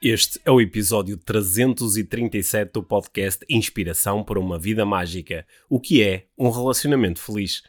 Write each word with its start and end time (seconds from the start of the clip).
Este 0.00 0.40
é 0.44 0.50
o 0.50 0.60
episódio 0.60 1.16
337 1.18 2.72
do 2.72 2.82
podcast 2.84 3.44
Inspiração 3.48 4.22
para 4.22 4.38
uma 4.38 4.56
Vida 4.58 4.86
Mágica. 4.86 5.44
O 5.68 5.80
que 5.80 6.02
é 6.02 6.26
um 6.38 6.50
relacionamento 6.50 7.20
feliz? 7.20 7.64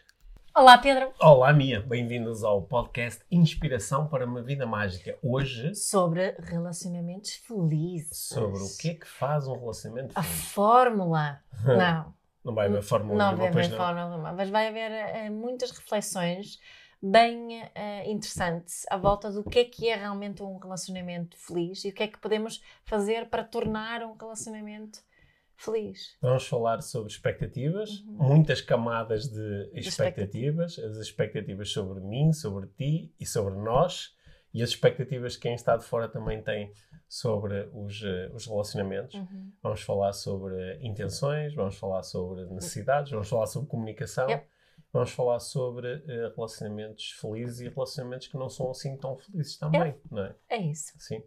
Olá, 0.56 0.78
Pedro. 0.78 1.12
Olá, 1.20 1.52
Mia. 1.54 1.80
Bem-vindos 1.82 2.44
ao 2.44 2.62
podcast 2.62 3.24
Inspiração 3.32 4.08
para 4.08 4.26
uma 4.28 4.44
Vida 4.44 4.68
Mágica. 4.68 5.18
Hoje, 5.24 5.74
Sobre 5.74 6.36
relacionamentos 6.40 7.32
felizes. 7.48 8.28
sobre 8.28 8.60
o 8.62 8.78
que 8.80 8.90
é 8.90 8.94
que 8.94 9.08
faz 9.08 9.48
um 9.48 9.58
relacionamento 9.60 10.12
A 10.16 10.22
feliz. 10.22 10.42
fórmula. 10.52 11.40
Não. 11.66 12.14
Não 12.46 12.54
vai 12.56 12.68
haver 12.68 12.82
fórmula 12.82 13.18
não 13.18 13.26
nenhuma, 13.36 13.52
vai 13.52 13.64
haver 13.64 13.70
não. 13.72 13.78
fórmula 13.78 14.10
nenhuma, 14.10 14.34
mas 14.34 14.50
vai 14.50 14.68
haver 14.70 14.92
eh, 14.92 15.30
muitas 15.30 15.72
reflexões 15.72 16.58
bem 17.02 17.62
eh, 17.76 18.10
interessantes 18.12 18.86
à 18.90 18.98
volta 18.98 19.32
do 19.32 19.44
que 19.44 19.60
é 19.60 19.66
que 19.66 19.88
é 19.90 19.96
realmente 19.96 20.44
um 20.44 20.58
relacionamento 20.58 21.38
feliz 21.38 21.84
e 21.86 21.90
o 21.90 21.94
que 21.94 22.04
é 22.04 22.08
que 22.08 22.20
podemos 22.20 22.62
fazer 22.84 23.30
para 23.30 23.44
tornar 23.44 24.04
um 24.04 24.14
relacionamento 24.14 25.00
feliz. 25.56 26.18
Vamos 26.22 26.48
falar 26.48 26.82
sobre 26.82 27.12
expectativas, 27.12 28.00
Uhum. 28.02 28.28
muitas 28.30 28.62
camadas 28.62 29.28
de 29.28 29.70
expectativas. 29.74 30.74
expectativas, 30.74 30.80
as 30.80 30.98
expectativas 30.98 31.70
sobre 31.72 32.00
mim, 32.02 32.32
sobre 32.34 32.68
ti 32.68 33.14
e 33.20 33.26
sobre 33.26 33.56
nós, 33.56 34.16
e 34.54 34.64
as 34.64 34.70
expectativas 34.70 35.36
que 35.36 35.44
quem 35.44 35.54
está 35.54 35.78
de 35.78 35.84
fora 35.86 36.08
também 36.10 36.42
tem 36.42 36.72
sobre 37.08 37.70
os, 37.74 38.02
eh, 38.04 38.30
os 38.34 38.46
relacionamentos. 38.46 39.14
Uhum. 39.16 39.52
Vamos 39.62 39.82
falar 39.82 40.14
sobre 40.14 40.80
intenções, 40.82 41.54
vamos 41.54 41.76
falar 41.78 42.04
sobre 42.04 42.46
necessidades, 42.46 43.12
vamos 43.12 43.30
falar 43.30 43.46
sobre 43.48 43.70
comunicação, 43.70 44.30
Yep. 44.30 44.48
Vamos 44.92 45.12
falar 45.12 45.40
sobre 45.40 46.04
eh, 46.08 46.32
relacionamentos 46.36 47.12
felizes 47.12 47.60
e 47.62 47.70
relacionamentos 47.70 48.28
que 48.28 48.38
não 48.38 48.50
são 48.50 48.72
assim 48.72 48.98
tão 48.98 49.18
felizes 49.18 49.58
também, 49.58 49.96
não 50.12 50.24
é? 50.26 50.36
É 50.50 50.58
isso. 50.58 50.94
Sim. 51.00 51.24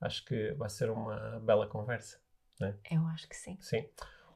Acho 0.00 0.24
que 0.24 0.52
vai 0.54 0.68
ser 0.68 0.90
uma 0.90 1.40
bela 1.40 1.66
conversa. 1.66 2.18
Eu 2.90 3.04
acho 3.08 3.28
que 3.28 3.36
sim. 3.36 3.56
Sim. 3.60 3.88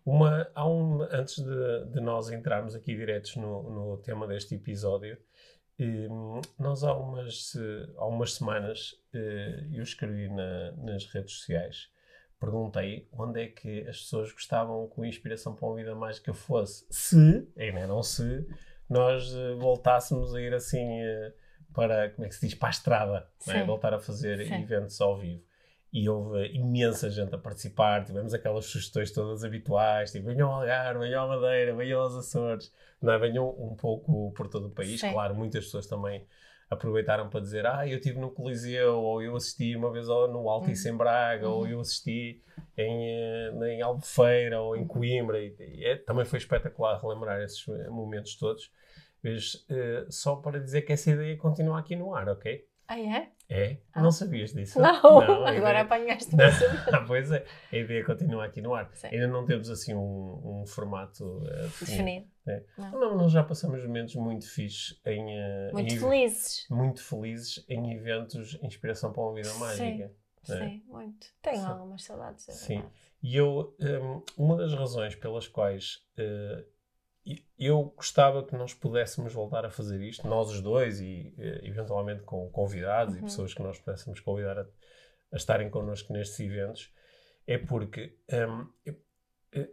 Uma, 0.04 0.50
há 0.54 0.66
um, 0.66 1.02
antes 1.02 1.36
de, 1.42 1.84
de 1.92 2.00
nós 2.00 2.30
entrarmos 2.30 2.74
aqui 2.74 2.94
diretos 2.96 3.36
no, 3.36 3.62
no 3.70 3.96
tema 3.98 4.26
deste 4.26 4.54
episódio, 4.54 5.18
hum, 5.78 6.40
nós 6.58 6.82
há 6.82 6.94
umas, 6.94 7.52
há 7.96 8.06
umas 8.06 8.34
semanas 8.34 8.94
eh, 9.12 9.66
eu 9.72 9.82
escrevi 9.82 10.28
na- 10.28 10.72
nas 10.72 11.06
redes 11.06 11.32
sociais, 11.34 11.90
perguntei 12.38 13.08
onde 13.12 13.42
é 13.42 13.46
que 13.46 13.80
as 13.88 14.00
pessoas 14.00 14.32
gostavam 14.32 14.88
que 14.88 15.00
o 15.00 15.04
Inspiração 15.04 15.54
para 15.54 15.66
uma 15.66 15.76
Vida 15.76 15.94
Mágica 15.94 16.32
fosse, 16.32 16.86
se, 16.90 17.46
ainda 17.56 17.86
não 17.86 18.02
se, 18.02 18.46
nós 18.88 19.34
eh, 19.34 19.54
voltássemos 19.54 20.34
a 20.34 20.40
ir 20.40 20.54
assim 20.54 21.00
eh, 21.00 21.32
para, 21.74 22.10
como 22.10 22.26
é 22.26 22.28
que 22.28 22.34
se 22.34 22.46
diz, 22.46 22.54
para 22.54 22.68
a 22.68 22.70
estrada, 22.70 23.30
é? 23.48 23.64
Voltar 23.64 23.92
a 23.94 23.98
fazer 23.98 24.46
Sim. 24.46 24.54
eventos 24.54 25.00
ao 25.00 25.16
vivo 25.18 25.42
e 25.92 26.08
houve 26.08 26.48
imensa 26.48 27.10
gente 27.10 27.34
a 27.34 27.38
participar. 27.38 28.04
Tivemos 28.04 28.34
aquelas 28.34 28.66
sugestões 28.66 29.10
todas 29.10 29.44
habituais, 29.44 30.12
tipo, 30.12 30.26
venham 30.26 30.50
ao 30.50 30.60
Algarve, 30.60 31.00
venham 31.00 31.24
à 31.24 31.28
Madeira, 31.28 31.74
venham 31.74 32.00
aos 32.00 32.14
Açores, 32.14 32.72
não 33.00 33.12
é? 33.12 33.18
venham 33.18 33.48
um 33.48 33.74
pouco 33.74 34.32
por 34.32 34.48
todo 34.48 34.66
o 34.66 34.70
país. 34.70 35.00
Sim. 35.00 35.12
Claro, 35.12 35.34
muitas 35.34 35.64
pessoas 35.64 35.86
também 35.86 36.26
aproveitaram 36.70 37.28
para 37.28 37.40
dizer, 37.40 37.66
ah, 37.66 37.86
eu 37.86 37.96
estive 37.96 38.18
no 38.18 38.30
Coliseu, 38.30 38.96
ou 39.00 39.22
eu 39.22 39.34
assisti 39.36 39.74
uma 39.76 39.90
vez 39.90 40.06
no 40.08 40.48
Altice 40.50 40.88
em 40.88 40.96
Braga, 40.96 41.48
ou 41.48 41.66
eu 41.66 41.80
assisti 41.80 42.42
em, 42.76 43.08
eh, 43.10 43.74
em 43.74 43.82
Albufeira, 43.82 44.60
ou 44.60 44.76
em 44.76 44.86
Coimbra, 44.86 45.40
e, 45.40 45.54
é- 45.84 45.96
também 45.96 46.24
foi 46.24 46.38
espetacular 46.38 47.00
relembrar 47.00 47.40
esses 47.42 47.66
eh, 47.68 47.88
momentos 47.88 48.36
todos. 48.36 48.70
Mas 49.22 49.64
eh, 49.68 50.06
só 50.10 50.36
para 50.36 50.60
dizer 50.60 50.82
que 50.82 50.92
essa 50.92 51.10
ideia 51.10 51.36
continua 51.36 51.78
aqui 51.80 51.96
no 51.96 52.14
ar, 52.14 52.28
ok? 52.28 52.64
Ah, 52.86 52.98
é? 53.00 53.32
É? 53.50 53.78
Ah. 53.94 54.02
Não 54.02 54.10
sabias 54.10 54.52
disso? 54.52 54.78
Não, 54.78 55.20
a 55.20 55.24
agora 55.24 55.52
ideia- 55.56 55.80
apanhaste-me. 55.80 56.42
Ah, 56.92 57.00
pois 57.06 57.30
é, 57.32 57.44
a 57.72 57.76
ideia 57.76 58.04
continua 58.04 58.44
aqui 58.44 58.60
no 58.60 58.74
ar. 58.74 58.90
Sim. 58.92 59.06
Ainda 59.08 59.26
não 59.26 59.46
temos 59.46 59.70
assim 59.70 59.94
um, 59.94 60.60
um 60.62 60.66
formato 60.66 61.42
eh, 61.50 61.62
definido. 61.62 62.26
Definido. 62.44 62.66
Não, 62.76 63.16
nós 63.16 63.32
já 63.32 63.42
passamos 63.42 63.82
momentos 63.82 64.14
muito 64.16 64.46
fixes 64.46 65.00
em, 65.06 65.38
eh, 65.38 65.70
Muito 65.72 65.94
em- 65.94 65.98
felizes. 65.98 66.66
muito 66.70 67.02
felizes 67.02 67.64
em 67.70 67.92
eventos 67.94 68.50
de 68.50 68.66
inspiração 68.66 69.12
para 69.12 69.22
uma 69.22 69.34
vida 69.34 69.48
Sim. 69.48 69.58
mágica. 69.60 70.12
É. 70.50 70.58
Sim, 70.58 70.82
muito. 70.86 71.26
Tenho 71.42 71.56
Sim. 71.60 71.66
algumas 71.66 72.04
saudades. 72.04 72.48
é 72.48 72.52
Sim. 72.52 72.84
E 73.22 73.34
eu, 73.36 73.74
hum, 73.80 74.22
uma 74.36 74.56
das 74.56 74.72
razões 74.74 75.14
pelas 75.14 75.48
quais 75.48 76.00
e- 76.18 76.64
eu 77.58 77.92
gostava 77.96 78.42
que 78.44 78.54
nós 78.56 78.72
pudéssemos 78.72 79.32
voltar 79.32 79.64
a 79.64 79.70
fazer 79.70 80.00
isto, 80.00 80.26
nós 80.26 80.50
os 80.50 80.60
dois, 80.60 81.00
e 81.00 81.34
eh, 81.38 81.60
eventualmente 81.62 82.22
com 82.22 82.48
convidados 82.50 83.14
e 83.14 83.18
Uhum. 83.18 83.24
pessoas 83.24 83.52
que 83.54 83.62
nós 83.62 83.78
pudéssemos 83.78 84.20
convidar 84.20 84.58
a, 84.58 84.66
a 85.32 85.36
estarem 85.36 85.68
connosco 85.68 86.12
nestes 86.12 86.38
eventos, 86.40 86.92
é 87.46 87.58
porque 87.58 88.16
hum, 88.32 88.72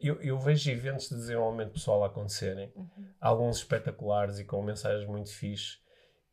eu, 0.01 0.19
eu- 0.21 0.39
vejo 0.39 0.69
eventos 0.71 1.09
de 1.09 1.15
desenvolvimento 1.15 1.71
pessoal 1.73 2.03
a 2.03 2.07
acontecerem, 2.07 2.71
Uhum. 2.75 3.07
alguns 3.19 3.57
espetaculares 3.57 4.39
e 4.39 4.45
com 4.45 4.61
mensagens 4.61 5.07
muito 5.07 5.31
fixes, 5.33 5.81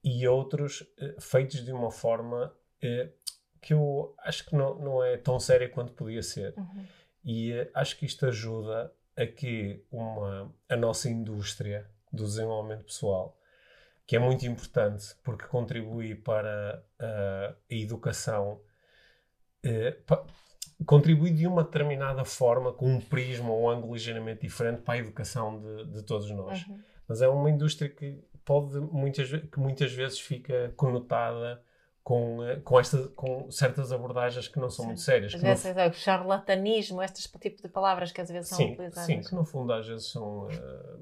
e 0.05 0.27
outros 0.27 0.85
eh, 0.99 1.17
feitos 1.21 1.65
de 1.65 1.73
uma 1.73 1.91
forma 1.91 2.53
eh, 2.83 3.11
que 3.61 3.73
eu 3.75 4.15
acho 4.19 4.45
que 4.47 4.57
não, 4.57 4.77
não 4.79 5.05
é 5.05 5.17
tão 5.17 5.39
séria 5.39 5.69
quanto 5.69 5.93
podia 5.93 6.23
ser. 6.23 6.55
Uhum. 6.57 6.85
E 7.25 7.53
eh, 7.53 7.71
acho 7.75 7.97
que 7.97 8.07
isto 8.07 8.27
ajuda 8.27 8.93
a 9.17 9.27
que 9.27 9.85
uma, 9.91 10.55
a 10.69 10.77
nossa 10.77 11.09
indústria 11.09 11.89
do 12.13 12.25
desenvolvimento 12.25 12.85
pessoal, 12.85 13.39
que 14.07 14.17
é 14.17 14.19
muito 14.19 14.45
importante 14.47 15.15
porque 15.23 15.47
contribui 15.47 16.15
para 16.15 16.85
ah, 16.99 17.55
a 17.71 17.75
educação, 17.75 18.61
eh, 19.63 19.93
pa- 20.07 20.27
contribui 20.85 21.31
de 21.31 21.47
uma 21.47 21.63
determinada 21.63 22.25
forma, 22.25 22.73
com 22.73 22.87
um 22.87 23.01
prisma 23.01 23.51
ou 23.51 23.63
um 23.63 23.71
ângulo 23.71 23.95
ligeiramente 23.95 24.43
diferente 24.43 24.83
para 24.83 24.95
a 24.95 24.99
educação 24.99 25.61
de, 25.61 25.93
de 25.93 26.03
todos 26.03 26.31
nós. 26.31 26.67
Uhum. 26.67 26.81
Mas 27.07 27.23
é 27.23 27.29
uma 27.29 27.51
indústria 27.51 27.89
que 27.89 28.23
pode 28.45 28.79
muitas, 28.81 29.31
que 29.31 29.59
muitas 29.59 29.93
vezes 29.93 30.19
fica 30.19 30.73
conotada 30.77 31.63
com, 32.03 32.43
eh, 32.45 32.57
com, 32.61 32.81
esta, 32.81 33.09
com 33.11 33.51
certas 33.51 33.93
abordagens 33.93 34.49
que 34.49 34.59
não 34.59 34.69
são 34.69 34.85
Sim. 34.85 34.89
muito 34.91 35.01
sérias. 35.03 35.35
Às 35.35 35.41
vezes 35.43 35.65
é 35.77 35.89
o 35.89 35.93
charlatanismo, 35.93 37.03
este 37.03 37.29
tipo 37.39 37.63
de 37.63 37.69
palavras 37.69 38.11
que 38.13 38.21
às 38.21 38.29
vezes 38.31 38.49
são 38.49 38.59
sim, 38.59 38.73
utilizadas. 38.73 39.05
sim, 39.05 39.21
que 39.23 39.35
no 39.35 39.45
fundo 39.45 39.73
às 39.73 39.87
vezes 39.87 40.11
são, 40.11 40.49
eh, 40.51 40.97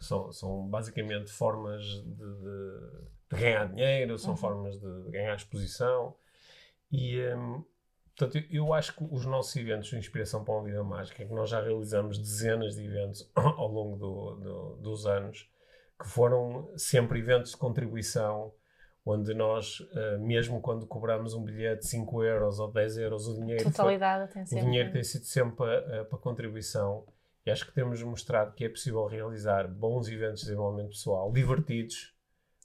são, 0.00 0.32
são 0.32 0.66
basicamente 0.66 1.30
formas 1.30 1.82
de, 1.84 2.02
de- 2.04 3.06
de 3.30 3.36
ganhar 3.40 3.68
dinheiro, 3.68 4.16
são 4.18 4.30
Uhum. 4.30 4.36
formas 4.36 4.78
de, 4.78 5.02
de 5.04 5.10
ganhar 5.10 5.34
exposição. 5.34 6.14
E, 6.90 7.18
ehm, 7.18 7.60
portanto, 8.16 8.36
eu, 8.38 8.66
eu 8.66 8.72
acho 8.72 8.94
que 8.96 9.04
os 9.10 9.26
nossos 9.26 9.54
eventos 9.56 9.88
de 9.88 9.96
inspiração 9.98 10.42
para 10.44 10.54
uma 10.54 10.64
vida 10.64 10.82
mágica, 10.84 11.24
que 11.24 11.34
nós 11.34 11.50
já 11.50 11.60
realizamos 11.60 12.18
dezenas 12.18 12.76
de 12.76 12.84
eventos 12.84 13.28
ao 13.34 13.68
longo 13.68 13.96
do- 13.96 14.36
do- 14.36 14.76
dos 14.76 15.06
anos, 15.06 15.50
que 16.00 16.06
foram 16.08 16.70
sempre 16.78 17.18
eventos 17.18 17.50
de 17.50 17.56
contribuição, 17.56 18.52
onde 19.08 19.32
nós, 19.34 19.78
eh, 19.94 20.18
mesmo 20.18 20.60
quando 20.60 20.84
cobramos 20.86 21.32
um 21.32 21.42
bilhete 21.44 21.82
de 21.82 21.86
5 21.88 22.24
euros 22.24 22.58
ou 22.58 22.72
10 22.72 22.98
euros, 22.98 23.28
o 23.28 23.34
dinheiro 23.34 23.62
foi- 23.62 23.70
Totalidade 23.72 24.32
tem 24.32 24.42
o 24.42 24.60
dinheiro 24.64 24.90
tem 24.92 25.04
sido 25.04 25.24
sempre 25.24 25.54
para, 25.56 26.04
para 26.06 26.18
contribuição 26.18 27.06
e 27.46 27.50
acho 27.52 27.64
que 27.64 27.72
temos 27.72 28.02
mostrado 28.02 28.52
que 28.52 28.64
é 28.64 28.68
possível 28.68 29.06
realizar 29.06 29.68
bons 29.68 30.08
eventos 30.08 30.40
de 30.40 30.46
desenvolvimento 30.46 30.88
pessoal, 30.88 31.30
divertidos, 31.32 32.12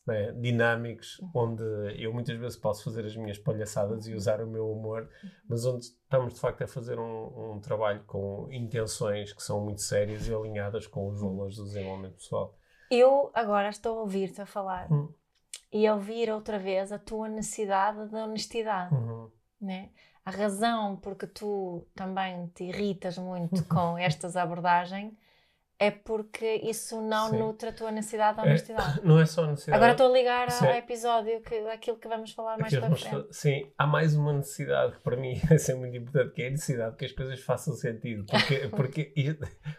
né, 0.07 0.31
dinâmicos, 0.31 1.19
Uhum. 1.19 1.29
onde 1.35 1.63
eu 2.03 2.11
muitas 2.11 2.35
vezes 2.39 2.57
posso 2.57 2.83
fazer 2.83 3.05
as 3.05 3.15
minhas 3.15 3.37
palhaçadas 3.37 4.07
e 4.07 4.15
usar 4.15 4.41
o 4.41 4.47
meu 4.47 4.67
humor, 4.71 5.07
mas 5.47 5.63
onde 5.63 5.85
estamos 5.85 6.33
de 6.33 6.39
facto 6.39 6.63
a 6.63 6.67
fazer 6.67 6.97
um, 6.97 7.51
um 7.53 7.59
trabalho 7.59 8.03
com 8.07 8.47
intenções 8.51 9.31
que 9.31 9.43
são 9.43 9.61
muito 9.63 9.81
sérias 9.81 10.27
e 10.27 10.33
alinhadas 10.33 10.87
com 10.87 11.07
os 11.07 11.21
valores 11.21 11.55
do 11.57 11.65
desenvolvimento 11.65 12.15
pessoal. 12.15 12.57
Eu 12.89 13.29
agora 13.35 13.69
estou 13.69 13.99
a 13.99 14.01
ouvir-te 14.01 14.41
a 14.41 14.45
falar 14.47 14.91
Hum. 14.91 15.13
E 15.71 15.89
ouvir 15.89 16.29
outra 16.29 16.59
vez 16.59 16.91
a 16.91 16.99
tua 16.99 17.27
necessidade 17.29 18.07
de 18.09 18.15
honestidade, 18.15 18.93
Uhum. 18.95 19.29
né? 19.59 19.89
A 20.25 20.31
razão 20.31 20.95
porque 20.97 21.25
tu 21.25 21.85
também 21.95 22.47
te 22.49 22.65
irritas 22.65 23.17
muito 23.17 23.63
com 23.65 23.97
estas 23.97 24.35
abordagens 24.35 25.13
é 25.81 25.89
porque 25.89 26.61
isso 26.63 27.01
não 27.01 27.31
Sim. 27.31 27.39
nutre 27.39 27.69
a 27.69 27.73
tua 27.73 27.91
necessidade 27.91 28.35
de 28.37 28.43
É, 28.43 28.49
honestidade. 28.49 29.01
não 29.03 29.19
é 29.19 29.25
só 29.25 29.43
a 29.45 29.47
necessidade. 29.47 29.77
Agora 29.77 29.91
estou 29.93 30.07
a 30.09 30.13
ligar 30.13 30.47
a- 30.47 30.51
Sim. 30.51 30.67
ao 30.67 30.73
episódio, 30.75 31.41
que, 31.41 31.55
aquilo 31.69 31.97
que 31.97 32.07
vamos 32.07 32.31
falar 32.31 32.57
mais 32.59 32.71
para 32.77 32.95
frente. 32.95 33.27
Sim, 33.31 33.71
há 33.77 33.87
mais 33.87 34.15
uma 34.15 34.31
necessidade 34.31 34.95
que 34.97 35.01
para 35.03 35.17
mim 35.17 35.41
é 35.49 35.57
sempre 35.57 35.81
muito 35.81 35.97
importante, 35.97 36.33
que 36.35 36.41
é 36.43 36.47
a 36.47 36.51
necessidade 36.51 36.95
que 36.95 37.05
as 37.05 37.11
coisas 37.11 37.39
façam 37.39 37.73
sentido. 37.73 38.25
Porque, 38.25 38.55
porque 38.69 39.13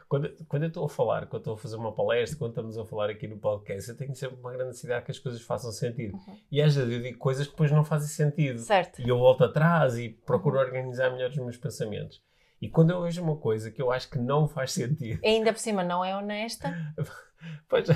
quando, 0.09 0.29
quando 0.49 0.63
eu 0.65 0.69
estou 0.69 0.85
a 0.85 0.89
falar, 0.89 1.27
quando 1.27 1.43
estou 1.43 1.55
a 1.55 1.59
fazer 1.59 1.77
uma 1.77 1.93
palestra, 1.95 2.37
quando 2.39 2.51
estamos 2.51 2.77
a 2.77 2.85
falar 2.85 3.09
aqui 3.09 3.29
no 3.29 3.39
podcast, 3.39 3.89
eu 3.91 3.97
tenho 3.97 4.15
sempre 4.17 4.41
uma 4.41 4.51
grande 4.51 4.69
necessidade 4.71 5.05
que 5.05 5.13
as 5.13 5.19
coisas 5.21 5.41
façam 5.43 5.71
sentido. 5.71 6.15
Uhum. 6.15 6.37
E 6.51 6.61
às 6.61 6.75
vezes 6.75 6.93
eu 6.93 7.01
digo 7.01 7.19
coisas 7.19 7.47
que 7.47 7.53
depois 7.53 7.71
não 7.71 7.85
fazem 7.85 8.09
sentido. 8.09 8.59
Certo. 8.59 9.01
E 9.01 9.09
eu 9.09 9.19
volto 9.19 9.45
atrás 9.45 9.97
e 9.97 10.09
procuro 10.09 10.57
Uhum. 10.57 10.63
organizar 10.65 11.11
melhor 11.13 11.31
os 11.31 11.37
meus 11.37 11.57
pensamentos. 11.57 12.21
E 12.63 12.71
quando 12.71 12.91
eu 12.91 13.03
vejo 13.03 13.21
uma 13.21 13.37
coisa 13.37 13.73
que 13.73 13.83
eu 13.83 13.91
acho 13.91 14.09
que 14.09 14.19
não 14.19 14.47
faz 14.47 14.71
sentido, 14.71 15.21
Ainda 15.25 15.53
por 15.53 15.59
cima 15.59 15.83
não 15.83 16.05
é 16.05 16.17
honesta. 16.17 16.73
Pois, 17.69 17.89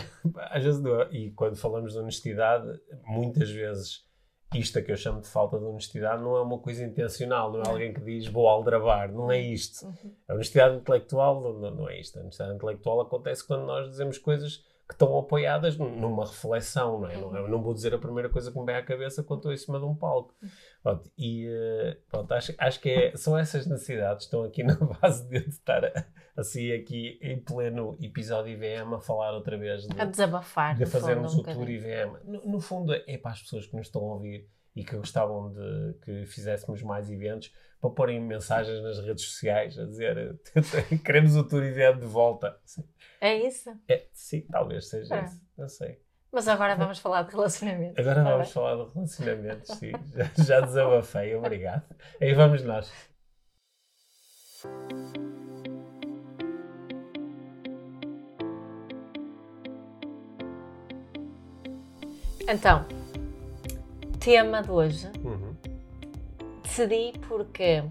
às 0.51 0.65
vezes, 0.65 0.83
e 1.13 1.31
quando 1.31 1.55
falamos 1.55 1.93
de 1.93 1.99
honestidade, 2.01 2.67
muitas 3.05 3.49
vezes 3.49 4.05
isto 4.53 4.79
a 4.79 4.83
que 4.83 4.91
eu 4.91 4.97
chamo 4.97 5.21
de 5.21 5.29
falta 5.29 5.57
de 5.57 5.65
honestidade 5.65 6.21
não 6.21 6.37
é 6.37 6.43
uma 6.43 6.59
coisa 6.59 6.85
intencional, 6.85 7.53
não 7.53 7.63
é 7.63 7.69
alguém 7.69 7.95
que 7.95 8.01
diz 8.01 8.27
vou 8.27 8.49
aldrabar, 8.49 9.13
não 9.13 9.31
é 9.31 9.41
isto. 9.41 9.87
A 10.29 10.35
honestidade 10.35 10.77
intelectual 10.77 11.41
não, 11.41 11.71
não 11.77 11.89
é 11.89 12.01
isto. 12.01 12.19
A 12.19 12.23
honestidade 12.23 12.57
intelectual 12.57 13.01
acontece 13.01 13.47
quando 13.47 13.67
nós 13.67 13.89
dizemos 13.89 14.19
coisas 14.19 14.65
que 14.89 14.95
estão 14.95 15.19
apoiadas 15.19 15.77
numa 15.77 16.25
reflexão, 16.25 17.01
não 17.01 17.09
é? 17.09 17.17
Não, 17.17 17.37
eu 17.37 17.49
não 17.49 17.61
vou 17.61 17.75
dizer 17.75 17.93
a 17.93 17.99
primeira 17.99 18.29
coisa 18.29 18.53
que 18.53 18.59
me 18.59 18.65
vem 18.65 18.77
à 18.77 18.85
cabeça 18.85 19.23
quando 19.23 19.41
estou 19.41 19.53
em 19.53 19.57
cima 19.57 19.81
de 19.81 19.85
um 19.85 19.97
palco. 19.97 20.35
Pronto, 20.87 21.11
e 21.19 21.49
uh, 21.49 21.97
pronto, 22.09 22.33
acho, 22.33 22.55
acho 22.57 22.81
que 22.81 22.89
é, 22.89 23.17
são 23.17 23.37
essas 23.37 23.67
necessidades 23.67 24.19
que 24.19 24.25
estão 24.27 24.45
aqui 24.45 24.63
na 24.63 24.77
base 24.77 25.29
de 25.29 25.39
estar 25.39 25.83
assim 26.37 26.71
aqui 26.71 27.19
em 27.21 27.41
pleno 27.41 27.99
episódio 28.01 28.53
IVM 28.53 28.95
a 28.95 29.01
falar 29.01 29.33
outra 29.33 29.59
vez 29.59 29.85
de, 29.85 30.01
a 30.01 30.05
desabafar, 30.05 30.77
de 30.77 30.87
fazermos 30.87 31.35
um 31.35 31.41
o 31.41 31.43
tour 31.43 31.69
IVM. 31.69 32.19
No, 32.23 32.47
no, 32.47 32.61
fundo 32.61 32.95
é 32.95 33.19
para 33.19 33.33
as 33.33 33.43
pessoas 33.43 33.67
que 33.67 33.75
nos 33.75 33.89
estão 33.89 34.01
a 34.03 34.15
ouvir 34.15 34.49
e 34.77 34.85
que 34.85 34.95
gostavam 34.95 35.53
de 35.53 35.95
que 36.05 36.25
fizéssemos 36.27 36.81
mais 36.85 37.11
eventos 37.11 37.53
para 37.81 37.91
porem 37.91 38.21
mensagens 38.21 38.81
nas 38.81 39.01
redes 39.01 39.25
sociais 39.25 39.77
a 39.77 39.87
dizer 39.87 40.39
queremos 41.05 41.35
o 41.35 41.43
tour 41.43 41.65
IVM 41.65 41.99
de 41.99 42.07
volta. 42.07 42.57
É 43.21 43.37
isso? 43.45 43.77
É, 43.89 44.07
sim, 44.13 44.43
talvez 44.43 44.89
seja 44.89 45.17
é. 45.17 45.25
isso. 45.25 45.41
Não 45.59 45.69
sei. 45.69 46.06
Mas 46.33 46.49
agora 46.49 46.77
vamos 46.77 46.99
falar 46.99 47.23
de 47.23 47.31
relacionamento. 47.31 48.01
Agora 48.01 48.23
tá 48.23 48.31
vamos 48.31 48.53
falar 48.53 48.85
de 48.85 48.93
relacionamento, 48.95 49.75
sim. 49.75 49.93
Já, 50.15 50.45
já 50.45 50.61
desabafei, 50.61 51.35
obrigado. 51.35 51.83
Aí 52.21 52.35
vamos 52.35 52.63
nós. 52.63 52.93
Então, 62.49 62.87
tema 64.21 64.63
de 64.63 64.71
hoje. 64.71 65.11
Uhum. 65.25 65.57
Decidi 66.63 67.19
porque 67.27 67.83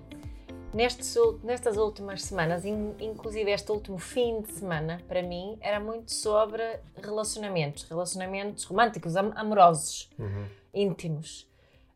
Nestes, 0.76 1.16
nestas 1.42 1.78
últimas 1.78 2.22
semanas, 2.22 2.66
inclusive 2.66 3.50
este 3.50 3.72
último 3.72 3.98
fim 3.98 4.42
de 4.42 4.52
semana, 4.52 5.02
para 5.08 5.24
mim, 5.24 5.58
era 5.62 5.80
muito 5.80 6.12
sobre 6.12 6.62
relacionamentos, 7.02 7.84
relacionamentos 7.84 8.66
românticos, 8.66 9.16
amorosos, 9.16 10.12
uhum. 10.20 10.46
íntimos. 10.74 11.50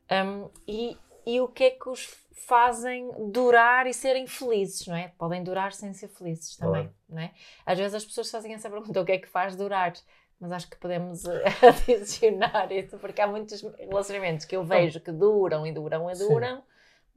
Um, 0.10 0.50
e, 0.66 0.98
e 1.26 1.42
o 1.42 1.50
que 1.50 1.66
é 1.66 1.72
que 1.72 1.90
os 1.90 2.06
fazem 2.48 3.12
durar 3.34 3.86
e 3.86 3.94
serem 3.94 4.26
felizes, 4.26 4.88
não 4.88 4.96
é? 4.96 5.12
Podem 5.18 5.44
durar 5.44 5.74
sem 5.74 5.92
ser 5.92 6.08
felizes 6.08 6.56
também, 6.56 6.90
não 7.10 7.22
é? 7.22 7.34
Às 7.66 7.78
vezes 7.78 7.96
as 7.96 8.06
pessoas 8.06 8.32
fazem 8.32 8.54
essa 8.54 8.70
pergunta, 8.70 9.02
o 9.02 9.06
que 9.06 9.12
é 9.12 9.18
que 9.18 9.28
faz 9.28 9.58
durar? 9.58 9.92
Mas 10.40 10.54
acho 10.54 10.70
que 10.70 10.78
podemos 10.78 11.26
eh, 11.26 11.44
adicionar 11.68 12.72
isso, 12.72 12.98
porque 12.98 13.20
há 13.20 13.28
muitos 13.28 13.62
relacionamentos 13.78 14.46
que 14.46 14.56
eu 14.56 14.64
vejo 14.64 15.02
que 15.02 15.12
duram 15.12 15.68
e 15.68 15.74
duram 15.74 16.10
e 16.10 16.14
duram, 16.14 16.56
Sim 16.60 16.69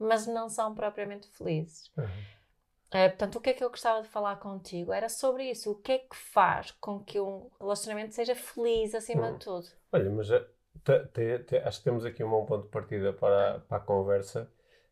mas 0.03 0.27
não 0.27 0.49
são 0.49 0.73
propriamente 0.73 1.27
felizes. 1.29 1.91
Uhum. 1.97 2.05
Uh, 2.05 3.09
portanto, 3.09 3.37
o 3.37 3.41
que 3.41 3.49
é 3.49 3.53
que 3.53 3.63
eu 3.63 3.69
gostava 3.69 4.03
de 4.03 4.07
falar 4.07 4.35
contigo 4.35 4.93
era 4.93 5.09
sobre 5.09 5.49
isso. 5.49 5.71
O 5.71 5.75
que 5.75 5.93
é 5.93 5.97
que 5.99 6.15
faz 6.15 6.71
com 6.71 6.99
que 6.99 7.19
um 7.19 7.49
relacionamento 7.59 8.13
seja 8.13 8.35
feliz 8.35 8.93
acima 8.93 9.27
uhum. 9.27 9.37
de 9.37 9.45
tudo? 9.45 9.67
Olha, 9.91 10.09
mas 10.11 10.27
te, 10.27 10.99
te, 11.11 11.39
te, 11.39 11.57
acho 11.57 11.79
que 11.79 11.83
temos 11.85 12.05
aqui 12.05 12.23
um 12.23 12.29
bom 12.29 12.45
ponto 12.45 12.65
de 12.65 12.69
partida 12.69 13.11
para, 13.13 13.61
para 13.61 13.77
a 13.77 13.79
conversa, 13.79 14.51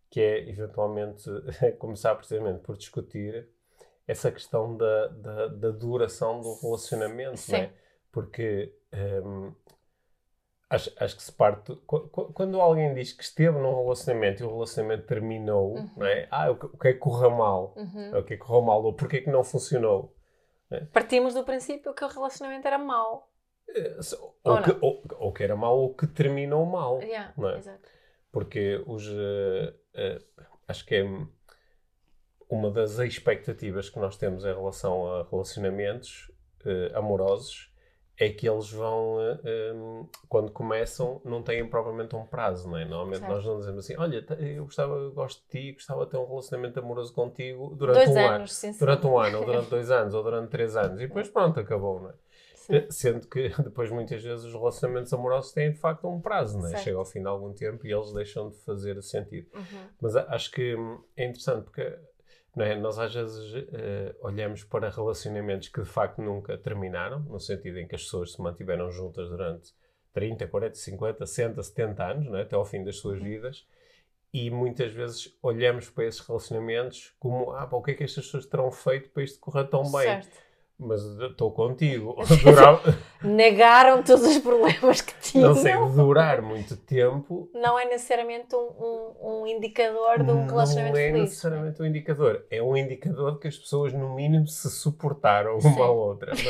que 0.09 0.19
é 0.19 0.49
eventualmente 0.49 1.29
começar 1.77 2.15
precisamente 2.15 2.61
por 2.61 2.75
discutir 2.75 3.47
essa 4.07 4.31
questão 4.31 4.75
da, 4.75 5.07
da, 5.07 5.47
da 5.47 5.69
duração 5.69 6.41
do 6.41 6.59
relacionamento, 6.59 7.37
Sim. 7.37 7.51
não 7.51 7.59
é? 7.59 7.73
Porque 8.11 8.73
um, 9.23 9.53
Acho, 10.71 10.89
acho 11.03 11.17
que 11.17 11.23
se 11.23 11.33
parte. 11.33 11.75
Quando 11.85 12.61
alguém 12.61 12.93
diz 12.93 13.11
que 13.11 13.23
esteve 13.23 13.59
num 13.59 13.83
relacionamento 13.83 14.41
e 14.41 14.45
o 14.45 14.53
relacionamento 14.53 15.05
terminou, 15.05 15.75
uhum. 15.75 15.89
não 15.97 16.07
é? 16.07 16.29
Ah, 16.31 16.49
o 16.49 16.55
que, 16.55 16.87
é 16.87 16.93
que 16.93 16.99
correu 16.99 17.31
mal? 17.31 17.73
Uhum. 17.75 18.17
O 18.17 18.23
que 18.23 18.35
é 18.35 18.37
que 18.37 18.43
correu 18.43 18.61
mal? 18.61 18.81
Ou 18.81 18.93
porquê 18.93 19.17
é 19.17 19.21
que 19.21 19.29
não 19.29 19.43
funcionou? 19.43 20.15
É? 20.71 20.85
Partimos 20.85 21.33
do 21.33 21.43
princípio 21.43 21.93
que 21.93 22.05
o 22.05 22.07
relacionamento 22.07 22.65
era 22.65 22.77
mau. 22.77 23.29
Eh, 23.67 23.99
ou, 24.17 24.35
ou, 24.45 24.61
que, 24.61 24.77
ou, 24.79 25.03
ou, 25.19 25.33
que, 25.33 25.43
era 25.43 25.57
mau 25.57 25.77
ou 25.77 25.93
que 25.93 26.07
terminou 26.07 26.65
mal. 26.65 27.01
Yeah, 27.01 27.33
não 27.37 27.49
é? 27.49 27.57
Exato. 27.57 27.89
Porque 28.31 28.81
os. 28.87 29.05
Uh, 29.09 29.73
uh, 29.93 30.45
acho 30.69 30.85
que 30.85 30.95
é 30.95 31.03
uma 32.49 32.71
das 32.71 32.97
expectativas 32.99 33.89
que 33.89 33.99
nós 33.99 34.15
temos 34.15 34.45
em 34.45 34.53
relação 34.53 35.05
a 35.05 35.27
relacionamentos 35.29 36.31
uh, 36.65 36.97
amorosos 36.97 37.70
é 38.21 38.29
que 38.29 38.47
eles 38.47 38.71
vão, 38.71 39.15
um, 39.15 39.19
eh, 39.19 39.39
ehm, 39.45 40.05
quando 40.29 40.51
começam, 40.51 41.19
não 41.25 41.41
têm 41.41 41.67
propriamente 41.67 42.15
um 42.15 42.23
prazo, 42.23 42.69
não 42.69 42.77
é? 42.77 42.85
Normalmente 42.85 43.21
certo. 43.21 43.31
nós 43.31 43.43
não 43.43 43.57
dizemos 43.57 43.79
assim, 43.83 43.95
olha, 43.97 44.23
eu 44.39 44.65
gostava, 44.65 44.93
eu 44.93 45.11
gosto 45.11 45.41
de 45.41 45.49
ti, 45.49 45.71
gostava 45.71 46.05
de 46.05 46.11
ter 46.11 46.17
um 46.17 46.27
relacionamento 46.27 46.79
amoroso 46.79 47.11
contigo 47.13 47.73
durante 47.75 48.05
dois 48.05 48.09
um 48.09 48.19
anos, 48.19 48.29
ano. 48.31 48.47
Sim, 48.47 48.79
durante 48.79 49.07
um 49.07 49.17
ano, 49.17 49.39
ou 49.39 49.45
durante 49.45 49.69
dois 49.71 49.89
anos, 49.89 50.13
ou 50.13 50.21
durante 50.21 50.51
três 50.51 50.77
anos. 50.77 51.01
E 51.01 51.07
depois 51.07 51.29
pronto, 51.29 51.59
acabou, 51.59 51.99
não 51.99 52.09
é? 52.11 52.13
Sim. 52.53 52.75
Eh, 52.75 52.87
sendo 52.91 53.27
que 53.27 53.49
depois 53.57 53.89
muitas 53.89 54.21
vezes 54.21 54.45
os 54.45 54.53
relacionamentos 54.53 55.11
amorosos 55.11 55.51
têm 55.51 55.71
de 55.71 55.79
facto 55.79 56.07
um 56.07 56.21
prazo, 56.21 56.59
não 56.59 56.67
é? 56.67 56.77
Chega 56.77 56.97
ao 56.99 57.05
fim 57.05 57.21
de 57.21 57.27
algum 57.27 57.51
tempo 57.53 57.87
e 57.87 57.91
eles 57.91 58.13
deixam 58.13 58.51
de 58.51 58.57
fazer 58.57 59.01
sentido. 59.01 59.47
Uhum. 59.55 59.87
Mas 59.99 60.15
acho 60.15 60.51
que 60.51 60.75
é 61.17 61.25
interessante 61.25 61.63
porque 61.63 61.97
é? 62.57 62.75
Nós 62.75 62.99
às 62.99 63.13
vezes 63.13 63.53
uh, 63.53 64.15
olhamos 64.21 64.63
para 64.63 64.89
relacionamentos 64.89 65.69
que 65.69 65.81
de 65.81 65.87
facto 65.87 66.21
nunca 66.21 66.57
terminaram, 66.57 67.19
no 67.21 67.39
sentido 67.39 67.79
em 67.79 67.87
que 67.87 67.95
as 67.95 68.03
pessoas 68.03 68.33
se 68.33 68.41
mantiveram 68.41 68.91
juntas 68.91 69.29
durante 69.29 69.73
30, 70.13 70.47
40, 70.47 70.75
50, 70.75 71.25
60, 71.25 71.63
70 71.63 72.03
anos, 72.03 72.25
não 72.27 72.37
é? 72.37 72.41
até 72.41 72.55
ao 72.55 72.65
fim 72.65 72.83
das 72.83 72.97
suas 72.97 73.19
uhum. 73.19 73.23
vidas, 73.23 73.65
e 74.33 74.49
muitas 74.49 74.91
vezes 74.91 75.37
olhamos 75.41 75.89
para 75.89 76.05
esses 76.05 76.19
relacionamentos 76.19 77.13
como 77.19 77.51
ah, 77.51 77.67
pá, 77.67 77.77
o 77.77 77.81
que 77.81 77.91
é 77.91 77.93
que 77.93 78.03
estas 78.03 78.25
pessoas 78.25 78.45
terão 78.45 78.71
feito 78.71 79.09
para 79.09 79.23
isto 79.23 79.39
correr 79.39 79.65
tão 79.65 79.83
bem? 79.83 80.03
Certo 80.03 80.50
mas 80.81 81.03
estou 81.03 81.51
contigo. 81.51 82.15
Durar... 82.43 82.81
Negaram 83.23 84.01
todos 84.01 84.25
os 84.25 84.39
problemas 84.39 84.99
que 84.99 85.13
tinham. 85.21 85.49
Não 85.49 85.55
sei, 85.55 85.73
durar 85.73 86.41
muito 86.41 86.75
tempo. 86.75 87.49
Não 87.53 87.79
é 87.79 87.85
necessariamente 87.85 88.55
um, 88.55 88.59
um, 88.59 89.41
um 89.41 89.47
indicador 89.47 90.23
de 90.23 90.31
um 90.31 90.47
relacionamento 90.47 90.95
feliz. 90.95 91.11
Não 91.11 91.19
é 91.19 91.21
necessariamente 91.21 91.79
né? 91.79 91.85
um 91.85 91.89
indicador. 91.89 92.45
É 92.49 92.63
um 92.63 92.75
indicador 92.75 93.33
de 93.33 93.39
que 93.39 93.47
as 93.47 93.57
pessoas, 93.57 93.93
no 93.93 94.15
mínimo, 94.15 94.47
se 94.47 94.69
suportaram 94.71 95.53
uma 95.59 95.61
Sim. 95.61 95.81
à 95.81 95.89
outra. 95.91 96.31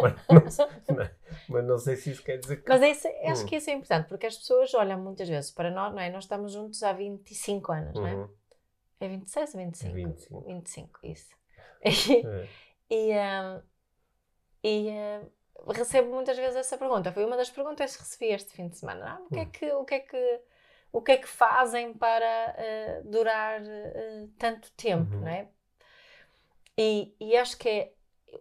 Mas 0.00 0.14
não, 0.28 0.42
mas, 0.42 0.58
não, 0.88 1.10
mas 1.48 1.64
não, 1.66 1.78
sei 1.78 1.96
se 1.96 2.10
isso 2.10 2.22
quer 2.22 2.38
dizer 2.38 2.62
que. 2.62 2.68
Mas 2.68 2.82
acho 2.82 3.42
hum. 3.42 3.46
que 3.46 3.56
isso 3.56 3.68
é 3.68 3.74
importante, 3.74 4.08
porque 4.08 4.26
as 4.26 4.36
pessoas 4.36 4.72
olham 4.72 4.98
muitas 4.98 5.28
vezes 5.28 5.50
para 5.50 5.70
nós, 5.70 5.92
não 5.92 6.00
é? 6.00 6.10
Nós 6.10 6.24
estamos 6.24 6.52
juntos 6.52 6.82
há 6.82 6.92
25 6.92 7.72
anos, 7.72 7.96
uhum. 7.96 8.02
não 8.02 8.28
é? 9.00 9.04
É 9.04 9.08
26 9.08 9.54
ou 9.54 9.60
25? 9.60 9.90
É 9.90 9.94
25. 9.94 10.44
25, 10.46 11.00
isso. 11.02 11.34
É. 11.82 12.48
E, 12.94 13.12
um, 13.12 13.62
e 14.62 14.88
uh, 14.88 15.72
recebo 15.72 16.12
muitas 16.14 16.36
vezes 16.36 16.54
essa 16.54 16.78
pergunta. 16.78 17.12
Foi 17.12 17.24
uma 17.24 17.36
das 17.36 17.50
perguntas 17.50 17.96
que 17.96 18.02
recebi 18.02 18.26
este 18.26 18.52
fim 18.52 18.68
de 18.68 18.76
semana. 18.76 19.18
Ah, 19.18 19.20
o, 19.20 19.28
que 19.28 19.38
é 19.38 19.42
hum. 19.42 19.50
que, 19.50 19.72
o, 19.72 19.84
que 19.84 19.94
é 19.94 19.98
que, 19.98 20.40
o 20.92 21.02
que 21.02 21.12
é 21.12 21.16
que 21.16 21.26
fazem 21.26 21.92
para 21.92 22.54
uh, 22.56 23.10
durar 23.10 23.60
uh, 23.60 24.28
tanto 24.38 24.70
tempo, 24.72 25.12
uhum. 25.12 25.22
não 25.22 25.28
é? 25.28 25.48
E, 26.78 27.14
e 27.18 27.36
acho 27.36 27.58
que 27.58 27.68
é 27.68 27.92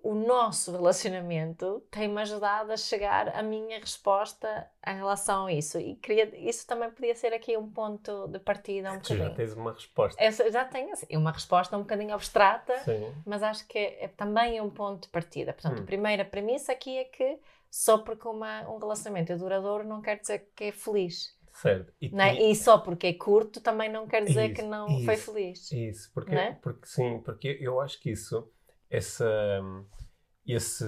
o 0.01 0.13
nosso 0.13 0.71
relacionamento 0.71 1.83
tem-me 1.91 2.21
ajudado 2.21 2.71
a 2.71 2.77
chegar 2.77 3.29
à 3.29 3.43
minha 3.43 3.79
resposta 3.79 4.67
em 4.85 4.95
relação 4.95 5.45
a 5.45 5.53
isso. 5.53 5.79
E 5.79 5.95
queria, 5.95 6.29
isso 6.50 6.65
também 6.65 6.89
podia 6.89 7.13
ser 7.15 7.33
aqui 7.33 7.55
um 7.57 7.69
ponto 7.69 8.27
de 8.27 8.39
partida 8.39 8.91
um 8.91 8.95
bocadinho. 9.00 9.29
já 9.29 9.35
tens 9.35 9.53
uma 9.53 9.73
resposta. 9.73 10.23
Essa, 10.23 10.51
já 10.51 10.65
tenho 10.65 10.91
assim, 10.93 11.05
uma 11.15 11.31
resposta 11.31 11.77
um 11.77 11.81
bocadinho 11.81 12.13
abstrata, 12.13 12.77
Sim. 12.79 13.13
mas 13.25 13.43
acho 13.43 13.67
que 13.67 13.77
é, 13.77 14.05
é, 14.05 14.07
também 14.07 14.59
um 14.62 14.69
ponto 14.69 15.03
de 15.03 15.09
partida. 15.09 15.53
Portanto, 15.53 15.79
hum. 15.79 15.83
a 15.83 15.85
primeira 15.85 16.25
premissa 16.25 16.71
aqui 16.71 16.97
é 16.97 17.05
que 17.05 17.39
só 17.69 17.97
porque 17.97 18.27
uma, 18.27 18.69
um 18.69 18.77
relacionamento 18.77 19.31
é 19.31 19.35
duradouro 19.35 19.83
não 19.83 20.01
quer 20.01 20.19
dizer 20.19 20.50
que 20.55 20.65
é 20.65 20.71
feliz. 20.71 21.35
Certo. 21.53 21.93
E, 22.01 22.12
é? 22.19 22.51
e, 22.51 22.55
só 22.55 22.79
porque 22.79 23.07
é 23.07 23.13
curto 23.13 23.62
também 23.62 23.89
não 23.89 24.07
quer 24.07 24.25
dizer 24.25 24.47
isso, 24.47 24.55
que 24.55 24.62
não 24.63 24.88
isso, 24.88 25.05
foi 25.05 25.17
feliz. 25.17 25.71
Isso, 25.71 26.12
porque, 26.13 26.35
é? 26.35 26.51
porque 26.53 26.85
sim, 26.88 27.21
porque 27.23 27.57
eu 27.62 27.79
acho 27.79 28.00
que 28.00 28.12
isso 28.12 28.50
essa, 28.93 29.62
esse 30.45 30.85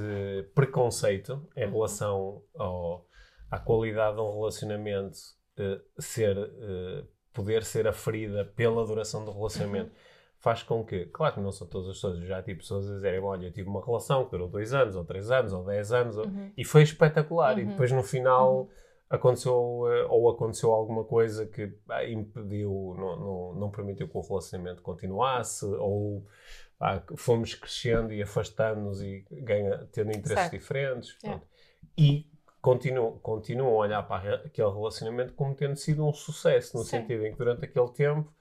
preconceito 0.53 1.47
em 1.57 1.67
relação 1.67 2.43
ao, 2.55 3.07
à 3.49 3.57
qualidade 3.57 4.17
de 4.17 4.21
um 4.21 4.31
relacionamento 4.31 5.17
uh, 5.57 6.01
ser, 6.01 6.37
uh, 6.37 7.07
poder 7.33 7.63
ser 7.63 7.87
aferida 7.87 8.45
pela 8.45 8.85
duração 8.85 9.25
do 9.25 9.31
relacionamento 9.31 9.91
faz 10.37 10.61
com 10.61 10.85
que, 10.85 11.07
claro 11.07 11.33
que 11.33 11.41
não 11.41 11.51
são 11.51 11.65
todas 11.65 11.89
as 11.89 11.95
pessoas, 11.95 12.19
já 12.19 12.39
tive 12.43 12.59
pessoas 12.59 12.87
a 12.87 12.93
dizerem, 12.93 13.19
olha, 13.19 13.47
eu 13.47 13.51
tive 13.51 13.67
uma 13.67 13.83
relação 13.83 14.25
que 14.25 14.31
durou 14.31 14.47
dois 14.47 14.75
anos, 14.75 14.95
ou 14.95 15.03
três 15.03 15.31
anos, 15.31 15.51
ou 15.51 15.63
dez 15.63 15.91
anos, 15.91 16.17
uhum. 16.17 16.51
e 16.55 16.63
foi 16.63 16.83
espetacular, 16.83 17.57
e 17.57 17.63
uhum. 17.63 17.69
depois 17.69 17.91
no 17.91 18.03
final 18.03 18.59
uhum. 18.59 18.69
aconteceu 19.09 19.53
uh, 19.55 20.07
ou 20.07 20.29
aconteceu 20.29 20.71
alguma 20.71 21.03
coisa 21.03 21.47
que 21.47 21.75
ah, 21.89 22.07
impediu, 22.07 22.93
não, 22.95 23.19
não, 23.19 23.53
não 23.55 23.71
permitiu 23.71 24.07
que 24.07 24.15
o 24.15 24.21
relacionamento 24.21 24.83
continuasse, 24.83 25.65
ou 25.65 26.23
ah, 26.79 27.01
fomos 27.15 27.53
crescendo 27.55 28.13
e 28.13 28.21
afastando-nos 28.21 29.01
e 29.01 29.25
ganha, 29.31 29.87
tendo 29.91 30.09
interesses 30.09 30.49
certo. 30.49 30.51
diferentes. 30.51 31.17
É. 31.23 31.39
E 31.97 32.29
continuam, 32.61 33.17
continuam 33.19 33.73
a 33.73 33.77
olhar 33.77 34.03
para 34.03 34.35
aquele 34.35 34.69
relacionamento 34.69 35.33
como 35.33 35.55
tendo 35.55 35.75
sido 35.75 36.05
um 36.05 36.13
sucesso, 36.13 36.77
no 36.77 36.83
Sim. 36.83 36.89
sentido 37.01 37.25
em 37.25 37.31
que 37.31 37.37
durante 37.37 37.63
aquele 37.65 37.89
tempo 37.91 38.33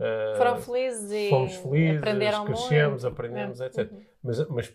uh, 0.00 0.36
Foram 0.36 0.60
felizes 0.60 1.10
e 1.10 1.28
fomos 1.30 1.54
felizes, 1.56 2.00
crescemos, 2.00 3.02
muito. 3.02 3.06
aprendemos, 3.06 3.60
É. 3.60 3.66
etc. 3.66 3.92
Uhum. 3.92 4.04
Mas, 4.22 4.48
mas 4.48 4.74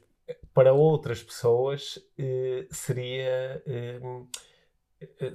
para 0.54 0.74
outras 0.74 1.22
pessoas 1.22 2.00
eh, 2.18 2.66
seria, 2.72 3.62
eh, 3.66 4.00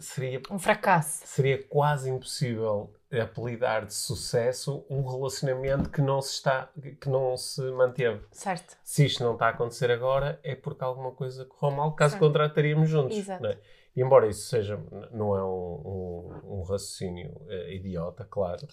seria, 0.00 0.40
Um 0.50 0.58
fracasso. 0.58 1.26
seria 1.26 1.62
quase 1.64 2.08
impossível 2.08 2.94
apelidar 3.12 3.86
de 3.86 3.94
sucesso 3.94 4.84
um 4.90 5.06
relacionamento 5.06 5.88
que 5.90 6.02
não 6.02 6.20
se, 6.20 6.34
está, 6.34 6.68
que 7.00 7.08
não 7.08 7.36
se 7.36 7.62
manteve. 7.72 8.22
Certo. 8.30 8.76
Se 8.84 9.06
isto 9.06 9.24
não 9.24 9.32
está 9.34 9.46
a 9.46 9.50
acontecer 9.50 9.90
agora, 9.90 10.38
é 10.42 10.54
porque 10.54 10.84
alguma 10.84 11.12
coisa 11.12 11.44
correu 11.44 11.76
mal, 11.76 11.92
caso 11.92 12.12
Certo. 12.12 12.22
contrário 12.26 12.50
estaríamos 12.50 12.88
juntos. 12.88 13.16
Exato. 13.16 13.46
é? 13.46 13.58
E 13.96 14.00
embora 14.02 14.28
isso 14.28 14.46
seja, 14.48 14.80
não 15.10 15.36
é 15.36 15.42
um, 15.42 15.48
um, 15.48 16.58
um 16.58 16.62
raciocínio 16.62 17.34
eh, 17.48 17.74
idiota, 17.74 18.24
claro, 18.24 18.64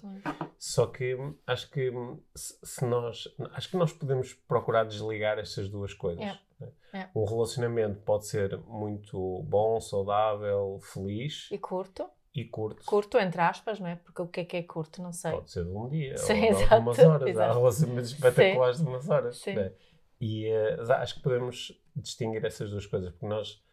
só 0.59 0.85
que 0.85 1.17
acho 1.47 1.71
que 1.71 1.91
se 2.35 2.59
se 2.61 2.85
nós 2.85 3.27
acho 3.53 3.71
que 3.71 3.75
nós 3.77 3.91
podemos 3.91 4.35
procurar 4.35 4.83
desligar 4.83 5.39
estas 5.39 5.67
duas 5.67 5.95
coisas. 5.95 6.23
É. 6.23 6.39
né? 6.59 6.71
É. 6.93 7.09
Um 7.15 7.25
relacionamento 7.25 8.01
pode 8.01 8.27
ser 8.27 8.55
muito 8.67 9.41
bom, 9.43 9.81
saudável, 9.81 10.79
feliz 10.81 11.49
E 11.51 11.57
curto. 11.57 12.07
E 12.35 12.43
curto. 12.43 12.83
Curto, 12.85 13.17
entre 13.17 13.41
aspas, 13.41 13.79
não 13.79 13.87
é? 13.87 13.95
Porque 13.95 14.21
o 14.21 14.27
que 14.27 14.41
é 14.41 14.45
que 14.45 14.57
é 14.57 14.63
curto, 14.63 15.01
não 15.01 15.13
sei. 15.13 15.31
Pode 15.31 15.49
ser 15.49 15.63
de 15.63 15.71
um 15.71 15.87
dia 15.87 16.17
Sim, 16.17 16.33
ou 16.33 16.39
de 16.39 16.45
exato, 16.47 16.73
algumas 16.73 16.99
horas. 16.99 17.21
Há 17.23 17.29
exato. 17.29 17.53
relacionamentos 17.59 18.11
espetaculares 18.11 18.77
de 18.77 18.83
umas 18.83 19.09
horas. 19.09 19.37
Sim. 19.37 19.53
né? 19.55 19.71
E 20.19 20.47
eh, 20.47 20.77
acho 20.89 21.15
que 21.15 21.21
podemos 21.21 21.81
distinguir 21.95 22.43
essas 22.43 22.69
duas 22.69 22.85
coisas, 22.85 23.11
porque 23.11 23.25
nós, 23.25 23.63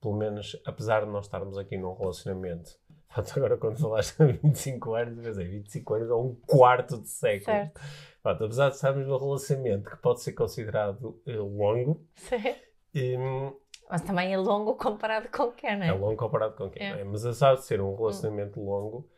pelo 0.00 0.16
menos, 0.16 0.60
apesar 0.64 1.04
de 1.04 1.10
nós 1.10 1.26
estarmos 1.26 1.56
aqui 1.56 1.76
num 1.76 1.94
relacionamento, 1.94 2.76
Pronto, 3.08 3.32
agora 3.36 3.56
quando 3.56 3.78
falaste 3.78 4.18
de 4.18 4.32
25 4.32 4.94
anos, 4.94 5.18
eu 5.18 5.22
pensei, 5.24 5.48
25 5.48 5.94
anos 5.94 6.10
ou 6.10 6.26
um 6.26 6.34
quarto 6.46 7.00
de 7.00 7.08
século. 7.08 7.44
Certo. 7.44 7.80
Pronto, 8.22 8.44
apesar 8.44 8.68
de 8.68 8.74
estarmos 8.74 9.06
num 9.06 9.16
relacionamento 9.16 9.90
que 9.90 9.96
pode 9.96 10.20
ser 10.20 10.32
considerado 10.32 11.20
eh, 11.26 11.36
longo, 11.36 12.04
Sim. 12.16 13.16
hum, 13.18 13.56
Mas 13.90 14.02
também 14.02 14.32
é 14.32 14.36
longo 14.38 14.74
comparado 14.76 15.28
com 15.28 15.50
quem, 15.52 15.76
não 15.76 15.84
é 15.84 15.88
é? 15.88 15.92
longo 15.92 16.16
comparado 16.16 16.54
com 16.54 16.68
quem 16.70 16.86
É. 16.86 16.92
não 16.92 16.98
é. 17.00 17.04
Mas 17.04 17.24
apesar 17.24 17.54
de 17.54 17.64
ser 17.64 17.80
um 17.80 17.94
relacionamento 17.96 18.60
longo, 18.60 19.08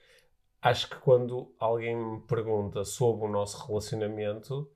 acho 0.63 0.89
que 0.89 0.97
quando 0.97 1.53
alguém 1.59 1.97
me 1.97 2.21
pergunta 2.21 2.85
sobre 2.85 3.25
o 3.27 3.29
nosso 3.29 3.67
relacionamento, 3.67 4.71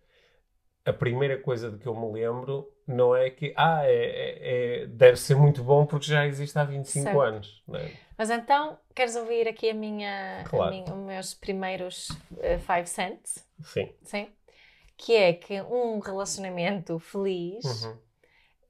a 0.84 0.92
primeira 0.92 1.38
coisa 1.40 1.70
de 1.70 1.78
que 1.78 1.86
eu 1.86 1.94
me 1.94 2.12
lembro 2.12 2.70
não 2.86 3.16
é 3.16 3.30
que, 3.30 3.54
ah, 3.56 3.82
é, 3.86 3.94
é- 3.94 4.82
é- 4.82 4.86
deve 4.86 5.16
ser 5.16 5.34
muito 5.36 5.62
bom 5.62 5.86
porque 5.86 6.06
já 6.06 6.26
existe 6.26 6.58
há 6.58 6.64
25 6.64 7.04
Certo. 7.04 7.20
anos. 7.20 7.62
Não 7.66 7.78
é? 7.80 7.90
Mas 8.18 8.28
então, 8.30 8.78
queres 8.94 9.16
ouvir 9.16 9.48
aqui 9.48 9.70
a 9.70 9.74
minha, 9.74 10.40
a 10.42 10.44
Claro. 10.44 10.70
minha- 10.72 10.84
os 10.92 10.98
meus 11.06 11.34
primeiros 11.34 12.08
eh, 12.40 12.58
five 12.58 12.86
cents? 12.86 13.46
Sim. 13.62 13.90
Sim. 14.02 14.28
Que 14.96 15.14
é 15.16 15.32
que 15.32 15.60
um 15.62 15.98
relacionamento 15.98 16.98
feliz 16.98 17.64
Uhum. 17.84 17.96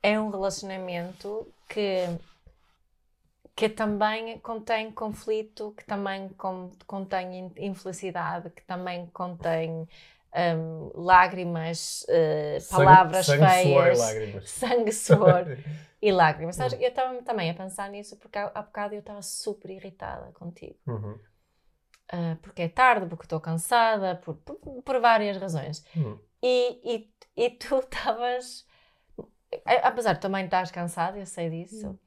É 0.04 0.20
um 0.20 0.28
relacionamento 0.30 1.28
que, 1.68 2.06
que 3.56 3.68
também 3.68 4.38
contém 4.40 4.90
conflito, 4.92 5.72
que 5.76 5.84
também 5.84 6.28
con- 6.30 6.70
contém 6.86 7.38
in- 7.38 7.52
infelicidade, 7.56 8.50
que 8.50 8.62
também 8.64 9.06
contém 9.06 9.88
hum, 10.34 10.90
lágrimas, 10.94 12.04
Sangue- 12.60 12.84
palavras 12.84 13.26
sangue, 13.26 13.38
suor 13.38 13.52
e 13.54 13.62
feias, 13.62 13.98
lágrimas. 14.00 14.50
sangue, 14.50 14.92
suor 14.92 15.44
e 16.02 16.12
lágrimas. 16.12 16.56
Sabes, 16.56 16.74
Uhum. 16.74 16.80
Eu 16.82 16.88
estava 16.88 17.22
também 17.22 17.50
a 17.50 17.54
pensar 17.54 17.88
nisso 17.90 18.16
porque 18.16 18.38
há, 18.38 18.50
há 18.54 18.62
bocado 18.62 18.94
eu 18.94 19.00
estava 19.00 19.22
super 19.22 19.70
irritada 19.70 20.32
contigo. 20.32 20.76
Uhum. 20.86 21.18
Ah, 22.12 22.36
porque 22.42 22.62
é 22.62 22.68
tarde, 22.68 23.06
porque 23.06 23.24
estou 23.24 23.40
cansada, 23.40 24.16
por, 24.16 24.34
por, 24.36 24.56
por 24.82 25.00
várias 25.00 25.38
razões. 25.38 25.82
Uhum. 25.96 26.18
E, 26.42 26.80
e, 27.36 27.44
e 27.46 27.50
tu 27.50 27.78
estavas, 27.80 28.66
apesar 29.82 30.14
de 30.14 30.20
também 30.20 30.44
estás 30.44 30.70
cansada, 30.70 31.18
eu 31.18 31.26
sei 31.26 31.50
disso, 31.50 31.98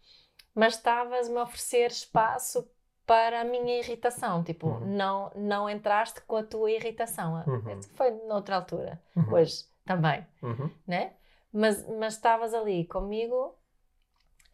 mas 0.56 0.76
estavas-me 0.76 1.38
a 1.38 1.44
oferecer 1.44 1.92
espaço 1.92 2.70
para 3.06 3.42
a 3.42 3.44
minha 3.44 3.80
irritação. 3.80 4.44
Tipo, 4.44 4.68
Uhum. 4.68 4.96
não, 4.96 5.32
não 5.36 5.70
entraste 5.70 6.22
com 6.22 6.36
a 6.38 6.44
tua 6.44 6.70
irritação. 6.72 7.44
Uhum. 7.48 7.80
Isso 7.80 7.90
foi 7.96 8.12
noutra 8.28 8.56
altura, 8.58 9.02
Uhum. 9.16 9.34
hoje 9.34 9.66
também, 9.86 10.26
Uhum. 10.42 10.70
né? 10.86 11.14
Mas, 11.54 11.88
mas 11.88 12.16
estavas 12.16 12.54
ali 12.54 12.86
comigo, 12.86 13.58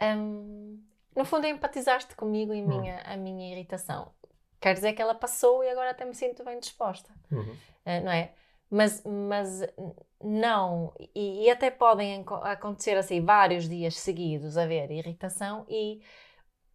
hum, 0.01 0.83
no 1.15 1.25
fundo 1.25 1.45
empatizaste 1.47 2.15
comigo 2.15 2.53
e 2.53 2.61
Uhum. 2.61 2.67
minha, 2.67 2.99
a 3.01 3.17
minha 3.17 3.51
irritação. 3.53 4.13
Quer 4.59 4.73
dizer 4.75 4.93
que 4.93 5.01
ela 5.01 5.15
passou 5.15 5.63
e 5.63 5.69
agora 5.69 5.91
até 5.91 6.05
me 6.05 6.13
sinto 6.15 6.43
bem 6.43 6.59
disposta. 6.59 7.11
Uhum. 7.31 7.55
Eh, 7.85 7.99
não 8.01 8.11
é? 8.11 8.33
Mas, 8.69 9.03
mas 9.05 9.61
não, 10.23 10.93
e, 11.13 11.43
e 11.45 11.49
até 11.49 11.69
podem 11.69 12.23
acontecer 12.43 12.97
assim 12.97 13.23
vários 13.23 13.67
dias 13.67 13.95
seguidos 13.97 14.57
haver 14.57 14.89
irritação 14.91 15.65
e 15.69 16.01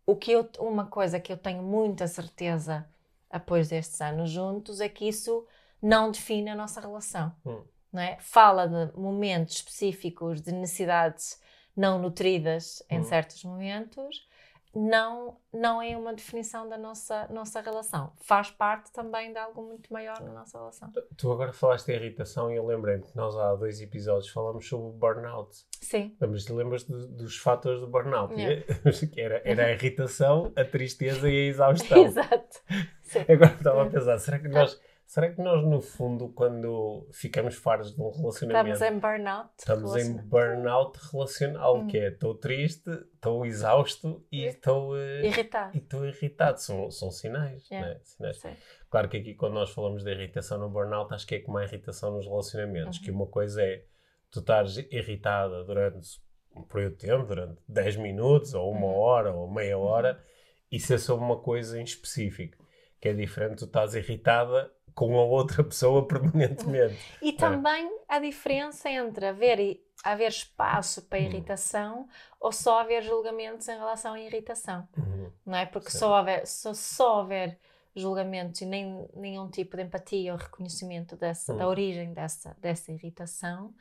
o 0.07 0.17
que 0.17 0.33
eu, 0.33 0.49
uma 0.59 0.87
coisa 0.87 1.21
que 1.21 1.33
eu 1.33 1.37
tenho 1.37 1.63
muita 1.63 2.07
certeza 2.07 2.89
após 3.31 3.69
destes 3.69 4.01
anos 4.01 4.31
juntos 4.31 4.81
é 4.81 4.89
que 4.89 5.07
isso 5.09 5.47
não 5.83 6.11
define 6.11 6.51
a 6.51 6.55
nossa 6.57 6.81
relação, 6.81 7.35
Hum. 7.45 7.63
não 7.93 8.03
é? 8.03 8.17
Fala 8.21 8.67
de 8.67 8.97
momentos 8.99 9.57
específicos 9.57 10.41
de 10.41 10.53
necessidades 10.53 11.41
não 11.77 11.99
nutridas 11.99 12.83
em 12.91 13.01
Hum. 13.01 13.05
certos 13.05 13.45
momentos, 13.45 14.28
não, 14.75 15.37
não 15.53 15.81
é 15.81 15.97
uma 15.97 16.13
definição 16.13 16.69
da 16.69 16.77
nossa, 16.77 17.27
nossa 17.29 17.61
relação. 17.61 18.13
Faz 18.23 18.51
parte 18.51 18.93
também 18.93 19.33
de 19.33 19.39
algo 19.39 19.63
muito 19.63 19.93
maior 19.93 20.21
na 20.21 20.33
nossa 20.33 20.59
relação. 20.59 20.93
Tu 21.17 21.33
agora 21.33 21.53
falaste 21.53 21.87
de 21.87 21.93
irritação 21.93 22.51
e 22.51 22.57
eu 22.57 22.67
lembrei-me 22.67 23.03
que 23.03 23.17
nós 23.17 23.37
há 23.37 23.55
dois 23.55 23.81
episódios 23.81 24.31
falamos 24.31 24.69
sobre 24.69 24.89
o 24.89 24.93
burnout. 24.93 25.65
Sim, 25.81 26.17
Lembras, 26.21 26.49
lembras 26.49 26.85
dos 26.85 27.39
fatores 27.39 27.81
do 27.81 27.87
burnout? 27.87 28.35
Yeah. 28.35 28.65
que 29.13 29.21
era, 29.21 29.41
era 29.45 29.67
a 29.67 29.73
irritação, 29.73 30.53
a 30.55 30.65
tristeza 30.65 31.29
e 31.31 31.47
a 31.47 31.49
exaustão. 31.49 32.05
exato. 32.05 32.61
Sim. 33.03 33.21
Agora 33.21 33.55
estava 33.55 33.83
a 33.85 33.87
pensar, 33.91 34.19
será 34.19 34.39
que 34.39 34.49
nós, 34.49 34.79
será 35.09 35.31
que 35.33 35.41
nós 35.43 35.65
no 35.67 35.81
fundo, 35.81 36.29
quando 36.29 37.09
ficamos 37.13 37.55
fartos 37.57 37.95
de 37.95 38.01
um 38.01 38.11
relacionamento, 38.11 38.75
Estamos 38.75 38.97
em 38.97 39.01
burnout. 39.01 39.51
estamos 39.59 39.97
em 39.97 40.17
burnout 40.29 40.99
relacional, 41.11 41.79
Hum. 41.79 41.87
que 41.89 41.97
é 41.99 42.09
estou 42.09 42.35
triste, 42.35 42.91
estou 43.15 43.45
exausto 43.47 44.25
e 44.31 44.45
estou 44.45 44.97
eh, 44.99 45.27
Irritado. 45.27 45.75
e 45.75 45.79
estou 45.79 46.05
irritado. 46.07 46.61
São, 46.61 46.91
são 46.91 47.11
sinais, 47.11 47.67
Yeah. 47.71 47.95
né? 47.95 48.01
sinais. 48.05 48.37
Sim. 48.39 48.55
Claro 48.91 49.09
que 49.09 49.17
aqui 49.17 49.35
quando 49.35 49.55
nós 49.55 49.71
falamos 49.71 50.05
de 50.05 50.11
irritação 50.13 50.59
no 50.59 50.69
burnout, 50.69 51.13
acho 51.15 51.27
que 51.27 51.37
é 51.37 51.41
como 51.41 51.59
a 51.59 51.65
irritação 51.65 52.13
nos 52.13 52.27
relacionamentos, 52.27 52.99
Uhum. 52.99 53.05
que 53.05 53.11
uma 53.11 53.27
coisa 53.27 53.63
é 53.63 53.83
tu 54.31 54.41
estares 54.41 54.77
irritada 54.91 55.65
durante 55.65 56.21
um 56.55 56.63
período 56.63 56.97
de 56.97 57.07
tempo, 57.07 57.25
durante 57.27 57.59
10 57.67 57.97
minutos, 57.97 58.53
ou 58.53 58.71
uma 58.71 58.87
Uhum. 58.87 58.95
hora, 58.99 59.33
ou 59.33 59.51
meia 59.51 59.79
hora, 59.79 60.23
e 60.71 60.79
ser 60.79 60.99
sobre 60.99 61.25
uma 61.25 61.39
coisa 61.41 61.81
em 61.81 61.85
específico, 61.85 62.63
que 63.01 63.09
é 63.09 63.15
diferente 63.15 63.57
tu 63.61 63.65
estás 63.65 63.95
irritada 63.95 64.71
com 64.99 65.19
a 65.19 65.25
outra 65.25 65.63
pessoa 65.63 66.07
permanentemente. 66.09 66.99
E 67.23 67.33
também 67.33 67.89
a 68.09 68.19
diferença 68.19 68.91
entre 68.91 69.27
haver, 69.27 69.81
haver 70.03 70.29
espaço 70.29 71.03
para 71.03 71.19
Hum. 71.19 71.23
irritação 71.23 72.09
ou 72.41 72.51
só 72.53 72.81
haver 72.81 73.03
julgamentos 73.03 73.69
em 73.69 73.77
relação 73.77 74.15
à 74.15 74.21
irritação. 74.21 74.89
Uhum. 74.97 75.31
Não 75.47 75.57
é? 75.57 75.67
Porque 75.67 75.91
só 75.91 76.19
houver, 76.19 76.47
só, 76.47 76.75
só 76.75 77.19
houver 77.21 77.59
julgamentos 77.95 78.61
e 78.61 78.67
nem, 78.67 79.09
nenhum 79.15 79.49
tipo 79.51 79.77
de 79.77 79.83
empatia 79.83 80.33
ou 80.33 80.39
reconhecimento 80.39 81.17
dessa, 81.17 81.55
da 81.55 81.67
Hum. 81.67 81.71
origem 81.71 82.13
dessa, 82.13 82.57
dessa 82.61 82.93
irritação, 82.93 83.75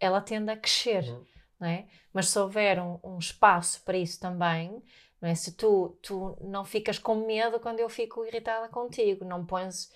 ela 0.00 0.20
tende 0.20 0.50
a 0.50 0.56
crescer. 0.56 1.04
Uhum. 1.04 1.24
não 1.60 1.68
é? 1.68 1.86
Mas 2.12 2.28
se 2.28 2.38
houver 2.38 2.80
um, 2.80 2.98
um 3.04 3.18
espaço 3.18 3.82
para 3.84 3.96
isso 3.96 4.18
também, 4.20 4.82
não 5.20 5.28
é? 5.28 5.34
Se 5.34 5.52
tu, 5.52 5.96
tu 6.02 6.36
não 6.40 6.64
ficas 6.64 6.98
com 6.98 7.14
medo 7.14 7.60
quando 7.60 7.78
eu 7.80 7.88
fico 7.88 8.24
irritada 8.26 8.68
contigo, 8.68 9.24
não 9.24 9.46
pões, 9.46 9.90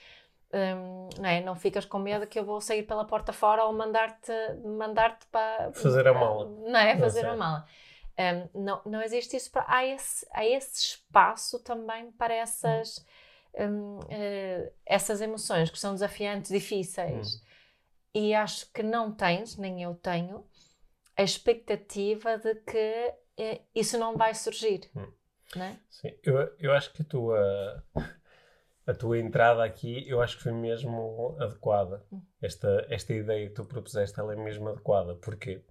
hum, 0.56 1.08
não 1.18 1.28
é? 1.28 1.40
Não 1.40 1.54
ficas 1.56 1.84
com 1.84 1.98
medo 1.98 2.26
que 2.26 2.38
eu 2.38 2.44
vou 2.44 2.60
sair 2.60 2.82
pela 2.82 3.04
porta 3.04 3.32
fora 3.32 3.64
ou 3.64 3.72
mandar-te 3.72 4.32
mandar-te 4.64 5.26
para... 5.26 5.72
Fazer 5.72 6.06
a 6.08 6.14
mala. 6.14 6.46
Não 6.46 6.78
é? 6.78 6.94
Não 6.94 7.00
Fazer 7.00 7.20
sei. 7.20 7.30
a 7.30 7.36
mala. 7.36 7.66
Hum, 8.18 8.62
não, 8.64 8.80
não 8.86 9.02
existe 9.02 9.36
isso 9.36 9.50
para... 9.50 9.64
Há 9.68 9.84
esse, 9.84 10.26
há 10.32 10.44
esse 10.44 10.80
espaço 10.80 11.58
também 11.62 12.10
para 12.12 12.34
essas... 12.34 13.04
hum, 13.54 14.00
eh, 14.10 14.72
essas 14.84 15.20
emoções 15.20 15.70
que 15.70 15.78
são 15.78 15.92
desafiantes, 15.92 16.50
difíceis. 16.50 17.42
E 18.14 18.34
acho 18.34 18.72
que 18.72 18.82
não 18.82 19.12
tens, 19.12 19.56
nem 19.56 19.82
eu 19.82 19.94
tenho, 19.94 20.46
a 21.16 21.22
expectativa 21.22 22.38
de 22.38 22.54
que 22.54 23.14
eh, 23.38 23.60
isso 23.74 23.98
não 23.98 24.16
vai 24.16 24.34
surgir. 24.34 24.90
Hum. 24.96 25.12
Não 25.54 25.64
é? 25.64 25.76
Sim, 25.90 26.12
eu, 26.24 26.56
eu 26.58 26.72
acho 26.72 26.92
que 26.92 27.02
a 27.02 27.04
tua, 27.04 27.84
a 28.86 28.94
tua 28.94 29.18
entrada 29.18 29.64
aqui, 29.64 30.08
eu 30.08 30.22
acho 30.22 30.36
que 30.36 30.44
foi 30.44 30.52
mesmo 30.52 31.36
adequada. 31.40 32.04
Hum. 32.12 32.22
Esta, 32.40 32.86
esta 32.88 33.12
ideia 33.12 33.48
que 33.48 33.54
tu 33.54 33.64
propuseste, 33.64 34.18
ela 34.18 34.32
é 34.32 34.36
mesmo 34.36 34.68
adequada, 34.68 35.16
porque 35.16 35.64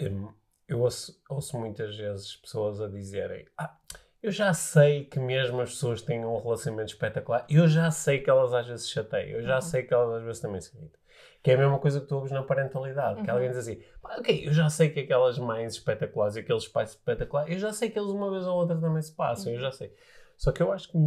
hum, 0.00 0.32
eu 0.66 0.80
ouço, 0.80 1.20
ouço 1.30 1.58
muitas 1.58 1.96
vezes 1.96 2.36
pessoas 2.36 2.80
a 2.80 2.88
dizerem: 2.88 3.46
Ah, 3.56 3.78
eu 4.20 4.32
já 4.32 4.52
sei 4.52 5.04
que 5.04 5.20
mesmo 5.20 5.60
as 5.60 5.70
pessoas 5.70 6.02
têm 6.02 6.24
um 6.24 6.38
relacionamento 6.38 6.92
espetacular, 6.92 7.46
eu 7.48 7.68
já 7.68 7.90
sei 7.92 8.20
que 8.20 8.28
elas 8.28 8.52
às 8.52 8.66
vezes 8.66 8.90
chateiam, 8.90 9.38
eu 9.38 9.42
já 9.42 9.56
uhum. 9.56 9.60
sei 9.62 9.84
que 9.84 9.94
elas 9.94 10.14
às 10.14 10.24
vezes 10.24 10.40
também 10.40 10.60
se 10.60 10.76
irritam. 10.76 11.00
Que 11.42 11.52
é 11.52 11.54
a 11.54 11.58
mesma 11.58 11.78
coisa 11.78 12.00
que 12.00 12.08
tu 12.08 12.16
ouves 12.16 12.32
na 12.32 12.42
parentalidade. 12.42 13.20
Uhum. 13.20 13.24
Que 13.24 13.30
alguém 13.30 13.48
diz 13.50 13.58
assim: 13.58 13.80
Ok, 14.02 14.48
eu 14.48 14.52
já 14.52 14.68
sei 14.68 14.90
que 14.90 14.98
aquelas 14.98 15.38
mães 15.38 15.74
espetaculares 15.74 16.34
e 16.34 16.40
aqueles 16.40 16.66
pais 16.66 16.90
espetaculares, 16.90 17.54
eu 17.54 17.60
já 17.60 17.72
sei 17.72 17.88
que 17.88 17.96
eles 17.96 18.10
uma 18.10 18.32
vez 18.32 18.44
ou 18.48 18.56
outra 18.56 18.76
também 18.80 19.00
se 19.00 19.14
passam, 19.14 19.52
uhum. 19.52 19.58
eu 19.58 19.60
já 19.60 19.70
sei. 19.70 19.94
Só 20.36 20.50
que 20.50 20.60
eu 20.60 20.72
acho 20.72 20.90
que 20.90 20.98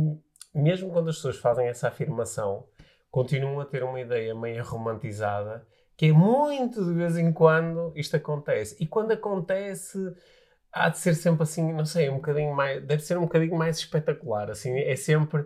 mesmo 0.54 0.92
quando 0.92 1.10
as 1.10 1.16
pessoas 1.18 1.38
fazem 1.38 1.68
essa 1.68 1.88
afirmação, 1.88 2.66
continuam 3.12 3.60
a 3.60 3.66
ter 3.66 3.84
uma 3.84 4.00
ideia 4.00 4.36
meio 4.36 4.64
romantizada 4.64 5.66
que 6.00 6.06
é 6.06 6.14
muito 6.14 6.82
de 6.86 6.94
vez 6.94 7.18
em 7.18 7.34
quando 7.34 7.92
isto 7.94 8.16
acontece. 8.16 8.74
E 8.80 8.88
quando 8.88 9.12
acontece, 9.12 9.98
há 10.72 10.88
de 10.88 10.98
ser 10.98 11.14
sempre 11.14 11.44
assim, 11.44 11.74
não 11.74 11.84
sei, 11.84 12.10
um 12.10 12.16
bocadinho 12.16 12.56
mais, 12.56 12.82
deve 12.86 13.04
ser 13.04 13.18
um 13.18 13.24
bocadinho 13.24 13.58
mais 13.58 13.80
espetacular. 13.80 14.50
Assim, 14.50 14.80
é 14.80 14.96
sempre, 14.96 15.46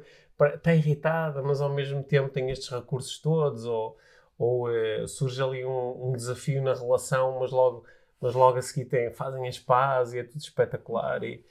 está 0.53 0.75
irritada, 0.75 1.41
mas 1.41 1.59
ao 1.59 1.69
mesmo 1.73 2.03
tempo 2.03 2.29
tem 2.29 2.51
estes 2.51 2.69
recursos 2.69 3.17
todos, 3.17 3.65
ou, 3.65 3.97
ou 4.37 4.69
é, 4.71 5.07
surge 5.07 5.41
ali 5.41 5.65
um, 5.65 6.09
um, 6.09 6.13
desafio 6.13 6.61
na 6.61 6.75
relação, 6.75 7.39
mas 7.39 7.49
logo, 7.49 7.83
mas 8.21 8.35
logo 8.35 8.59
a 8.59 8.61
seguir 8.61 8.85
tem, 8.85 9.11
fazem 9.11 9.47
as 9.47 9.57
pazes 9.57 10.13
e 10.13 10.19
é 10.19 10.23
tudo 10.23 10.41
espetacular. 10.41 11.23
E, 11.23 11.43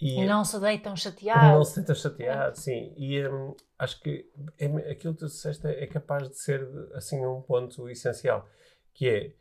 e, 0.00 0.20
e 0.20 0.26
não 0.26 0.44
se 0.44 0.58
deitam 0.58 0.96
chateados. 0.96 1.50
Não 1.50 1.64
se 1.64 1.76
deitam 1.76 1.94
chateados, 1.94 2.60
sim. 2.60 2.92
E 2.96 3.26
um, 3.26 3.54
acho 3.78 4.00
que 4.00 4.30
é, 4.58 4.66
aquilo 4.90 5.14
que 5.14 5.20
tu 5.20 5.26
disseste 5.26 5.66
é 5.66 5.86
capaz 5.86 6.28
de 6.28 6.38
ser 6.38 6.66
assim 6.94 7.24
um 7.24 7.40
ponto 7.42 7.88
essencial, 7.88 8.46
que 8.92 9.08
é 9.08 9.32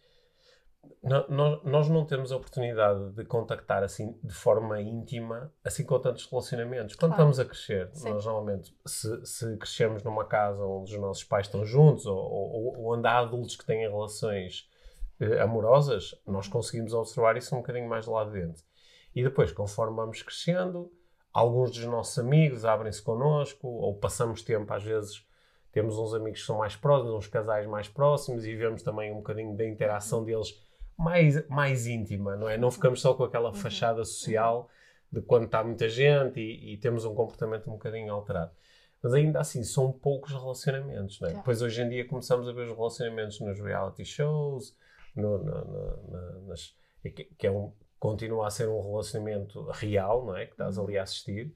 nós 1.63 1.89
não 1.89 2.05
temos 2.05 2.31
a 2.31 2.37
oportunidade 2.37 3.11
de 3.11 3.25
contactar 3.25 3.83
assim 3.83 4.17
de 4.23 4.33
forma 4.33 4.81
íntima, 4.81 5.51
assim 5.63 5.85
com 5.85 5.99
tantos 5.99 6.25
relacionamentos. 6.25 6.95
Quando 6.95 7.15
claro. 7.15 7.29
estamos 7.29 7.39
a 7.39 7.45
crescer, 7.45 7.89
Sim. 7.93 8.09
nós 8.09 8.25
normalmente, 8.25 8.75
se, 8.85 9.25
se, 9.25 9.57
crescemos 9.57 10.03
numa 10.03 10.25
casa 10.25 10.63
onde 10.63 10.93
os 10.93 11.01
nossos 11.01 11.23
pais 11.23 11.47
estão 11.47 11.65
juntos 11.65 12.05
ou, 12.05 12.17
ou, 12.17 12.77
ou 12.77 12.93
onde 12.93 13.07
há 13.07 13.19
adultos 13.19 13.55
que 13.55 13.65
têm 13.65 13.87
relações 13.87 14.69
eh, 15.19 15.41
amorosas, 15.41 16.15
nós 16.27 16.47
conseguimos 16.47 16.93
observar 16.93 17.37
isso 17.37 17.55
um 17.55 17.59
bocadinho 17.59 17.87
mais 17.87 18.05
lá 18.05 18.25
dentro. 18.25 18.63
E 19.15 19.23
depois, 19.23 19.51
conforme 19.51 19.95
vamos 19.95 20.21
crescendo, 20.21 20.91
alguns 21.31 21.71
dos 21.71 21.85
nossos 21.85 22.17
amigos 22.17 22.65
abrem-se 22.65 23.01
connosco, 23.01 23.67
ou 23.67 23.95
passamos 23.95 24.41
tempo, 24.41 24.71
às 24.73 24.83
vezes 24.83 25.25
temos 25.71 25.97
uns 25.97 26.13
amigos 26.13 26.41
que 26.41 26.45
são 26.45 26.59
mais 26.59 26.75
próximos, 26.75 27.15
uns 27.15 27.27
casais 27.27 27.67
mais 27.67 27.87
próximos, 27.87 28.45
e 28.45 28.55
vemos 28.55 28.83
também 28.83 29.11
um 29.11 29.17
bocadinho 29.17 29.55
da 29.55 29.65
interação 29.65 30.23
deles 30.23 30.63
mais, 30.97 31.47
mais 31.47 31.87
íntima, 31.87 32.35
não 32.35 32.47
é? 32.47 32.57
Não 32.57 32.69
ficamos 32.69 33.01
só 33.01 33.13
com 33.13 33.23
aquela 33.23 33.49
uhum. 33.49 33.55
fachada 33.55 34.05
social 34.05 34.69
de 35.11 35.21
quando 35.21 35.45
está 35.45 35.63
muita 35.63 35.89
gente 35.89 36.39
e, 36.39 36.73
e, 36.73 36.77
temos 36.77 37.05
um 37.05 37.13
comportamento 37.13 37.69
um 37.69 37.73
bocadinho 37.73 38.13
alterado. 38.13 38.51
Mas 39.01 39.13
ainda 39.13 39.39
assim, 39.39 39.63
são 39.63 39.91
poucos 39.91 40.31
relacionamentos, 40.31 41.19
não 41.19 41.29
é? 41.29 41.33
Depois, 41.33 41.61
hoje 41.61 41.81
em 41.81 41.89
dia, 41.89 42.07
começamos 42.07 42.47
a 42.47 42.53
ver 42.53 42.67
os 42.67 42.75
relacionamentos 42.75 43.39
nos 43.41 43.59
reality 43.59 44.05
shows, 44.05 44.75
no, 45.15 45.37
no, 45.39 45.65
no, 45.65 46.47
nas, 46.47 46.75
que 47.37 47.45
é 47.45 47.51
um, 47.51 47.71
continua 48.03 48.47
a 48.47 48.51
ser 48.51 48.67
um 48.67 48.81
relacionamento 48.81 49.61
real, 49.71 50.25
não 50.25 50.35
é? 50.35 50.45
Que 50.45 50.51
estás 50.51 50.77
ali 50.77 50.97
a 50.97 51.03
assistir. 51.03 51.55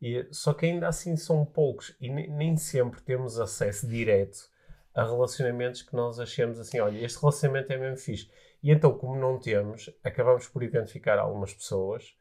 E, 0.00 0.26
só 0.30 0.54
que 0.54 0.64
ainda 0.64 0.88
assim 0.88 1.14
são 1.14 1.44
poucos 1.44 1.94
e 2.00 2.08
nem, 2.08 2.26
nem 2.30 2.56
sempre 2.56 3.02
temos 3.02 3.38
acesso 3.38 3.86
direto 3.86 4.48
a 4.94 5.04
relacionamentos 5.04 5.82
que 5.82 5.94
nós 5.94 6.18
achemos 6.18 6.58
assim, 6.58 6.80
olha, 6.80 7.04
este 7.04 7.20
relacionamento 7.20 7.70
é 7.70 7.76
mesmo 7.76 7.98
fixe. 7.98 8.30
E 8.62 8.70
então, 8.70 8.96
como 8.96 9.14
não 9.14 9.38
temos, 9.38 9.90
acabamos 10.02 10.48
por 10.48 10.62
identificar 10.62 11.18
algumas 11.18 11.52
pessoas, 11.52 12.16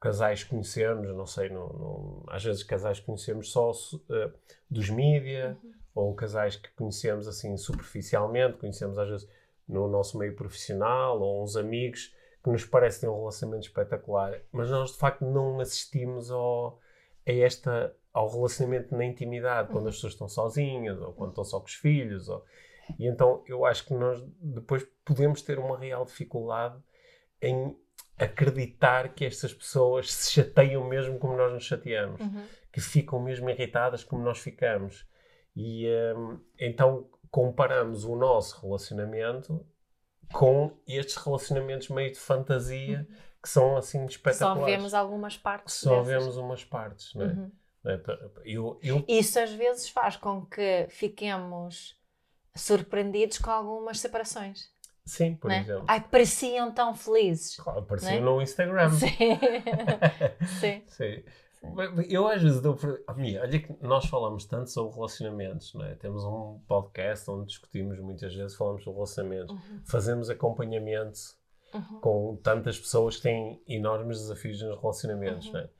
casais 0.00 0.42
conhecemos, 0.42 1.06
não 1.14 1.26
sei, 1.26 1.50
não, 1.50 1.68
não, 1.68 2.24
às 2.26 2.42
vezes 2.42 2.64
casais 2.64 2.98
conhecemos 2.98 3.52
só 3.52 3.70
uh, 3.70 4.32
dos 4.68 4.90
mídia, 4.90 5.56
uhum. 5.62 5.72
ou 5.94 6.14
casais 6.16 6.56
que 6.56 6.68
conhecemos 6.72 7.28
assim 7.28 7.56
superficialmente, 7.56 8.58
conhecemos 8.58 8.98
às 8.98 9.08
vezes 9.08 9.28
no 9.68 9.86
nosso 9.86 10.18
meio 10.18 10.34
profissional, 10.34 11.20
ou 11.20 11.44
uns 11.44 11.54
amigos 11.54 12.12
que 12.42 12.50
nos 12.50 12.64
parece 12.64 13.00
ter 13.00 13.08
um 13.08 13.18
relacionamento 13.18 13.66
espetacular, 13.66 14.40
mas 14.52 14.70
nós 14.70 14.92
de 14.92 14.98
facto 14.98 15.24
não 15.24 15.60
assistimos 15.60 16.30
ao, 16.30 16.78
a 17.26 17.32
esta, 17.32 17.94
ao 18.12 18.28
relacionamento 18.28 18.96
na 18.96 19.04
intimidade, 19.04 19.70
quando 19.70 19.88
as 19.88 19.96
pessoas 19.96 20.12
estão 20.12 20.28
sozinhas, 20.28 21.00
ou 21.00 21.12
quando 21.12 21.30
estão 21.30 21.44
só 21.44 21.58
com 21.58 21.66
os 21.66 21.74
filhos. 21.74 22.28
Ou... 22.28 22.44
E 22.98 23.06
então 23.06 23.42
eu 23.46 23.64
acho 23.64 23.84
que 23.86 23.94
nós 23.94 24.22
depois 24.40 24.86
podemos 25.04 25.42
ter 25.42 25.58
uma 25.58 25.78
real 25.78 26.04
dificuldade 26.04 26.80
em 27.42 27.76
acreditar 28.18 29.14
que 29.14 29.24
estas 29.24 29.52
pessoas 29.52 30.12
se 30.12 30.32
chateiam 30.32 30.84
mesmo 30.84 31.18
como 31.18 31.36
nós 31.36 31.52
nos 31.52 31.64
chateamos, 31.64 32.20
uhum. 32.20 32.44
que 32.72 32.80
ficam 32.80 33.20
mesmo 33.20 33.48
irritadas 33.50 34.04
como 34.04 34.22
nós 34.22 34.38
ficamos. 34.38 35.06
E 35.56 35.86
um, 36.16 36.40
então 36.58 37.08
comparamos 37.30 38.04
o 38.04 38.16
nosso 38.16 38.60
relacionamento 38.60 39.66
com 40.32 40.76
estes 40.86 41.16
relacionamentos 41.16 41.88
meio 41.88 42.12
de 42.12 42.18
fantasia 42.18 42.98
uhum. 42.98 43.16
que 43.42 43.48
são 43.48 43.76
assim 43.76 44.04
espetaculares. 44.04 44.60
Só 44.60 44.66
vemos 44.66 44.94
algumas 44.94 45.36
partes. 45.36 45.74
Só 45.74 46.02
dessas. 46.02 46.06
vemos 46.06 46.36
umas 46.36 46.64
partes, 46.64 47.14
não 47.14 47.24
é? 47.24 47.28
Uhum. 47.28 47.52
É, 47.86 48.00
eu, 48.44 48.78
eu... 48.82 49.04
Isso 49.08 49.38
às 49.38 49.52
vezes 49.52 49.88
faz 49.88 50.16
com 50.16 50.44
que 50.44 50.86
fiquemos 50.90 51.96
surpreendidos 52.54 53.38
com 53.38 53.50
algumas 53.50 54.00
separações. 54.00 54.68
Sim, 55.06 55.36
por 55.36 55.48
né? 55.48 55.60
exemplo. 55.60 55.84
Ai, 55.88 56.00
pareciam 56.00 56.70
tão 56.70 56.94
felizes. 56.94 57.56
Claro, 57.56 57.82
pareciam 57.84 58.14
né? 58.14 58.20
no 58.20 58.42
Instagram. 58.42 58.90
Sim. 58.90 59.08
Sim. 60.60 60.82
Sim. 60.86 61.24
Eu 62.08 62.26
às 62.26 62.42
vezes 62.42 62.60
dou 62.60 62.74
por. 62.74 63.02
Olha 63.08 63.60
que 63.60 63.74
nós 63.80 64.06
falamos 64.06 64.44
tanto 64.44 64.70
sobre 64.70 64.94
relacionamentos, 64.94 65.74
não 65.74 65.84
é? 65.84 65.94
Temos 65.94 66.24
um 66.24 66.60
podcast 66.66 67.28
onde 67.30 67.46
discutimos 67.46 67.98
muitas 67.98 68.34
vezes, 68.34 68.56
falamos 68.56 68.82
sobre 68.84 68.96
relacionamentos, 68.96 69.54
uhum. 69.54 69.80
fazemos 69.84 70.30
acompanhamento 70.30 71.18
uhum. 71.74 72.00
com 72.00 72.36
tantas 72.42 72.78
pessoas 72.78 73.16
que 73.16 73.22
têm 73.22 73.62
enormes 73.66 74.18
desafios 74.18 74.62
nos 74.62 74.80
relacionamentos, 74.80 75.46
uhum. 75.48 75.52
não 75.54 75.60
é? 75.60 75.70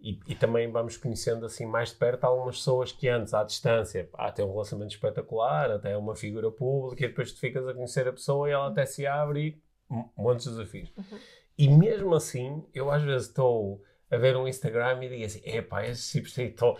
E, 0.00 0.20
e, 0.26 0.34
também 0.34 0.70
vamos 0.70 0.98
conhecendo 0.98 1.46
assim 1.46 1.64
mais 1.64 1.88
de 1.88 1.94
perto 1.94 2.24
algumas 2.24 2.58
pessoas 2.58 2.92
que 2.92 3.08
antes, 3.08 3.32
à 3.32 3.42
distância, 3.42 4.06
até 4.12 4.44
um 4.44 4.50
relacionamento 4.50 4.94
espetacular, 4.94 5.70
até 5.70 5.96
uma 5.96 6.14
figura 6.14 6.50
pública, 6.50 7.06
e 7.06 7.08
depois 7.08 7.32
tu 7.32 7.40
ficas 7.40 7.66
a 7.66 7.72
conhecer 7.72 8.06
a 8.06 8.12
pessoa 8.12 8.46
e 8.46 8.52
ela 8.52 8.68
até 8.68 8.84
se 8.84 9.06
abre 9.06 9.62
e 9.88 10.04
montes 10.14 10.44
de 10.44 10.50
desafios. 10.50 10.92
Uhum. 10.94 11.18
E 11.56 11.68
mesmo 11.68 12.14
assim, 12.14 12.62
eu 12.74 12.90
às 12.90 13.02
vezes 13.02 13.28
estou 13.28 13.80
a 14.14 14.18
ver 14.18 14.36
um 14.36 14.48
Instagram 14.48 15.02
e 15.02 15.08
digo 15.08 15.24
assim: 15.24 15.42
epá, 15.44 15.86
esses 15.86 16.10
tipos 16.10 16.36
estou. 16.38 16.78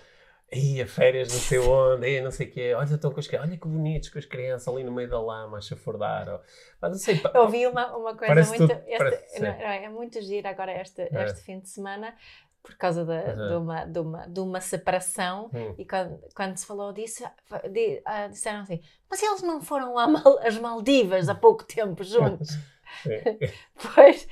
Aí, 0.53 0.81
a 0.81 0.87
férias 0.87 1.33
não 1.33 1.40
sei 1.40 1.59
onde, 1.59 2.07
aí, 2.07 2.20
não 2.20 2.31
sei 2.31 2.47
o 2.47 2.51
quê, 2.51 2.75
olha, 2.75 2.85
estão 2.85 3.11
com 3.11 3.18
as 3.18 3.29
olha 3.33 3.57
que 3.57 3.66
bonitos 3.66 4.09
com 4.09 4.18
as 4.18 4.25
crianças 4.25 4.68
ali 4.68 4.85
no 4.85 4.92
meio 4.92 5.09
da 5.09 5.20
lama 5.20 5.59
a 5.59 5.61
chafurdar. 5.61 6.29
Ou, 6.29 6.40
mas 6.81 6.90
não 6.92 6.99
sei, 6.99 7.20
Eu 7.35 7.42
ouvi 7.42 7.66
uma, 7.66 7.97
uma 7.97 8.16
coisa 8.16 8.35
muito. 8.44 8.68
Tudo, 8.68 8.73
este, 8.87 8.99
parece, 8.99 9.40
não, 9.40 9.49
não, 9.49 9.64
é 9.64 9.88
muito 9.88 10.23
giro 10.23 10.47
agora 10.47 10.81
este, 10.81 11.03
é. 11.03 11.25
este 11.25 11.40
fim 11.40 11.59
de 11.59 11.68
semana 11.68 12.14
por 12.64 12.77
causa 12.77 13.05
de, 13.05 13.12
uhum. 13.12 13.49
de, 13.49 13.55
uma, 13.55 13.85
de, 13.85 13.99
uma, 13.99 14.27
de 14.27 14.40
uma 14.40 14.61
separação. 14.61 15.51
Uhum. 15.53 15.75
E 15.77 15.85
quando, 15.85 16.18
quando 16.35 16.57
se 16.57 16.66
falou 16.66 16.92
disso, 16.94 17.23
de, 17.70 18.03
uh, 18.07 18.31
disseram 18.31 18.61
assim: 18.61 18.81
Mas 19.09 19.23
eles 19.23 19.42
não 19.42 19.61
foram 19.61 19.97
às 19.99 20.59
Maldivas 20.59 21.29
há 21.29 21.35
pouco 21.35 21.62
tempo 21.64 22.03
juntos? 22.05 22.57
pois 23.94 24.29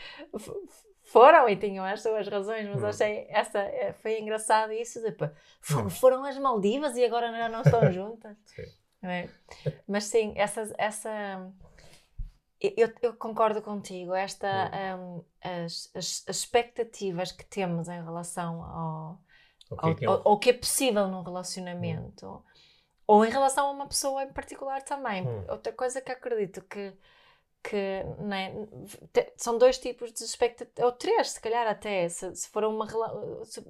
foram 1.12 1.46
e 1.48 1.56
tinham 1.56 1.84
as 1.84 2.00
suas 2.00 2.26
razões, 2.26 2.66
mas 2.68 2.82
uhum. 2.82 2.88
achei 2.88 3.26
essa 3.28 3.58
eh, 3.58 3.92
foi 4.00 4.18
engraçado 4.18 4.72
isso. 4.72 5.02
Tipo, 5.04 5.30
foram, 5.60 5.90
foram 5.90 6.24
às 6.24 6.38
Maldivas 6.38 6.96
e 6.96 7.04
agora 7.04 7.30
já 7.30 7.48
não 7.50 7.60
estão 7.60 7.80
juntas. 7.92 8.34
Sim. 8.46 8.62
É. 9.02 9.28
Mas 9.86 10.04
sim, 10.04 10.32
essa, 10.36 10.72
essa 10.78 11.52
eu, 12.60 12.92
eu, 13.02 13.14
concordo 13.14 13.60
contigo. 13.60 14.14
Esta, 14.14 14.70
um, 14.96 15.24
as, 15.42 15.90
as, 15.94 16.24
as, 16.28 16.36
expectativas 16.36 17.32
que 17.32 17.44
temos 17.44 17.88
em 17.88 18.02
relação 18.02 18.62
ao, 18.62 19.20
ao, 19.76 19.94
que, 19.94 20.04
é, 20.04 20.08
ao, 20.08 20.28
ao 20.28 20.38
que 20.38 20.50
é 20.50 20.52
possível 20.52 21.08
num 21.08 21.22
relacionamento, 21.22 22.26
hum. 22.26 22.42
ou 23.06 23.24
em 23.24 23.30
relação 23.30 23.66
a 23.66 23.70
uma 23.70 23.88
pessoa 23.88 24.22
em 24.22 24.32
particular 24.32 24.82
também. 24.82 25.26
Hum. 25.26 25.44
Outra 25.48 25.72
coisa 25.72 26.00
que 26.00 26.12
acredito 26.12 26.62
que, 26.62 26.94
que 27.62 28.02
né, 28.18 28.52
são 29.36 29.56
dois 29.56 29.78
tipos 29.78 30.12
de 30.12 30.24
expectativas, 30.24 30.84
ou 30.84 30.92
três, 30.92 31.30
se 31.30 31.40
calhar 31.40 31.66
até. 31.66 32.08
Se, 32.08 32.34
se 32.34 32.48
for 32.48 32.64
uma. 32.64 32.86
Se, 33.44 33.64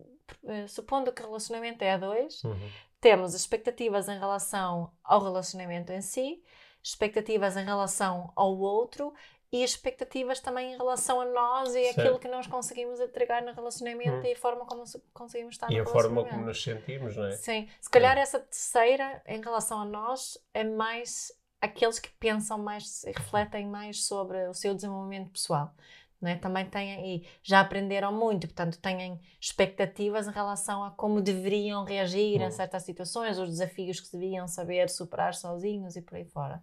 eh, 0.47 0.67
supondo 0.67 1.13
que 1.13 1.23
o 1.23 1.27
relacionamento 1.27 1.83
é 1.83 1.93
a 1.93 1.99
dois, 1.99 2.43
uhum. 2.45 2.71
temos 3.01 3.35
expectativas 3.35 4.09
em 4.09 4.19
relação 4.19 4.91
ao 5.05 5.23
relacionamento 5.23 5.93
em 5.93 6.01
si 6.01 6.43
expectativas 6.83 7.57
em 7.57 7.65
relação 7.65 8.33
ao 8.35 8.59
outro 8.59 9.15
e 9.53 9.63
expectativas 9.63 10.41
também 10.41 10.73
em 10.73 10.77
relação 10.77 11.21
a 11.21 11.27
nós 11.27 11.75
e 11.75 11.85
certo. 11.85 12.01
aquilo 12.01 12.19
que 12.19 12.29
nós 12.29 12.47
conseguimos 12.47 12.99
entregar 13.01 13.43
no 13.43 13.53
relacionamento 13.53 14.17
hum. 14.17 14.25
e 14.25 14.33
a 14.33 14.37
forma 14.37 14.65
como 14.65 14.83
conseguimos 15.13 15.55
estar 15.55 15.71
e 15.71 15.77
no 15.77 15.85
relacionamento. 15.85 15.87
E 15.87 15.91
a 15.91 16.03
forma 16.03 16.31
como 16.31 16.47
nos 16.47 16.63
sentimos, 16.63 17.17
não 17.17 17.27
é? 17.27 17.37
Sim. 17.37 17.69
Se 17.81 17.91
calhar 17.91 18.17
essa 18.17 18.41
terceira, 18.41 19.23
em 19.27 19.41
relação 19.41 19.81
a 19.81 19.85
nós, 19.85 20.39
é 20.55 20.65
mais 20.65 21.31
aqueles 21.63 21.99
que 21.99 22.11
pensam 22.19 22.59
mais 22.59 23.05
e 23.05 23.13
refletem 23.13 23.67
mais 23.67 24.05
sobre 24.05 24.47
o 24.49 24.53
seu 24.55 24.75
desenvolvimento 24.75 25.31
pessoal. 25.31 25.75
né? 26.21 26.37
também 26.37 26.65
têm 26.67 27.17
e 27.17 27.27
já 27.43 27.59
aprenderam 27.61 28.13
muito, 28.13 28.47
portanto 28.47 28.79
têm 28.79 29.21
expectativas 29.41 30.29
em 30.29 30.31
relação 30.31 30.85
a 30.85 30.91
como 30.93 31.21
deveriam 31.21 31.85
reagir 31.85 32.41
Uhum. 32.41 32.47
a 32.47 32.51
certas 32.51 32.85
situações, 32.85 33.39
os 33.39 33.49
desafios 33.49 33.99
que 34.01 34.13
deviam 34.17 34.47
saber 34.47 34.89
superar 34.89 35.35
sozinhos 35.35 35.97
e 35.97 36.03
por 36.03 36.15
aí 36.17 36.25
fora. 36.25 36.63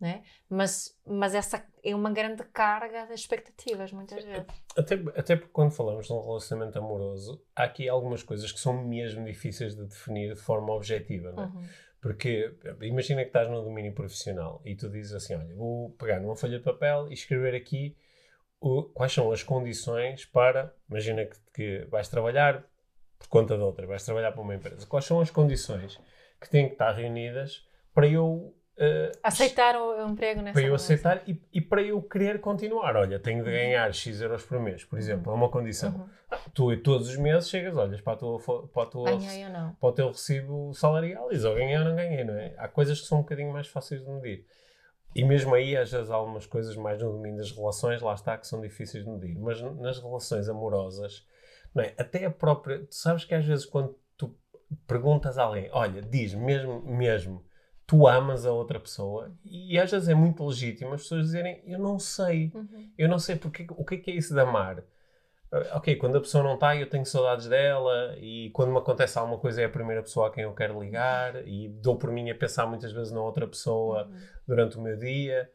Né? 0.00 0.22
Mas, 0.48 0.96
mas 1.06 1.32
essa 1.34 1.64
é 1.84 1.94
uma 1.94 2.10
grande 2.12 2.42
carga 2.44 3.06
de 3.06 3.14
expectativas, 3.14 3.92
muitas 3.92 4.24
vezes. 4.24 4.46
Até, 4.76 4.94
até 5.16 5.36
porque 5.36 5.52
quando 5.52 5.70
falamos 5.72 6.06
de 6.06 6.12
um 6.12 6.20
relacionamento 6.20 6.76
amoroso, 6.78 7.40
há 7.54 7.64
aqui 7.64 7.88
algumas 7.88 8.22
coisas 8.22 8.50
que 8.50 8.58
são 8.60 8.72
mesmo 8.84 9.24
difíceis 9.24 9.76
de 9.76 9.84
definir 9.84 10.34
de 10.34 10.40
forma 10.40 10.72
objetiva, 10.72 11.30
não 11.32 11.42
é? 11.44 11.46
Uhum. 11.46 11.64
Porque 12.02 12.52
imagina 12.82 13.22
que 13.22 13.28
estás 13.28 13.48
no 13.48 13.62
domínio 13.62 13.94
profissional 13.94 14.60
e 14.64 14.74
tu 14.74 14.90
dizes 14.90 15.12
assim: 15.14 15.36
Olha, 15.36 15.54
vou 15.54 15.90
pegar 15.92 16.18
numa 16.18 16.34
folha 16.34 16.58
de 16.58 16.64
papel 16.64 17.08
e 17.08 17.14
escrever 17.14 17.54
aqui 17.54 17.96
o- 18.60 18.82
quais 18.92 19.12
são 19.12 19.30
as 19.30 19.44
condições 19.44 20.26
para. 20.26 20.74
Imagina 20.90 21.24
que, 21.24 21.36
que 21.54 21.84
vais 21.88 22.08
trabalhar 22.08 22.64
por 23.20 23.28
conta 23.28 23.56
de 23.56 23.62
outra, 23.62 23.86
vais 23.86 24.04
trabalhar 24.04 24.32
para 24.32 24.42
uma 24.42 24.54
empresa. 24.56 24.84
Quais 24.84 25.04
são 25.04 25.20
as 25.20 25.30
condições 25.30 26.00
que 26.40 26.50
têm 26.50 26.66
que 26.66 26.72
estar 26.72 26.90
reunidas 26.90 27.64
para 27.94 28.08
eu. 28.08 28.52
Eh, 28.84 29.12
Aceitar 29.22 29.76
o, 29.76 30.08
emprego 30.08 30.42
nessa 30.42 30.54
para 30.54 30.68
eu 30.68 30.74
aceitar 30.74 31.22
e, 31.24 31.40
e 31.52 31.60
para 31.60 31.80
eu 31.80 32.02
querer 32.02 32.40
continuar. 32.40 32.96
Olha, 32.96 33.20
tenho 33.20 33.44
de 33.44 33.50
ganhar 33.52 33.94
X 33.94 34.20
euros 34.20 34.44
por 34.44 34.58
mês, 34.58 34.84
por 34.84 34.98
exemplo, 34.98 35.30
é 35.30 35.34
uma 35.36 35.48
condição. 35.48 35.92
Uhum. 35.92 36.38
Tu 36.52 36.76
todos 36.78 37.08
os 37.08 37.16
meses 37.16 37.48
chegas, 37.48 37.76
olhas 37.76 38.00
para, 38.00 38.14
a 38.14 38.16
tua, 38.16 38.40
para, 38.40 38.82
a 38.82 38.86
tua, 38.86 39.10
Ganhei 39.10 39.44
ou 39.44 39.50
não. 39.52 39.74
para 39.74 39.88
o 39.88 39.92
teu 39.92 40.08
recibo 40.08 40.74
salarial 40.74 41.28
e 41.28 41.30
dizes, 41.30 41.44
ou 41.44 41.54
ganhei 41.54 41.78
ou 41.78 41.84
não 41.84 41.94
ganhei, 41.94 42.24
não 42.24 42.34
é? 42.34 42.54
Há 42.58 42.66
coisas 42.66 43.00
que 43.00 43.06
são 43.06 43.18
um 43.18 43.22
bocadinho 43.22 43.52
mais 43.52 43.68
fáceis 43.68 44.04
de 44.04 44.10
medir. 44.10 44.44
E 45.14 45.24
mesmo 45.24 45.54
aí, 45.54 45.76
às 45.76 45.92
vezes, 45.92 46.10
há 46.10 46.16
algumas 46.16 46.46
coisas 46.46 46.74
mais 46.74 47.00
no 47.00 47.12
domínio 47.12 47.38
das 47.38 47.52
relações, 47.52 48.02
lá 48.02 48.14
está, 48.14 48.36
que 48.36 48.48
são 48.48 48.60
difíceis 48.60 49.04
de 49.04 49.10
medir. 49.10 49.38
Mas 49.38 49.60
nas 49.60 50.00
relações 50.00 50.48
amorosas, 50.48 51.24
não 51.72 51.84
é? 51.84 51.94
Até 51.96 52.24
a 52.24 52.30
própria... 52.30 52.80
Tu 52.80 52.94
sabes 52.96 53.24
que 53.24 53.34
às 53.34 53.44
vezes 53.44 53.64
quando 53.64 53.96
tu 54.16 54.34
perguntas 54.88 55.38
a 55.38 55.44
alguém, 55.44 55.68
olha, 55.72 56.02
diz 56.02 56.34
mesmo, 56.34 56.82
mesmo, 56.82 57.44
tu 57.86 58.06
amas 58.06 58.46
a 58.46 58.52
outra 58.52 58.80
pessoa, 58.80 59.32
e 59.44 59.78
às 59.78 59.90
vezes 59.90 60.08
é 60.08 60.14
muito 60.14 60.44
legítimo 60.46 60.94
as 60.94 61.02
pessoas 61.02 61.24
dizerem, 61.26 61.62
eu 61.66 61.78
não 61.78 61.98
sei, 61.98 62.50
Uhum. 62.54 62.90
eu 62.96 63.08
não 63.08 63.18
sei 63.18 63.36
porque, 63.36 63.66
o 63.70 63.84
que 63.84 63.94
é 63.96 63.98
que 63.98 64.10
é 64.10 64.14
isso 64.14 64.34
de 64.34 64.40
amar. 64.40 64.82
Ah, 65.52 65.76
Ok, 65.76 65.96
quando 65.96 66.16
a 66.16 66.20
pessoa 66.20 66.42
não 66.44 66.54
está, 66.54 66.74
eu 66.76 66.88
tenho 66.88 67.04
saudades 67.06 67.46
dela, 67.48 68.16
e 68.18 68.50
quando 68.50 68.72
me 68.72 68.78
acontece 68.78 69.18
alguma 69.18 69.38
coisa, 69.38 69.60
é 69.62 69.66
a 69.66 69.68
primeira 69.70 70.02
pessoa 70.02 70.28
a 70.28 70.30
quem 70.30 70.44
eu 70.44 70.54
quero 70.54 70.80
ligar, 70.82 71.46
e 71.46 71.68
dou 71.68 71.96
por 71.98 72.10
mim 72.10 72.30
a 72.30 72.34
pensar 72.34 72.66
muitas 72.66 72.92
vezes 72.92 73.12
na 73.12 73.20
outra 73.22 73.46
pessoa 73.46 74.06
Uhum. 74.06 74.18
durante 74.46 74.78
o 74.78 74.80
meu 74.82 74.96
dia. 74.96 75.50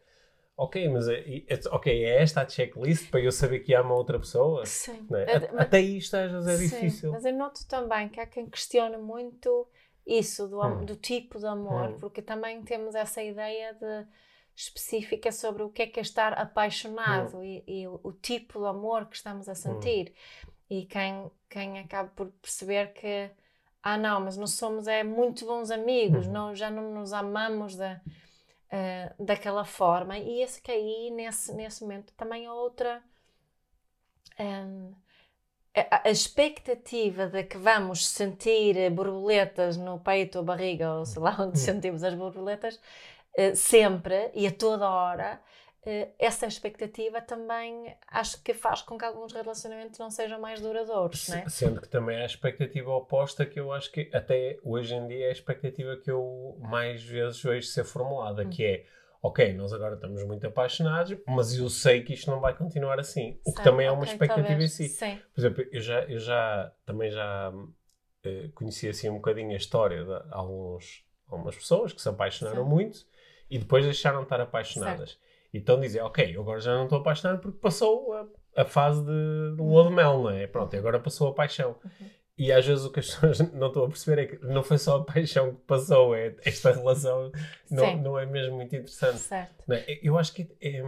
Ok, 0.59 0.89
mas 0.89 1.07
é, 1.07 1.19
é- 1.47 1.59
ok, 1.71 2.03
é 2.05 2.21
esta 2.21 2.41
a 2.41 2.49
checklist 2.49 3.11
para 3.11 3.19
eu 3.19 3.31
saber 3.31 3.59
que 3.59 3.75
amo 3.75 3.93
a 3.93 3.97
outra 3.97 4.17
pessoa? 4.19 4.65
Sim. 4.65 5.05
É? 5.13 5.35
É- 5.35 5.39
mas- 5.51 5.61
Até 5.67 5.79
isto 5.79 6.15
às 6.15 6.31
vezes 6.31 6.47
é 6.47 6.57
Sim, 6.57 6.79
difícil. 6.79 7.11
Mas 7.11 7.25
eu 7.25 7.33
noto 7.33 7.67
também 7.67 8.09
que 8.09 8.19
há 8.19 8.25
quem 8.25 8.47
questiona 8.49 8.97
muito 8.97 9.67
isso 10.07 10.47
do, 10.47 10.61
Hum. 10.63 10.85
do 10.85 10.95
tipo 10.95 11.39
de 11.39 11.47
amor, 11.47 11.91
Hum. 11.91 11.99
porque 11.99 12.21
também 12.21 12.63
temos 12.63 12.95
essa 12.95 13.21
ideia 13.23 13.73
de 13.75 14.07
específica 14.55 15.31
sobre 15.31 15.63
o 15.63 15.69
que 15.69 15.83
é 15.83 15.87
que 15.87 15.99
é 15.99 16.03
estar 16.03 16.33
apaixonado 16.33 17.43
e, 17.43 17.63
e 17.67 17.87
o, 17.87 18.11
tipo 18.13 18.59
de 18.59 18.67
amor 18.67 19.07
que 19.07 19.15
estamos 19.17 19.49
a 19.49 19.55
sentir. 19.55 20.13
E 20.69 20.85
quem, 20.85 21.31
quem 21.49 21.79
acaba 21.79 22.09
por 22.15 22.29
perceber 22.41 22.93
que 22.93 23.31
ah 23.83 23.97
não, 23.97 24.21
mas 24.21 24.37
nós 24.37 24.51
somos 24.51 24.87
é 24.87 25.03
muito 25.03 25.45
bons 25.45 25.71
amigos, 25.71 26.27
Uhum. 26.27 26.33
não, 26.33 26.55
já 26.55 26.69
não 26.71 26.93
nos 26.93 27.13
amamos 27.13 27.75
da, 27.75 28.01
eh, 28.71 29.13
daquela 29.19 29.65
forma. 29.65 30.17
E 30.19 30.41
esse 30.41 30.61
que 30.61 30.71
aí, 30.71 31.11
nesse, 31.11 31.53
nesse 31.53 31.81
momento, 31.83 32.13
também 32.15 32.45
é 32.45 32.51
outra. 32.51 33.03
hum, 34.39 34.95
a, 35.79 36.09
expectativa 36.09 37.27
de 37.27 37.43
que 37.43 37.57
vamos 37.57 38.07
sentir 38.07 38.89
borboletas 38.91 39.77
no 39.77 39.99
peito 39.99 40.39
ou 40.39 40.43
barriga, 40.43 40.93
ou 40.93 41.05
sei 41.05 41.21
lá 41.21 41.35
onde 41.39 41.59
sentimos 41.59 42.03
as 42.03 42.13
borboletas, 42.13 42.79
eh, 43.35 43.53
sempre 43.55 44.31
e 44.33 44.47
a 44.47 44.51
toda 44.51 44.89
hora, 44.89 45.39
eh, 45.85 46.09
essa 46.17 46.45
expectativa 46.47 47.21
também 47.21 47.95
acho 48.07 48.41
que 48.43 48.53
faz 48.53 48.81
com 48.81 48.97
que 48.97 49.05
alguns 49.05 49.31
relacionamentos 49.33 49.99
não 49.99 50.09
sejam 50.09 50.39
mais 50.39 50.59
duradouros, 50.61 51.27
não 51.29 51.37
é? 51.37 51.43
Se- 51.49 51.65
Sendo 51.65 51.81
que 51.81 51.87
também 51.89 52.17
há 52.17 52.23
a 52.23 52.25
expectativa 52.25 52.91
oposta, 52.91 53.45
que 53.45 53.59
eu 53.59 53.71
acho 53.71 53.91
que 53.91 54.09
até 54.13 54.57
hoje 54.63 54.95
em 54.95 55.07
dia 55.07 55.25
é 55.27 55.29
a 55.29 55.31
expectativa 55.31 55.95
que 55.97 56.09
eu 56.11 56.57
mais 56.59 57.03
vezes 57.03 57.41
vejo 57.41 57.67
ser 57.67 57.83
formulada, 57.83 58.43
Hum. 58.43 58.49
que 58.49 58.65
é 58.65 58.85
ok, 59.21 59.53
nós 59.53 59.73
agora 59.73 59.95
estamos 59.95 60.23
muito 60.23 60.45
apaixonados, 60.47 61.17
mas 61.27 61.57
eu 61.57 61.69
sei 61.69 62.03
que 62.03 62.13
isto 62.13 62.29
não 62.29 62.39
vai 62.39 62.55
continuar 62.55 62.99
assim. 62.99 63.39
O 63.45 63.51
que 63.51 63.57
Certo, 63.57 63.63
também 63.63 63.87
é 63.87 63.91
uma 63.91 64.01
ok, 64.01 64.13
expectativa 64.13 64.47
talvez. 64.47 64.79
em 64.79 64.87
si. 64.87 64.89
Sim. 64.89 65.19
Por 65.33 65.41
exemplo, 65.41 65.65
eu 65.71 65.81
já, 65.81 65.99
eu 66.03 66.19
já 66.19 66.71
também 66.85 67.11
já 67.11 67.51
eh, 68.23 68.49
conheci 68.53 68.87
assim 68.87 69.09
um 69.09 69.15
bocadinho 69.15 69.51
a 69.51 69.57
história 69.57 70.03
de 70.03 70.11
alguns, 70.31 71.03
algumas 71.27 71.55
pessoas 71.55 71.93
que 71.93 72.01
se 72.01 72.09
apaixonaram 72.09 72.63
Sim. 72.63 72.69
muito 72.69 73.05
e 73.49 73.57
depois 73.57 73.83
deixaram 73.85 74.19
de 74.19 74.25
estar 74.25 74.41
apaixonadas. 74.41 75.19
Então 75.53 75.79
dizem, 75.79 76.01
ok, 76.01 76.35
eu 76.35 76.41
agora 76.41 76.59
já 76.59 76.75
não 76.75 76.83
estou 76.83 76.99
apaixonado 76.99 77.39
porque 77.39 77.57
passou 77.59 78.13
a, 78.13 78.27
a 78.61 78.65
fase 78.65 79.01
de, 79.03 79.55
de 79.55 79.61
lua 79.61 79.85
de 79.85 79.91
mel, 79.91 80.21
não 80.23 80.29
é? 80.29 80.45
Pronto, 80.45 80.75
agora 80.75 80.99
passou 80.99 81.29
a 81.29 81.33
paixão. 81.33 81.75
Uhum. 81.83 82.09
E 82.37 82.51
às 82.51 82.65
vezes 82.65 82.85
o 82.85 82.91
que 82.91 82.99
as 82.99 83.07
pessoas 83.15 83.39
não 83.51 83.67
estão 83.67 83.85
a 83.85 83.87
perceber 83.87 84.21
é 84.21 84.25
que 84.27 84.45
não 84.45 84.63
foi 84.63 84.77
só 84.77 84.97
a 84.97 85.03
paixão 85.03 85.55
que 85.55 85.61
passou, 85.61 86.15
é 86.15 86.35
esta 86.45 86.71
relação 86.71 87.31
não, 87.69 87.97
não 87.97 88.19
é 88.19 88.25
mesmo 88.25 88.55
muito 88.55 88.75
interessante. 88.75 89.17
Certo. 89.17 89.63
Não 89.67 89.75
é? 89.75 89.99
Eu 90.03 90.17
acho 90.17 90.33
que 90.33 90.47
é, 90.61 90.81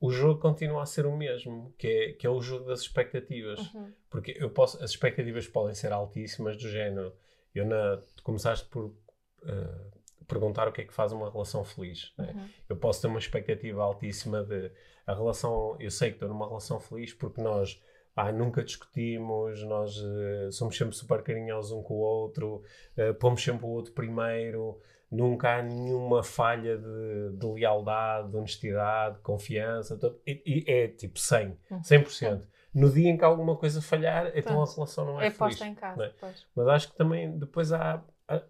o 0.00 0.10
jogo 0.10 0.40
continua 0.40 0.82
a 0.82 0.86
ser 0.86 1.06
o 1.06 1.16
mesmo, 1.16 1.74
que 1.76 1.86
é, 1.86 2.12
que 2.12 2.26
é 2.26 2.30
o 2.30 2.40
jogo 2.40 2.66
das 2.66 2.80
expectativas. 2.80 3.58
Uhum. 3.74 3.92
Porque 4.08 4.36
eu 4.38 4.50
posso, 4.50 4.82
as 4.82 4.90
expectativas 4.90 5.46
podem 5.46 5.74
ser 5.74 5.92
altíssimas, 5.92 6.56
do 6.56 6.68
género. 6.68 7.12
Eu 7.54 7.66
na, 7.66 7.96
tu 8.16 8.22
começaste 8.22 8.66
por 8.68 8.94
eh, 9.44 9.88
perguntar 10.28 10.68
o 10.68 10.72
que 10.72 10.82
é 10.82 10.84
que 10.84 10.94
faz 10.94 11.10
uma 11.10 11.30
relação 11.30 11.64
feliz. 11.64 12.12
né? 12.16 12.32
Uhum. 12.34 12.48
Eu 12.68 12.76
posso 12.76 13.00
ter 13.00 13.08
uma 13.08 13.18
expectativa 13.18 13.82
altíssima 13.82 14.44
de 14.44 14.70
a 15.06 15.14
relação. 15.14 15.76
Eu 15.80 15.90
sei 15.90 16.10
que 16.10 16.16
estou 16.16 16.28
numa 16.28 16.46
relação 16.46 16.78
feliz 16.78 17.12
porque 17.12 17.40
nós 17.40 17.82
ah, 18.20 18.32
nunca 18.32 18.64
discutimos, 18.64 19.62
nós 19.64 19.96
eh, 20.02 20.50
somos 20.50 20.76
sempre 20.76 20.94
super 20.96 21.22
carinhosos 21.22 21.72
um 21.72 21.82
com 21.82 21.94
o 21.94 21.98
outro, 21.98 22.62
eh, 22.96 23.12
pomos 23.12 23.42
sempre 23.42 23.64
o 23.64 23.68
outro 23.68 23.92
primeiro, 23.92 24.80
nunca 25.10 25.56
há 25.56 25.62
nenhuma 25.62 26.22
falha 26.22 26.76
de, 26.76 27.36
de 27.38 27.46
lealdade, 27.46 28.30
de 28.30 28.36
honestidade, 28.36 29.16
de 29.16 29.22
confiança. 29.22 29.96
todo- 29.96 30.20
e, 30.26 30.42
e 30.46 30.70
é 30.70 30.88
tipo 30.88 31.18
100, 31.18 31.56
Uhum. 31.70 31.80
100%. 31.82 32.46
No 32.74 32.90
dia 32.90 33.08
em 33.08 33.16
que 33.16 33.24
alguma 33.24 33.56
coisa 33.56 33.80
falhar, 33.80 34.26
então 34.34 34.54
Pronto. 34.54 34.70
a 34.70 34.74
relação 34.74 35.04
não 35.06 35.20
é, 35.20 35.26
É 35.28 35.30
feliz. 35.30 35.38
posta 35.38 35.66
em 35.66 35.74
casa. 35.74 36.04
é? 36.04 36.12
Mas 36.54 36.68
acho 36.68 36.90
que 36.90 36.96
também 36.96 37.38
depois 37.38 37.72
há. 37.72 38.04
há- 38.28 38.42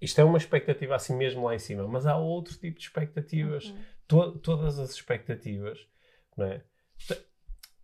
isto 0.00 0.20
é 0.20 0.24
uma 0.24 0.36
expectativa 0.38 0.96
assim 0.96 1.14
mesmo 1.16 1.44
lá 1.44 1.54
em 1.54 1.58
cima, 1.60 1.86
mas 1.86 2.04
há 2.06 2.16
outro 2.16 2.54
tipo 2.58 2.76
de 2.78 2.84
expectativas. 2.84 3.66
Uhum. 3.66 3.78
To- 4.08 4.38
todas 4.40 4.78
as 4.80 4.90
expectativas, 4.90 5.78
não 6.36 6.46
é? 6.46 6.62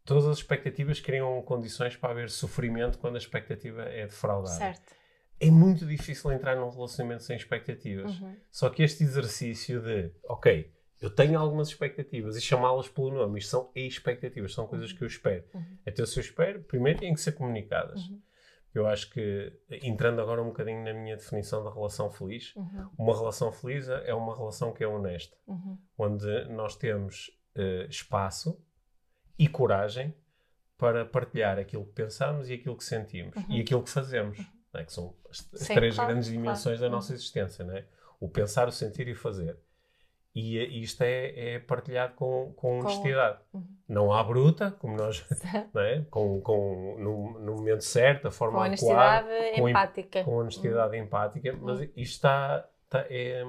Todas 0.09 0.27
as 0.27 0.39
expectativas 0.39 1.01
criam 1.01 1.43
condições 1.43 1.95
para 1.95 2.09
haver 2.13 2.31
sofrimento 2.31 2.99
quando 2.99 3.17
a 3.17 3.19
expectativa 3.19 3.83
é 3.83 4.07
defraudada. 4.07 4.57
Certo. 4.57 4.95
É 5.39 5.51
muito 5.51 5.85
difícil 5.85 6.33
entrar 6.33 6.57
num 6.57 6.71
relacionamento 6.71 7.25
sem 7.25 7.37
expectativas. 7.37 8.19
Uhum. 8.19 8.35
Só 8.51 8.71
que 8.71 8.83
este 8.83 9.05
exercício 9.05 9.83
de, 9.83 10.11
ok, 10.25 10.73
eu 10.99 11.11
tenho 11.11 11.39
algumas 11.39 11.69
expectativas 11.69 12.37
e 12.37 12.41
chamá-las 12.41 12.89
pelo 12.89 13.11
nome, 13.11 13.39
isto 13.39 13.51
são 13.51 13.71
expectativas, 13.75 14.55
são 14.55 14.67
coisas 14.67 14.91
que 14.95 15.03
eu 15.03 15.07
espero. 15.07 15.45
Uhum. 15.53 15.79
Então, 15.87 16.07
se 16.07 16.19
eu 16.19 16.23
espero, 16.23 16.63
primeiro 16.65 17.01
têm 17.01 17.13
que 17.13 17.21
ser 17.21 17.33
comunicadas. 17.33 18.01
Uhum. 18.09 18.19
Eu 18.75 18.87
acho 18.87 19.11
que, 19.11 19.53
entrando 19.83 20.23
agora 20.23 20.41
um 20.43 20.47
bocadinho 20.47 20.83
na 20.83 20.95
minha 20.95 21.17
definição 21.17 21.63
da 21.63 21.71
relação 21.71 22.09
feliz, 22.11 22.57
Uhum. 22.57 22.89
uma 22.99 23.15
relação 23.15 23.53
feliz 23.53 23.91
é 23.91 24.15
uma 24.15 24.35
relação 24.35 24.73
que 24.73 24.83
é 24.83 24.89
honesta, 24.89 25.37
Uhum. 25.47 25.79
onde 25.99 26.45
nós 26.47 26.77
temos 26.77 27.31
eh, 27.55 27.87
espaço 27.91 28.59
e 29.39 29.49
coragem 29.49 30.15
para 30.77 31.05
partilhar 31.05 31.59
aquilo 31.59 31.85
que 31.87 31.93
pensamos 31.93 32.49
e 32.51 32.55
aquilo 32.55 32.77
que 32.77 32.85
sentimos 32.85 33.35
Uhum. 33.37 33.45
e 33.49 33.61
aquilo 33.61 33.83
que 33.83 33.91
fazemos, 33.91 34.39
não 34.73 34.81
é? 34.81 34.85
que 34.85 34.93
são 34.93 35.15
as, 35.31 35.49
as 35.53 35.61
Sim, 35.61 35.75
três 35.75 35.95
claro, 35.95 36.11
grandes 36.13 36.31
dimensões 36.31 36.79
claro. 36.79 36.81
da 36.81 36.89
nossa 36.97 37.13
existência, 37.13 37.63
é? 37.65 37.85
o 38.21 38.29
pensar, 38.29 38.69
o 38.69 38.73
sentir 38.73 39.09
e 39.09 39.13
o 39.13 39.17
fazer. 39.17 39.57
E, 40.35 40.59
eh, 40.59 40.65
isto 40.67 41.03
é, 41.03 41.55
é 41.55 41.59
partilhado 41.59 42.15
com, 42.15 42.53
com 42.55 42.79
honestidade. 42.81 43.39
Uhum. 43.53 43.67
Não 43.89 44.13
há 44.13 44.23
bruta, 44.23 44.71
como 44.73 44.97
nós, 44.97 45.25
Certo. 45.35 45.71
não 45.75 45.83
é? 45.83 46.05
com, 46.11 46.41
com, 46.43 46.97
no, 46.99 47.41
no 47.41 47.55
momento 47.57 47.83
certo, 47.83 48.27
a 48.29 48.31
Com 48.31 48.37
forma 48.37 48.61
honestidade 48.61 49.27
adequada, 49.27 49.57
com 49.57 49.69
em- 49.69 49.71
empática. 49.71 50.25
com 50.25 50.37
honestidade 50.37 50.97
empática, 50.97 51.53
mas 51.61 51.81
Uhum. 51.81 51.85
isto 51.97 52.15
está. 52.15 52.69
está- 52.85 53.07
é- 53.11 53.45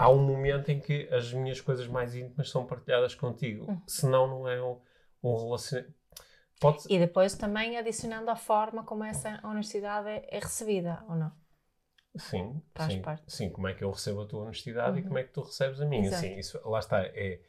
há 0.00 0.10
um 0.10 0.18
momento 0.26 0.70
em 0.70 0.80
que 0.80 1.08
as 1.12 1.32
minhas 1.32 1.60
coisas 1.60 1.86
mais 1.88 2.14
íntimas 2.16 2.50
são 2.50 2.66
partilhadas 2.66 3.14
contigo, 3.14 3.66
Uhum. 3.68 3.82
senão 3.86 4.26
não 4.26 4.48
é 4.48 4.62
um, 4.62 4.80
um 5.22 5.36
relacionamento. 5.36 5.94
Pode 6.60 6.84
E 6.94 6.98
depois 6.98 7.34
também 7.42 7.76
adicionando 7.78 8.30
a 8.30 8.36
forma 8.36 8.84
como 8.84 9.04
essa 9.04 9.40
honestidade 9.48 10.08
é, 10.08 10.18
é 10.30 10.38
recebida, 10.38 11.02
ou 11.08 11.14
não? 11.16 11.32
Sim, 12.16 12.62
Faz 12.74 12.94
sim, 12.94 13.02
parte. 13.04 13.26
sim, 13.26 13.50
como 13.50 13.66
é 13.68 13.74
que 13.74 13.82
eu 13.84 13.90
recebo 13.90 14.22
a 14.22 14.26
tua 14.26 14.42
honestidade 14.42 14.98
e 14.98 15.02
Uhum. 15.02 15.08
como 15.08 15.18
é 15.18 15.24
que 15.24 15.32
tu 15.32 15.42
recebes 15.42 15.80
a 15.80 15.86
minha? 15.86 16.08
Exato. 16.08 16.12
Sim, 16.12 16.38
isso, 16.38 16.60
lá 16.68 16.78
está, 16.78 17.02
é, 17.04 17.40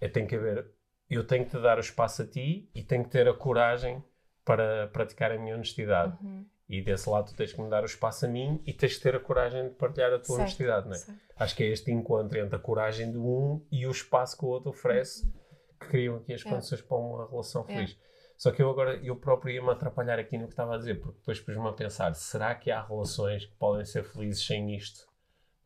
é, 0.00 0.08
tem 0.08 0.26
que 0.26 0.36
haver 0.36 0.70
eu 1.10 1.26
tenho 1.26 1.44
que 1.44 1.50
te 1.52 1.60
dar 1.62 1.78
o 1.78 1.80
espaço 1.80 2.20
a 2.22 2.26
ti 2.26 2.70
e 2.74 2.82
tenho 2.84 3.02
que 3.04 3.08
ter 3.10 3.26
a 3.28 3.32
coragem 3.34 4.04
para 4.44 4.88
praticar 4.88 5.32
a 5.32 5.38
minha 5.38 5.54
honestidade. 5.54 6.14
Uhum. 6.22 6.50
E 6.68 6.82
desse 6.82 7.08
lado 7.08 7.30
tu 7.30 7.34
tens 7.36 7.52
que 7.52 7.60
me 7.62 7.70
dar 7.70 7.82
o 7.82 7.86
espaço 7.86 8.26
a 8.26 8.28
mim 8.28 8.62
e 8.66 8.72
tens 8.74 8.96
que 8.96 9.02
ter 9.02 9.14
a 9.16 9.20
coragem 9.20 9.64
de 9.68 9.74
partilhar 9.74 10.12
a 10.12 10.18
tua 10.18 10.26
Certo, 10.36 10.40
honestidade, 10.40 10.86
não 10.86 10.94
é? 10.94 10.98
certo. 10.98 11.20
Acho 11.36 11.56
que 11.56 11.62
é 11.62 11.66
este 11.68 11.90
encontro 11.90 12.38
entre 12.38 12.56
a 12.56 12.58
coragem 12.58 13.10
de 13.10 13.16
um 13.18 13.64
e 13.72 13.86
o 13.86 13.90
espaço 13.90 14.36
que 14.36 14.44
o 14.44 14.48
outro 14.48 14.70
oferece 14.70 15.26
que 15.80 15.88
criam 15.88 16.16
aqui 16.16 16.34
as 16.34 16.44
É. 16.44 16.48
condições 16.50 16.82
para 16.82 16.96
uma 16.98 17.26
relação 17.28 17.62
É. 17.68 17.72
feliz. 17.72 17.96
Só 18.36 18.50
que 18.52 18.62
eu 18.62 18.68
agora, 18.70 18.96
eu 19.02 19.16
próprio 19.16 19.52
ia-me 19.54 19.70
atrapalhar 19.70 20.18
aqui 20.18 20.36
no 20.36 20.44
que 20.46 20.52
estava 20.52 20.74
a 20.74 20.78
dizer, 20.78 21.00
porque 21.00 21.18
depois 21.18 21.40
pus-me 21.40 21.66
a 21.68 21.72
pensar, 21.72 22.14
será 22.14 22.54
que 22.54 22.70
há 22.70 22.82
relações 22.82 23.46
que 23.46 23.54
podem 23.56 23.84
ser 23.84 24.04
felizes 24.04 24.44
sem 24.46 24.76
isto? 24.76 25.07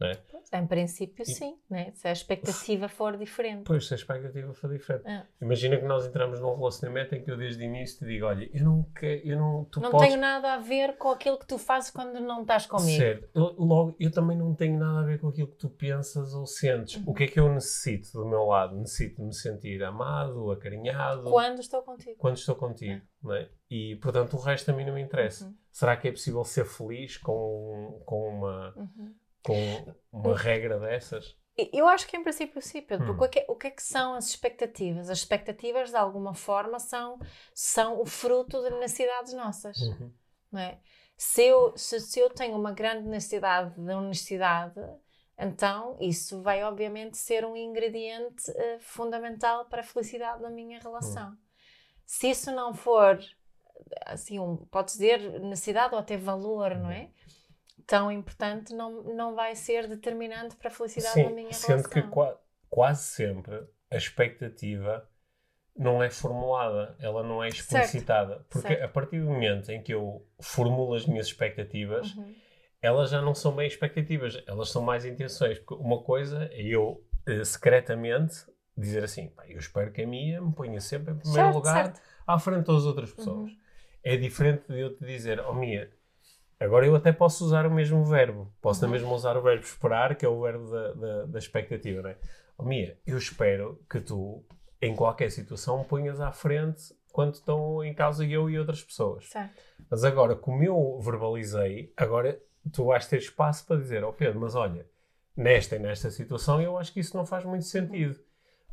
Não 0.00 0.09
é? 0.09 0.18
Em 0.55 0.66
princípio, 0.66 1.24
sim, 1.24 1.57
né? 1.70 1.92
se 1.94 2.07
a 2.09 2.12
expectativa 2.12 2.87
for 2.88 3.16
diferente. 3.16 3.62
Pois, 3.64 3.87
se 3.87 3.94
a 3.94 3.96
expectativa 3.96 4.52
for 4.52 4.68
diferente. 4.70 5.07
É. 5.09 5.24
Imagina 5.40 5.76
que 5.78 5.85
nós 5.85 6.05
entramos 6.07 6.40
num 6.40 6.55
relacionamento 6.57 7.14
em 7.14 7.22
que 7.22 7.31
eu 7.31 7.37
desde 7.38 7.62
o 7.62 7.64
início 7.64 8.00
te 8.00 8.05
digo, 8.07 8.26
olha, 8.26 8.50
eu 8.52 8.64
não 8.64 8.83
quero, 8.94 9.26
eu 9.26 9.38
não, 9.38 9.64
tu 9.66 9.81
Não 9.81 9.90
podes... 9.90 10.09
tenho 10.09 10.20
nada 10.20 10.55
a 10.55 10.59
ver 10.59 10.96
com 10.98 11.09
aquilo 11.11 11.38
que 11.38 11.46
tu 11.46 11.57
fazes 11.57 11.90
quando 11.90 12.20
não 12.20 12.42
estás 12.42 12.66
comigo. 12.66 12.98
Certo. 12.98 13.28
Eu- 13.35 13.55
Logo, 13.59 13.94
eu 13.98 14.11
também 14.11 14.37
não 14.37 14.55
tenho 14.55 14.78
nada 14.78 15.00
a 15.00 15.05
ver 15.05 15.20
com 15.20 15.28
aquilo 15.28 15.46
que 15.48 15.57
tu 15.57 15.70
pensas 15.70 16.35
ou 16.35 16.46
sentes. 16.46 16.96
Uhum. 16.96 17.05
O 17.07 17.14
que 17.14 17.24
é 17.24 17.26
que 17.28 17.38
eu 17.40 17.48
necessito 17.52 18.12
do 18.12 18.26
meu 18.26 18.44
lado? 18.44 18.76
Necessito 18.76 19.16
de 19.20 19.22
me 19.28 19.35
sentir 19.35 19.83
amado, 19.85 20.50
acarinhado, 20.50 21.31
Quando 21.31 21.61
estou 21.61 21.81
contigo. 21.83 22.16
quando 22.18 22.37
estou 22.37 22.57
contigo. 22.57 23.00
Não 23.22 23.35
é? 23.35 23.48
E, 23.70 23.96
portanto, 24.02 24.35
o 24.37 24.40
resto 24.40 24.70
a 24.70 24.74
mim 24.74 24.85
não 24.85 24.94
me 24.94 25.00
interessa. 25.00 25.46
Uhum. 25.46 25.55
Será 25.70 25.96
que 25.96 26.09
é 26.09 26.11
possível 26.11 26.44
ser 26.44 26.66
feliz 26.66 27.16
com, 27.16 28.02
com, 28.05 28.28
uma, 28.28 28.74
Uhum. 28.76 29.14
Com 29.42 29.55
uma 30.12 30.37
regra 30.37 30.78
dessas? 30.78 31.37
Eu 31.72 31.87
acho 31.87 32.07
que 32.07 32.16
em 32.16 32.22
princípio 32.22 32.62
sim, 32.62 32.81
Pedro, 32.81 33.12
Hum. 33.12 33.16
porque 33.16 33.24
o 33.26 33.28
que, 33.31 33.38
é, 33.40 33.52
o 33.52 33.57
que 33.57 33.66
é 33.66 33.70
que 33.70 33.83
são 33.83 34.14
as 34.14 34.28
expectativas? 34.28 35.11
As 35.11 35.18
expectativas, 35.18 35.90
de 35.90 35.96
alguma 35.96 36.35
forma, 36.35 36.78
são, 36.78 37.18
são 37.55 38.00
o 38.00 38.07
fruto 38.07 38.62
de 38.62 38.70
necessidades 38.78 39.33
nossas. 39.35 39.76
Uhum. 39.78 40.12
não 40.50 40.61
é? 40.61 40.81
Se 41.16 41.42
eu, 41.44 41.76
se, 41.76 42.00
se 42.00 42.18
eu 42.20 42.31
tenho 42.31 42.57
uma 42.59 42.72
grande 42.72 43.07
necessidade 43.09 43.74
de 43.81 43.92
honestidade, 43.92 44.81
então 45.38 45.96
isso 46.00 46.42
vai 46.42 46.62
obviamente 46.64 47.16
ser 47.18 47.44
um 47.44 47.57
ingrediente 47.57 48.50
eh, 48.50 48.78
fundamental 48.81 49.66
para 49.66 49.81
a 49.83 49.85
felicidade 49.85 50.42
da 50.42 50.50
minha 50.50 50.81
relação. 50.81 51.37
Se 52.07 52.31
isso 52.31 52.50
não 52.52 52.74
for, 52.74 53.18
assim, 54.07 54.38
um, 54.38 54.57
pode 54.66 54.92
dizer 54.92 55.40
necessidade 55.40 55.94
ou 55.94 56.00
até 56.00 56.16
valor, 56.16 56.74
não 56.76 56.90
é? 56.90 57.11
Tão 57.86 58.10
importante, 58.10 58.74
não, 58.74 59.02
não 59.02 59.34
vai 59.34 59.54
ser 59.54 59.86
determinante 59.88 60.56
para 60.56 60.68
a 60.68 60.70
felicidade 60.70 61.22
da 61.22 61.30
Sim, 61.30 61.34
minha 61.34 61.56
sendo 61.56 61.82
relação. 61.82 61.88
que 61.88 62.02
qua- 62.02 62.38
quase 62.70 63.02
sempre 63.04 63.66
a 63.90 63.96
expectativa 63.96 65.08
não 65.76 66.02
é 66.02 66.10
formulada, 66.10 66.96
ela 67.00 67.22
não 67.22 67.42
é 67.42 67.48
explicitada. 67.48 68.46
Porque 68.50 68.74
certo. 68.74 68.84
a 68.84 68.88
partir 68.88 69.20
do 69.20 69.26
momento 69.26 69.70
em 69.70 69.82
que 69.82 69.94
eu 69.94 70.26
formulo 70.40 70.94
as 70.94 71.06
minhas 71.06 71.26
expectativas, 71.28 72.06
Uhum. 72.16 72.34
elas 72.80 73.10
já 73.10 73.22
não 73.22 73.34
são 73.34 73.54
bem 73.54 73.66
expectativas, 73.66 74.42
elas 74.46 74.70
são 74.70 74.82
mais 74.82 75.04
intenções. 75.04 75.58
Porque 75.58 75.74
uma 75.82 76.02
coisa 76.02 76.44
é 76.52 76.62
eu 76.62 77.04
eh, 77.26 77.44
secretamente 77.44 78.34
dizer 78.76 79.04
assim: 79.04 79.28
"Pá, 79.30 79.46
eu 79.48 79.58
espero 79.58 79.92
que 79.92 80.02
a 80.02 80.06
minha 80.06 80.40
me 80.42 80.52
ponha 80.54 80.80
sempre 80.80 81.12
em 81.14 81.18
primeiro 81.18 81.48
Certo, 81.48 81.54
lugar 81.54 81.84
certo. 81.84 82.00
à 82.26 82.38
frente 82.38 82.66
das 82.66 82.84
outras 82.84 83.12
pessoas. 83.12 83.50
Uhum. 83.50 83.58
É 84.02 84.16
diferente 84.16 84.66
de 84.68 84.80
eu 84.80 84.96
te 84.96 85.04
dizer, 85.04 85.40
oh 85.40 85.54
Mia, 85.54 85.90
agora 86.64 86.87
eu 86.87 86.94
até 86.94 87.12
posso 87.12 87.44
usar 87.44 87.66
o 87.66 87.70
mesmo 87.70 88.05
verbo. 88.05 88.53
Posso 88.61 88.83
Uhum. 88.85 88.90
na 88.90 88.92
mesma 88.96 89.12
usar 89.14 89.37
o 89.37 89.42
verbo 89.42 89.64
esperar, 89.64 90.14
que 90.16 90.25
é 90.25 90.29
o 90.29 90.40
verbo 90.40 90.70
da, 90.70 90.92
da, 90.92 91.25
da 91.27 91.38
expectativa, 91.38 92.03
não 92.03 92.11
é? 92.11 92.16
Oh 92.59 92.62
Mia, 92.64 92.98
eu 93.07 93.16
espero 93.18 93.81
que 93.90 94.01
tu, 94.01 94.44
em 94.81 94.94
qualquer 94.94 95.31
situação, 95.31 95.83
ponhas 95.85 96.20
à 96.20 96.31
frente 96.33 96.94
quando 97.12 97.35
estão 97.35 97.83
em 97.85 97.92
causa 97.94 98.25
eu 98.25 98.48
e 98.48 98.59
outras 98.59 98.83
pessoas. 98.83 99.29
Certo. 99.29 99.61
Mas 99.90 100.05
agora, 100.05 100.35
como 100.35 100.62
eu 100.62 100.98
verbalizei, 101.01 101.92
agora 101.96 102.40
tu 102.72 102.85
vais 102.87 103.07
ter 103.07 103.18
espaço 103.18 103.66
para 103.66 103.77
dizer, 103.77 104.05
oh 104.05 104.12
Pedro, 104.12 104.40
mas 104.40 104.55
olha, 104.55 104.87
nesta 105.37 105.77
e 105.77 105.79
nesta 105.79 106.11
situação 106.11 106.61
eu 106.61 106.79
acho 106.79 106.92
que 106.92 107.01
isso 107.01 107.16
não 107.16 107.27
faz 107.27 107.44
muito 107.44 107.64
sentido. 107.64 108.18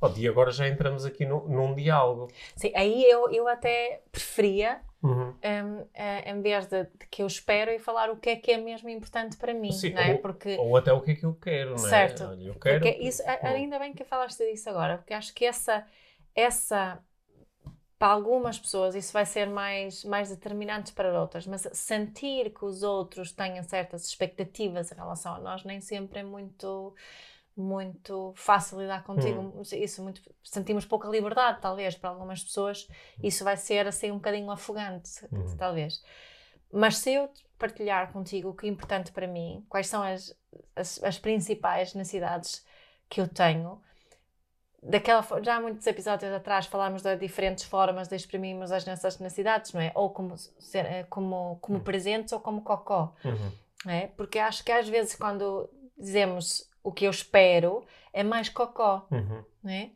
Oh, 0.02 0.12
e 0.18 0.28
agora 0.28 0.52
já 0.52 0.68
entramos 0.68 1.06
aqui 1.06 1.26
num, 1.26 1.48
num 1.48 1.76
diálogo. 1.76 2.28
Sim, 2.56 2.72
aí 2.76 3.04
eu, 3.06 3.30
eu 3.32 3.48
até 3.48 4.02
preferia 4.12 4.82
Uhum. 5.02 5.34
um, 5.44 5.88
eh, 5.94 6.32
em 6.32 6.42
vez 6.42 6.68
de, 6.68 6.86
de 6.86 7.08
que 7.10 7.22
eu 7.24 7.28
espero 7.28 7.72
e 7.72 7.80
falar 7.80 8.10
o 8.10 8.18
que 8.18 8.30
é 8.32 8.36
que 8.36 8.52
é 8.52 8.58
mesmo 8.58 8.90
importante 8.90 9.38
para 9.38 9.54
mim, 9.54 9.80
Sim, 9.80 9.94
não 9.94 10.02
é? 10.02 10.14
ou- 10.14 10.22
Porque, 10.22 10.66
Ou 10.66 10.76
até 10.78 10.92
o 10.92 11.02
que 11.02 11.12
é 11.12 11.16
que 11.16 11.26
eu 11.26 11.34
quero, 11.36 11.80
não 11.80 11.88
é? 11.88 12.14
certo, 12.14 12.24
Olha, 12.28 12.44
eu 12.44 12.56
quero... 12.56 12.86
porque 12.86 12.90
isso, 13.00 13.22
a- 13.26 13.50
ainda 13.50 13.80
bem 13.80 13.94
que 13.94 14.04
falaste 14.04 14.40
disso 14.50 14.70
agora, 14.70 14.98
porque 14.98 15.14
acho 15.14 15.34
que 15.34 15.46
essa, 15.46 15.86
essa 16.36 17.04
para 17.98 18.14
algumas 18.14 18.58
pessoas 18.60 18.96
isso 18.96 19.12
vai 19.14 19.26
ser 19.26 19.48
mais, 19.48 20.04
mais 20.06 20.30
determinante 20.30 20.94
para 20.94 21.20
outras, 21.22 21.46
mas 21.48 21.68
sentir 21.74 22.52
que 22.54 22.66
os 22.66 22.84
outros 22.84 23.32
tenham 23.34 23.64
certas 23.64 24.06
expectativas 24.08 24.92
em 24.92 24.96
relação 24.96 25.36
a 25.36 25.40
nós 25.40 25.64
nem 25.66 25.82
sempre 25.82 26.20
é 26.20 26.24
muito 26.24 26.96
muito 27.62 28.34
fácil 28.36 28.80
lidar 28.80 29.04
contigo. 29.04 29.54
Isso 29.74 30.02
muito 30.04 30.22
sentimos 30.44 30.86
pouca 30.86 31.08
liberdade, 31.08 31.60
talvez, 31.62 31.96
para 31.96 32.10
algumas 32.10 32.44
pessoas. 32.44 32.88
Isso 33.22 33.44
vai 33.44 33.58
ser 33.58 33.88
assim 33.88 34.12
um 34.12 34.16
bocadinho 34.16 34.50
afogante, 34.52 35.10
Uhum. 35.32 35.56
talvez. 35.58 36.02
Mas 36.72 36.98
se 36.98 37.14
eu 37.14 37.30
partilhar 37.58 38.12
contigo 38.14 38.50
o 38.50 38.54
que 38.56 38.66
é 38.68 38.70
importante 38.70 39.12
para 39.12 39.28
mim, 39.28 39.66
quais 39.68 39.88
são 39.88 40.02
as, 40.04 40.36
as, 40.76 41.04
as 41.04 41.18
principais 41.18 41.94
necessidades 41.94 42.66
que 43.10 43.20
eu 43.20 43.28
tenho, 43.28 43.82
daquela 44.82 45.22
já 45.44 45.58
há 45.58 45.60
muitos 45.62 45.86
episódios 45.88 46.32
atrás 46.32 46.66
falámos 46.66 47.02
de 47.02 47.16
diferentes 47.18 47.66
formas 47.66 48.08
de 48.08 48.16
exprimirmos 48.16 48.72
as 48.72 48.86
nossas 48.86 49.20
necessidades, 49.20 49.74
não 49.74 49.82
é? 49.82 49.92
Ou 49.96 50.10
como, 50.12 50.38
ser- 50.38 50.86
eh, 50.86 51.04
como, 51.10 51.58
como 51.62 51.82
presentes 51.82 52.32
ou 52.34 52.40
como 52.40 52.62
cocó 52.62 53.14
Uhum. 53.26 53.52
é? 53.92 54.08
Porque 54.08 54.40
acho 54.40 54.64
que 54.64 54.72
às 54.72 54.88
vezes 54.88 55.16
quando 55.16 55.70
dizemos 55.98 56.70
o 56.84 56.92
que 56.92 57.06
eu 57.06 57.12
espero 57.12 57.86
é 58.14 58.24
mais 58.24 58.50
cocó, 58.50 59.08
Uhum. 59.12 59.44
não 59.64 59.72
é? 59.72 59.92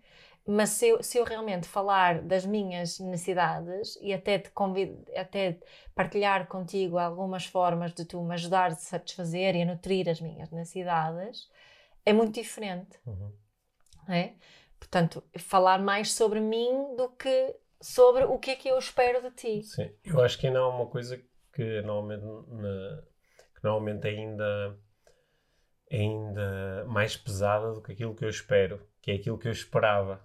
Mas 0.45 0.71
se 0.71 0.89
eu, 0.89 1.01
se 1.01 1.17
eu 1.17 1.23
realmente 1.23 1.67
falar 1.67 2.21
das 2.21 2.45
minhas 2.45 2.99
necessidades 2.99 3.97
e 4.01 4.13
até 4.13 4.37
te 4.37 4.49
convid, 4.51 4.93
até 5.15 5.57
partilhar 5.95 6.47
contigo 6.47 6.97
algumas 6.97 7.45
formas 7.45 7.93
de 7.93 8.03
tu 8.03 8.21
me 8.21 8.33
ajudar 8.33 8.71
a 8.71 8.75
satisfazer 8.75 9.55
e 9.55 9.61
a 9.61 9.65
nutrir 9.65 10.09
as 10.09 10.19
minhas 10.19 10.51
necessidades, 10.51 11.49
é 12.05 12.11
muito 12.11 12.33
diferente, 12.33 12.99
Uhum. 13.05 13.31
não 14.05 14.15
é? 14.15 14.33
Portanto, 14.77 15.23
falar 15.39 15.79
mais 15.79 16.11
sobre 16.11 16.41
mim 16.41 16.93
do 16.97 17.07
que 17.09 17.55
sobre 17.79 18.25
o 18.25 18.37
que 18.37 18.51
é 18.51 18.55
que 18.55 18.67
eu 18.67 18.77
espero 18.77 19.21
de 19.21 19.31
ti. 19.31 19.63
Sim, 19.63 19.89
eu 20.03 20.21
acho 20.21 20.37
que 20.37 20.47
ainda 20.47 20.59
há 20.59 20.67
uma 20.67 20.87
coisa 20.87 21.21
que 21.53 21.81
normalmente, 21.81 22.25
que 23.55 23.63
normalmente 23.63 24.07
ainda, 24.07 24.77
ainda 25.93 26.85
mais 26.87 27.15
pesada 27.15 27.73
do 27.73 27.81
que 27.81 27.91
aquilo 27.91 28.15
que 28.15 28.25
eu 28.25 28.29
espero, 28.29 28.81
que 29.01 29.11
é 29.11 29.15
aquilo 29.15 29.37
que 29.37 29.47
eu 29.47 29.51
esperava. 29.51 30.21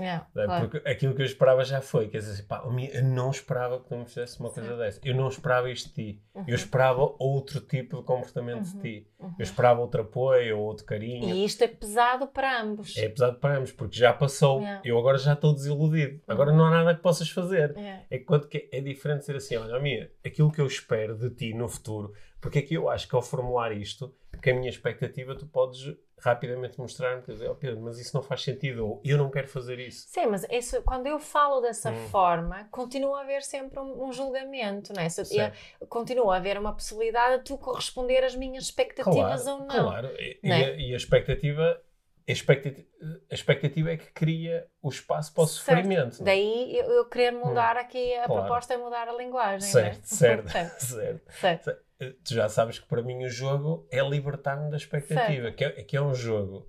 É, 0.00 0.14
é? 0.14 0.20
claro. 0.32 0.68
Porque 0.68 0.88
aquilo 0.88 1.14
que 1.14 1.22
eu 1.22 1.26
esperava 1.26 1.64
já 1.64 1.80
foi, 1.80 2.08
quer 2.08 2.18
dizer, 2.18 2.32
assim, 2.32 2.44
pá, 2.44 2.64
Mia, 2.70 2.90
eu 2.94 3.02
não 3.02 3.30
esperava 3.30 3.80
que 3.80 3.88
tu 3.88 3.96
me 3.96 4.04
fizesse 4.04 4.38
uma 4.38 4.50
coisa 4.50 4.76
dessa. 4.76 5.00
Eu 5.04 5.14
não 5.14 5.28
esperava 5.28 5.70
isto 5.70 5.88
de 5.88 5.94
ti. 5.94 6.22
Uhum. 6.34 6.44
Eu 6.46 6.54
esperava 6.54 7.14
outro 7.18 7.60
tipo 7.60 7.96
de 7.96 8.02
comportamento 8.04 8.66
Uhum. 8.66 8.80
de 8.80 8.80
ti. 8.80 9.10
Uhum. 9.18 9.34
Eu 9.38 9.42
esperava 9.42 9.80
outro 9.80 10.02
apoio, 10.02 10.58
ou 10.58 10.66
outro 10.66 10.84
carinho. 10.84 11.34
E 11.34 11.44
isto 11.44 11.62
é 11.64 11.68
pesado 11.68 12.26
para 12.28 12.62
ambos. 12.62 12.96
É 12.96 13.08
pesado 13.08 13.38
para 13.38 13.56
ambos, 13.56 13.72
porque 13.72 13.96
já 13.98 14.12
passou. 14.12 14.60
Yeah. 14.60 14.82
Eu 14.84 14.98
agora 14.98 15.18
já 15.18 15.32
estou 15.32 15.52
desiludido. 15.52 16.20
Agora 16.28 16.52
não 16.52 16.64
há 16.66 16.70
nada 16.70 16.94
que 16.94 17.02
possas 17.02 17.28
fazer. 17.28 17.76
É. 17.76 18.04
É 18.10 18.18
quanto 18.18 18.46
que 18.46 18.68
é 18.70 18.80
diferente 18.80 19.24
ser 19.24 19.36
assim, 19.36 19.56
olha, 19.56 19.80
minha, 19.80 20.08
aquilo 20.24 20.52
que 20.52 20.60
eu 20.60 20.66
espero 20.66 21.16
de 21.16 21.30
ti 21.30 21.54
no 21.54 21.68
futuro, 21.68 22.12
porque 22.40 22.60
é 22.60 22.62
que 22.62 22.74
eu 22.74 22.88
acho 22.88 23.08
que 23.08 23.16
ao 23.16 23.22
formular 23.22 23.72
isto, 23.72 24.14
porque 24.38 24.50
a 24.50 24.54
minha 24.54 24.70
expectativa, 24.70 25.34
tu 25.34 25.46
podes 25.48 25.96
rapidamente 26.20 26.78
mostrar-me, 26.78 27.22
dizer, 27.22 27.48
oh 27.50 27.56
Pedro, 27.56 27.80
mas 27.80 27.98
isso 27.98 28.14
não 28.16 28.22
faz 28.22 28.42
sentido, 28.42 28.86
ou 28.86 29.02
eu 29.04 29.18
não 29.18 29.30
quero 29.30 29.48
fazer 29.48 29.80
isso. 29.80 30.06
Sim, 30.08 30.26
mas 30.26 30.44
isso, 30.48 30.80
quando 30.82 31.08
eu 31.08 31.18
falo 31.18 31.60
dessa 31.60 31.90
Hum. 31.90 32.08
forma, 32.08 32.68
continua 32.70 33.18
a 33.18 33.22
haver 33.22 33.42
sempre 33.42 33.80
um, 33.80 34.04
um 34.06 34.12
julgamento, 34.12 34.92
não 34.92 35.02
é? 35.02 35.08
Se- 35.08 35.24
Certo. 35.24 35.56
e- 35.82 35.86
continua 35.86 36.34
a 36.34 36.36
haver 36.36 36.56
uma 36.56 36.72
possibilidade 36.72 37.38
de 37.38 37.44
tu 37.44 37.58
corresponder 37.58 38.22
às 38.24 38.36
minhas 38.36 38.64
expectativas 38.64 39.44
ou 39.48 39.58
não. 39.58 39.84
Claro, 39.86 40.08
e, 40.20 40.38
e 40.42 40.48
Não 40.48 40.54
é? 40.56 40.64
a, 40.64 40.70
e 40.76 40.92
a 40.94 40.96
expectativa, 40.96 41.82
a 42.28 42.32
expectativa, 42.32 42.86
a 43.30 43.34
expectativa 43.34 43.90
é 43.92 43.96
que 43.96 44.06
cria 44.12 44.68
o 44.80 44.88
espaço 44.88 45.34
para 45.34 45.42
o 45.42 45.46
Certo. 45.48 45.58
sofrimento. 45.82 46.22
é? 46.22 46.24
Daí 46.24 46.76
eu, 46.78 46.84
eu 46.92 47.08
querer 47.08 47.32
mudar 47.32 47.76
aqui, 47.76 48.14
a 48.14 48.26
Claro. 48.26 48.42
proposta 48.42 48.74
é 48.74 48.76
mudar 48.76 49.08
a 49.08 49.12
linguagem. 49.14 49.68
Certo, 49.68 49.98
é? 49.98 50.02
certo, 50.06 50.48
Certo, 50.48 50.78
certo. 50.80 51.32
certo. 51.32 51.87
Tu 52.24 52.34
já 52.34 52.48
sabes 52.48 52.78
que 52.78 52.86
para 52.86 53.02
mim 53.02 53.24
o 53.24 53.28
jogo 53.28 53.86
é 53.90 54.00
libertar-me 54.02 54.70
da 54.70 54.76
expectativa, 54.76 55.50
que 55.50 55.64
é, 55.64 55.70
que 55.82 55.96
é 55.96 56.00
um 56.02 56.14
jogo 56.14 56.68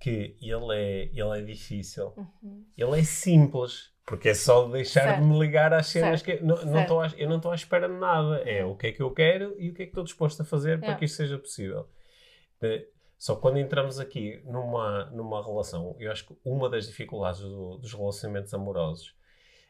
que 0.00 0.36
ele 0.40 0.74
é, 0.74 1.02
ele 1.12 1.38
é 1.38 1.42
difícil, 1.42 2.12
Uhum. 2.16 2.64
ele 2.76 3.00
é 3.00 3.04
simples, 3.04 3.90
porque 4.06 4.30
é 4.30 4.34
só 4.34 4.66
deixar 4.68 5.18
de 5.18 5.24
me 5.26 5.38
ligar 5.38 5.72
às 5.72 5.86
cenas 5.86 6.20
Certo. 6.20 6.40
que 6.40 6.44
não, 6.44 6.56
não 6.64 7.04
eu 7.16 7.28
não 7.28 7.36
estou 7.36 7.50
à 7.52 7.54
espera 7.54 7.88
de 7.88 7.94
nada. 7.94 8.36
É 8.48 8.64
o 8.64 8.74
que 8.76 8.88
é 8.88 8.92
que 8.92 9.02
eu 9.02 9.10
quero 9.12 9.54
e 9.58 9.70
o 9.70 9.74
que 9.74 9.82
é 9.82 9.84
que 9.86 9.90
estou 9.92 10.04
disposto 10.04 10.40
a 10.42 10.44
fazer 10.44 10.80
para 10.80 10.94
que 10.94 11.04
isto 11.06 11.16
seja 11.16 11.38
possível. 11.38 11.88
Eh, 12.62 12.86
Só 13.16 13.36
quando 13.36 13.58
entramos 13.58 13.98
aqui 13.98 14.42
numa, 14.44 15.06
numa 15.06 15.42
relação, 15.42 15.96
eu 15.98 16.10
acho 16.12 16.26
que 16.26 16.36
uma 16.44 16.68
das 16.68 16.86
dificuldades 16.86 17.40
do, 17.40 17.78
dos 17.78 17.92
relacionamentos 17.94 18.52
amorosos 18.52 19.14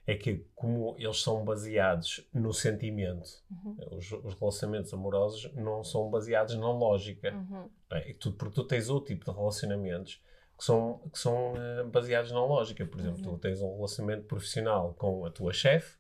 é 0.06 0.14
que, 0.14 0.46
como 0.54 0.94
eles 0.98 1.22
são 1.22 1.44
baseados 1.44 2.28
no 2.32 2.52
sentimento, 2.52 3.28
Uhum. 3.50 3.76
os, 3.92 4.12
os 4.12 4.34
relacionamentos 4.34 4.92
amorosos 4.92 5.52
não 5.54 5.82
são 5.82 6.10
baseados 6.10 6.54
na 6.56 6.70
lógica. 6.70 7.32
Uhum. 7.34 7.70
é? 7.90 8.12
Tu, 8.20 8.32
porque 8.32 8.54
tu 8.54 8.64
tens 8.64 8.88
outro 8.90 9.14
tipo 9.14 9.24
de 9.30 9.36
relacionamentos 9.36 10.22
que 10.58 10.64
são, 10.64 11.00
que 11.12 11.18
são 11.18 11.54
eh, 11.56 11.84
baseados 11.84 12.30
na 12.32 12.44
lógica. 12.44 12.84
Por 12.86 13.00
exemplo, 13.00 13.18
Uhum. 13.26 13.34
tu 13.36 13.38
tens 13.38 13.60
um 13.62 13.74
relacionamento 13.76 14.24
profissional 14.26 14.94
com 14.94 15.24
a 15.24 15.30
tua 15.30 15.52
chefe 15.52 15.96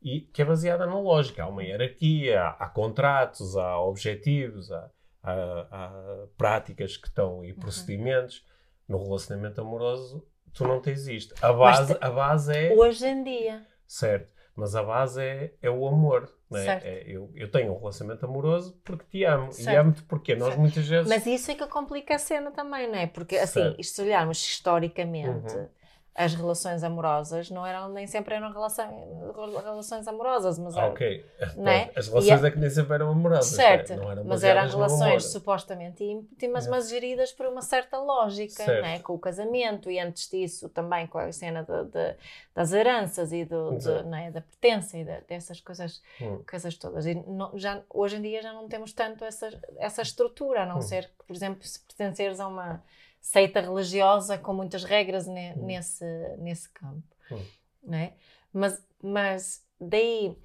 e 0.00 0.22
que 0.22 0.40
é 0.42 0.44
baseada 0.44 0.86
na 0.86 0.98
lógica. 0.98 1.44
Há 1.44 1.48
uma 1.48 1.62
hierarquia, 1.62 2.40
há, 2.42 2.50
há 2.64 2.68
contratos, 2.70 3.56
há 3.56 3.78
objetivos, 3.80 4.72
há, 4.72 4.90
há- 5.22 5.68
há 5.70 6.26
práticas 6.38 6.96
que 6.96 7.06
estão 7.06 7.36
Uhum. 7.38 7.44
e 7.44 7.52
procedimentos. 7.52 8.44
No 8.88 8.98
relacionamento 9.02 9.60
amoroso, 9.60 10.26
tu 10.54 10.66
não 10.66 10.80
tens 10.80 11.06
isto. 11.06 11.34
A 11.44 11.52
base, 11.52 11.94
te- 11.94 11.98
a 12.04 12.10
base 12.10 12.52
é. 12.56 12.72
Hoje 12.74 13.06
em 13.06 13.22
dia. 13.22 13.66
Certo. 13.86 14.32
Mas 14.54 14.74
a 14.76 14.82
base 14.82 15.22
é, 15.22 15.54
é 15.62 15.70
o 15.70 15.86
amor. 15.88 16.30
Não 16.50 16.58
é? 16.58 16.64
Certo. 16.64 16.84
É, 16.84 17.02
eu, 17.06 17.30
eu 17.34 17.50
tenho 17.50 17.72
um 17.72 17.78
relacionamento 17.78 18.26
amoroso 18.26 18.78
porque 18.84 19.04
te 19.10 19.24
amo. 19.24 19.48
E 19.48 19.54
Certo. 19.54 19.78
amo-te 19.78 20.02
porque 20.02 20.34
nós 20.34 20.48
Certo. 20.48 20.60
muitas 20.60 20.86
vezes. 20.86 21.08
Mas 21.08 21.24
isso 21.26 21.50
é 21.50 21.54
que 21.54 21.66
complica 21.66 22.14
a 22.14 22.18
cena 22.18 22.50
também, 22.50 22.86
não 22.86 22.98
é? 22.98 23.06
Porque, 23.06 23.36
assim, 23.36 23.74
se 23.82 24.02
olharmos 24.02 24.38
historicamente, 24.38 25.54
Uhum. 25.54 25.68
As 26.14 26.34
relações 26.34 26.84
amorosas 26.84 27.48
não 27.50 27.66
eram, 27.66 27.88
nem 27.88 28.06
sempre 28.06 28.34
eram 28.34 28.52
relação, 28.52 29.32
relações 29.64 30.06
amorosas, 30.06 30.58
mas 30.58 30.76
Ah, 30.76 30.82
eram, 30.82 30.92
ok. 30.92 31.26
Não 31.56 31.68
é? 31.72 31.90
As 31.96 32.08
relações 32.08 32.42
E 32.42 32.46
é 32.46 32.50
que 32.50 32.58
nem 32.58 32.68
sempre 32.68 32.94
eram 32.94 33.10
amorosas. 33.10 33.46
certo, 33.52 33.94
Não 33.96 34.10
eram 34.10 34.24
mas 34.24 34.44
eram 34.44 34.68
relações 34.68 35.24
supostamente 35.26 36.04
íntimas, 36.04 36.66
É. 36.66 36.70
mas 36.70 36.90
geridas 36.90 37.32
por 37.32 37.46
uma 37.46 37.62
certa 37.62 37.98
lógica, 37.98 38.52
Certo. 38.62 38.82
não 38.82 38.88
é? 38.88 38.98
com 38.98 39.14
o 39.14 39.18
casamento 39.18 39.90
e 39.90 39.98
antes 39.98 40.28
disso 40.28 40.68
também 40.68 41.06
com 41.06 41.16
a 41.18 41.32
cena 41.32 41.62
de, 41.62 41.84
de- 41.90 42.14
das 42.54 42.72
heranças 42.72 43.32
e 43.32 43.46
do, 43.46 43.70
de, 43.70 43.76
Exato. 43.76 44.04
não 44.08 44.18
é? 44.18 44.30
da 44.30 44.42
pertença 44.42 44.98
e 44.98 45.04
de- 45.04 45.20
dessas 45.22 45.60
coisas, 45.60 46.02
Hum. 46.20 46.42
coisas 46.48 46.74
todas. 46.76 47.06
E 47.06 47.14
não- 47.14 47.58
já, 47.58 47.80
hoje 47.88 48.16
em 48.16 48.22
dia 48.22 48.42
já 48.42 48.52
não 48.52 48.68
temos 48.68 48.92
tanto 48.92 49.24
essa, 49.24 49.48
essa 49.78 50.02
estrutura, 50.02 50.64
a 50.64 50.66
não 50.66 50.76
Hum. 50.78 50.82
ser 50.82 51.04
que, 51.18 51.24
por 51.26 51.34
exemplo, 51.34 51.64
se 51.64 51.80
pertenceres 51.80 52.38
a 52.38 52.46
uma 52.46 52.82
seita 53.22 53.60
religiosa 53.62 54.36
com 54.36 54.52
muitas 54.52 54.84
regras 54.84 55.26
ne- 55.26 55.54
Hum. 55.54 55.64
nesse, 55.64 56.04
nesse 56.38 56.68
campo. 56.70 57.06
Hum. 57.30 57.42
Não 57.84 57.96
é? 57.98 58.12
mas, 58.52 58.84
mas 59.02 59.64
daí, 59.80 60.36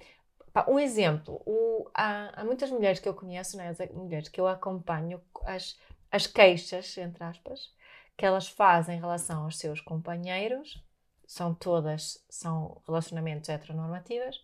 pá, 0.52 0.64
um 0.68 0.78
exemplo, 0.78 1.42
o- 1.44 1.90
há, 1.92 2.40
há 2.40 2.44
muitas 2.44 2.70
mulheres 2.70 2.98
que 3.00 3.08
eu 3.08 3.14
conheço, 3.14 3.56
né, 3.58 3.68
as 3.68 3.78
mulheres 3.90 4.28
que 4.28 4.40
eu 4.40 4.46
acompanho, 4.48 5.20
as, 5.44 5.78
as 6.10 6.26
queixas, 6.26 6.96
entre 6.96 7.22
aspas, 7.22 7.70
que 8.16 8.24
elas 8.24 8.48
fazem 8.48 8.96
em 8.96 9.00
relação 9.00 9.44
aos 9.44 9.58
seus 9.58 9.80
companheiros, 9.80 10.82
são 11.26 11.52
todas, 11.54 12.24
são 12.30 12.80
relacionamentos 12.86 13.50
heteronormativas, 13.50 14.40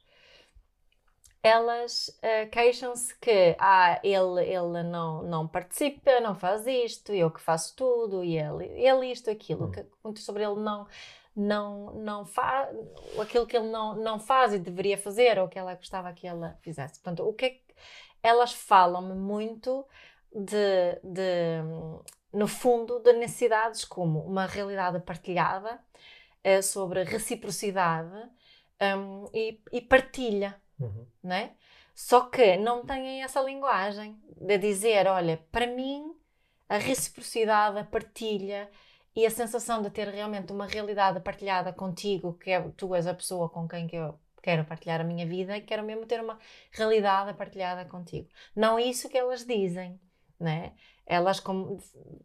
elas 1.44 2.11
eh, 2.22 2.46
queixam-se 2.46 3.14
que 3.18 3.54
ah, 3.59 4.00
ele, 4.02 4.42
ele 4.42 4.83
não, 4.85 5.22
não 5.24 5.46
participa, 5.46 6.18
não 6.20 6.35
faz 6.35 6.66
isto, 6.66 7.12
eu 7.12 7.30
que 7.30 7.40
faço 7.40 7.76
tudo, 7.76 8.24
e 8.24 8.38
ele, 8.38 8.64
ele 8.80 9.12
isto, 9.12 9.30
aquilo, 9.30 9.66
Hum. 9.66 9.70
que 9.70 9.87
muito 10.02 10.20
sobre 10.20 10.42
ele 10.42 10.57
não, 10.57 10.87
não, 11.37 11.92
não 11.96 12.24
faz, 12.24 12.74
aquilo 13.20 13.46
que 13.46 13.57
ele 13.59 13.68
não, 13.68 13.94
não 13.94 14.18
faz 14.18 14.54
e 14.54 14.59
deveria 14.59 14.96
fazer, 14.96 15.38
ou 15.38 15.46
que 15.46 15.59
ela 15.59 15.74
gostava 15.74 16.12
que 16.14 16.26
ela 16.26 16.59
fizesse. 16.62 16.94
Portanto, 17.00 17.28
o 17.28 17.35
que 17.35 17.44
é 17.44 17.50
que 17.50 17.62
elas 18.22 18.54
falam-me 18.54 19.14
muito 19.14 19.87
de, 20.35 20.98
de, 21.04 21.61
no 22.33 22.48
fundo, 22.48 23.00
de 23.00 23.12
necessidades 23.12 23.85
como 23.85 24.20
uma 24.20 24.46
realidade 24.46 24.98
partilhada, 25.00 25.78
eh, 26.42 26.62
sobre 26.62 27.04
reciprocidade 27.04 28.16
hum, 28.80 29.26
e, 29.35 29.61
e 29.72 29.80
partilha 29.83 30.59
Uhum. 30.79 31.07
não 31.23 31.37
é? 31.37 31.53
Só 31.95 32.23
que 32.23 32.57
não 32.57 32.85
têm 32.85 33.23
essa 33.23 33.41
linguagem 33.41 34.21
de 34.37 34.59
dizer, 34.59 35.07
olha, 35.07 35.41
para 35.53 35.67
mim 35.67 36.15
a 36.69 36.77
reciprocidade, 36.77 37.79
a 37.79 37.85
partilha 37.85 38.69
e 39.15 39.25
a 39.25 39.31
sensação 39.31 39.81
de 39.81 39.91
ter 39.91 40.09
realmente 40.09 40.53
uma 40.53 40.67
realidade 40.67 41.21
partilhada 41.21 41.73
contigo, 41.73 42.35
que 42.35 42.51
é, 42.51 42.61
tu 42.77 42.95
és 42.95 43.07
a 43.07 43.15
pessoa 43.15 43.49
com 43.49 43.69
quem 43.69 43.87
que 43.87 43.97
eu 43.97 44.19
quero 44.43 44.65
partilhar 44.65 45.01
a 45.01 45.05
minha 45.05 45.25
vida 45.27 45.57
e 45.57 45.63
quero 45.63 45.83
mesmo 45.83 46.05
ter 46.05 46.21
uma 46.21 46.39
realidade 46.71 47.33
partilhada 47.35 47.85
contigo. 47.85 48.29
Não 48.55 48.79
é 48.79 48.83
isso 48.83 49.09
que 49.09 49.17
elas 49.17 49.47
dizem, 49.47 49.99
não 50.39 50.51
é? 50.51 50.73
Elas 51.07 51.39
como, 51.39 51.79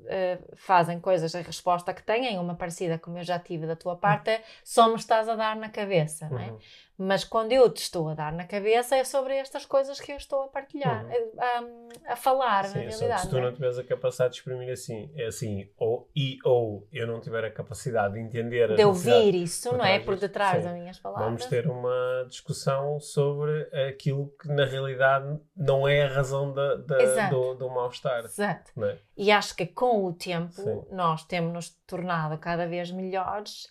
eh, 0.08 0.40
fazem 0.56 1.00
coisas, 1.00 1.36
a 1.36 1.42
resposta 1.42 1.94
que 1.94 2.02
têm, 2.04 2.40
uma 2.40 2.56
parecida 2.56 2.98
como 2.98 3.18
eu 3.18 3.24
já 3.24 3.38
tive 3.38 3.68
da 3.68 3.76
tua 3.76 3.96
parte, 3.96 4.30
é 4.32 4.44
só 4.64 4.88
me 4.90 4.96
estás 4.96 5.30
a 5.30 5.36
dar 5.36 5.56
na 5.56 5.70
cabeça, 5.70 6.30
não 6.30 6.40
é? 6.40 6.54
Uhum. 7.00 7.08
Mas 7.08 7.24
quando 7.24 7.52
eu 7.54 7.70
te 7.72 7.82
estou 7.82 8.10
a 8.10 8.14
dar 8.14 8.34
na 8.34 8.44
cabeça 8.46 8.96
é 8.96 9.04
sobre 9.04 9.36
estas 9.36 9.66
coisas 9.66 10.00
que 10.00 10.12
eu 10.12 10.18
estou 10.18 10.44
a 10.44 10.48
partilhar, 10.50 11.06
Uhum. 11.06 12.02
a, 12.08 12.14
a 12.14 12.16
falar 12.16 12.66
Sim, 12.66 12.80
na 12.80 12.84
que 12.84 12.90
realidade. 12.90 13.22
se 13.22 13.30
tu 13.30 13.36
não 13.36 13.42
é? 13.42 13.46
não 13.46 13.54
tiveres 13.54 13.78
a 13.80 13.84
capacidade 13.84 14.34
de 14.34 14.40
exprimir 14.40 14.70
assim, 14.72 15.10
é 15.16 15.26
assim, 15.28 15.70
ou, 15.78 16.10
e 16.16 16.38
ou 16.44 16.88
eu 16.92 17.08
não 17.08 17.22
tiver 17.22 17.46
a 17.46 17.52
capacidade 17.52 18.14
de 18.16 18.20
entender 18.20 18.76
de 18.76 18.84
ouvir 18.84 19.34
isso, 19.36 19.72
não 19.78 19.86
é? 19.86 20.00
Por 20.00 20.18
detrás 20.18 20.58
Sim. 20.62 20.70
das 20.70 20.74
minhas 20.78 21.00
palavras. 21.00 21.26
vamos 21.26 21.46
ter 21.46 21.68
uma 21.68 22.26
discussão 22.28 23.00
sobre 23.00 23.62
aquilo 23.90 24.34
que 24.42 24.50
na 24.50 24.66
realidade 24.66 25.40
não 25.56 25.88
é 25.88 26.04
a 26.04 26.08
razão 26.10 26.54
da, 26.54 26.76
da- 26.76 27.30
do, 27.30 27.54
do 27.56 27.70
mal-estar. 27.70 28.26
Exato. 28.26 28.72
é? 28.84 28.98
E 29.16 29.32
acho 29.32 29.56
que 29.56 29.66
com 29.66 30.04
o 30.06 30.14
tempo 30.14 30.52
Sim. 30.54 30.84
nós 30.92 31.24
temos-nos 31.24 31.70
tornado 31.88 32.38
cada 32.38 32.68
vez 32.68 32.92
melhores 32.92 33.68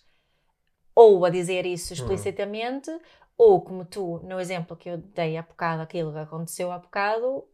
ou 0.95 1.23
a 1.25 1.29
dizer 1.29 1.65
Hum. 1.65 1.69
isso 1.73 1.93
explicitamente, 1.93 2.91
ou 3.39 3.61
como 3.61 3.85
tu, 3.85 4.19
no 4.23 4.37
exemplo 4.37 4.75
que 4.75 4.89
eu 4.89 4.97
dei 4.97 5.37
há 5.37 5.41
bocado, 5.41 5.81
aquilo 5.81 6.11
que 6.11 6.19
aconteceu 6.19 6.71
há 6.73 6.77
bocado, 6.77 7.47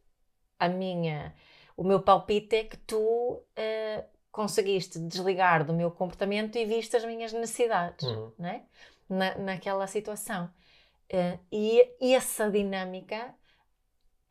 a 0.59 0.67
minha, 0.67 1.31
o 1.77 1.83
meu 1.83 2.01
palpite 2.01 2.55
é 2.55 2.63
que 2.63 2.75
tu 2.77 3.43
eh, 3.55 4.03
conseguiste 4.31 4.97
desligar 4.97 5.63
do 5.63 5.73
meu 5.73 5.91
comportamento 5.91 6.57
e 6.57 6.65
viste 6.65 6.97
as 6.97 7.05
minhas 7.05 7.31
necessidades, 7.31 8.03
Uhum. 8.07 8.31
não 8.39 8.49
é? 8.49 8.63
Na, 9.07 9.35
naquela 9.37 9.85
situação. 9.85 10.49
Eh, 11.07 11.37
e 11.51 11.87
essa 12.15 12.49
dinâmica 12.49 13.35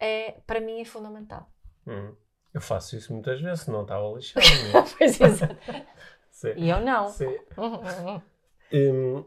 é, 0.01 0.33
para 0.45 0.61
mim, 0.61 0.81
é 0.81 0.85
fundamental. 0.85 1.49
Uhum. 1.87 2.17
Eu 2.53 2.61
faço 2.61 2.97
isso 2.97 3.12
muitas 3.12 3.40
vezes, 3.40 3.69
não 3.69 3.83
estava 3.83 4.09
lixado. 4.09 4.45
é? 4.45 4.83
pois 4.99 5.21
exato. 5.21 5.57
E 6.57 6.69
eu 6.69 6.81
não. 6.81 7.09
Sim. 7.09 7.38
Hum, 8.73 9.25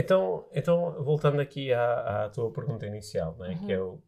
então, 0.00 0.48
então, 0.52 1.02
voltando 1.02 1.40
aqui 1.40 1.72
à, 1.72 2.24
à 2.24 2.28
tua 2.30 2.50
pergunta 2.52 2.86
inicial, 2.86 3.36
né, 3.38 3.54
que 3.66 3.72
é 3.72 3.80
o, 3.80 4.00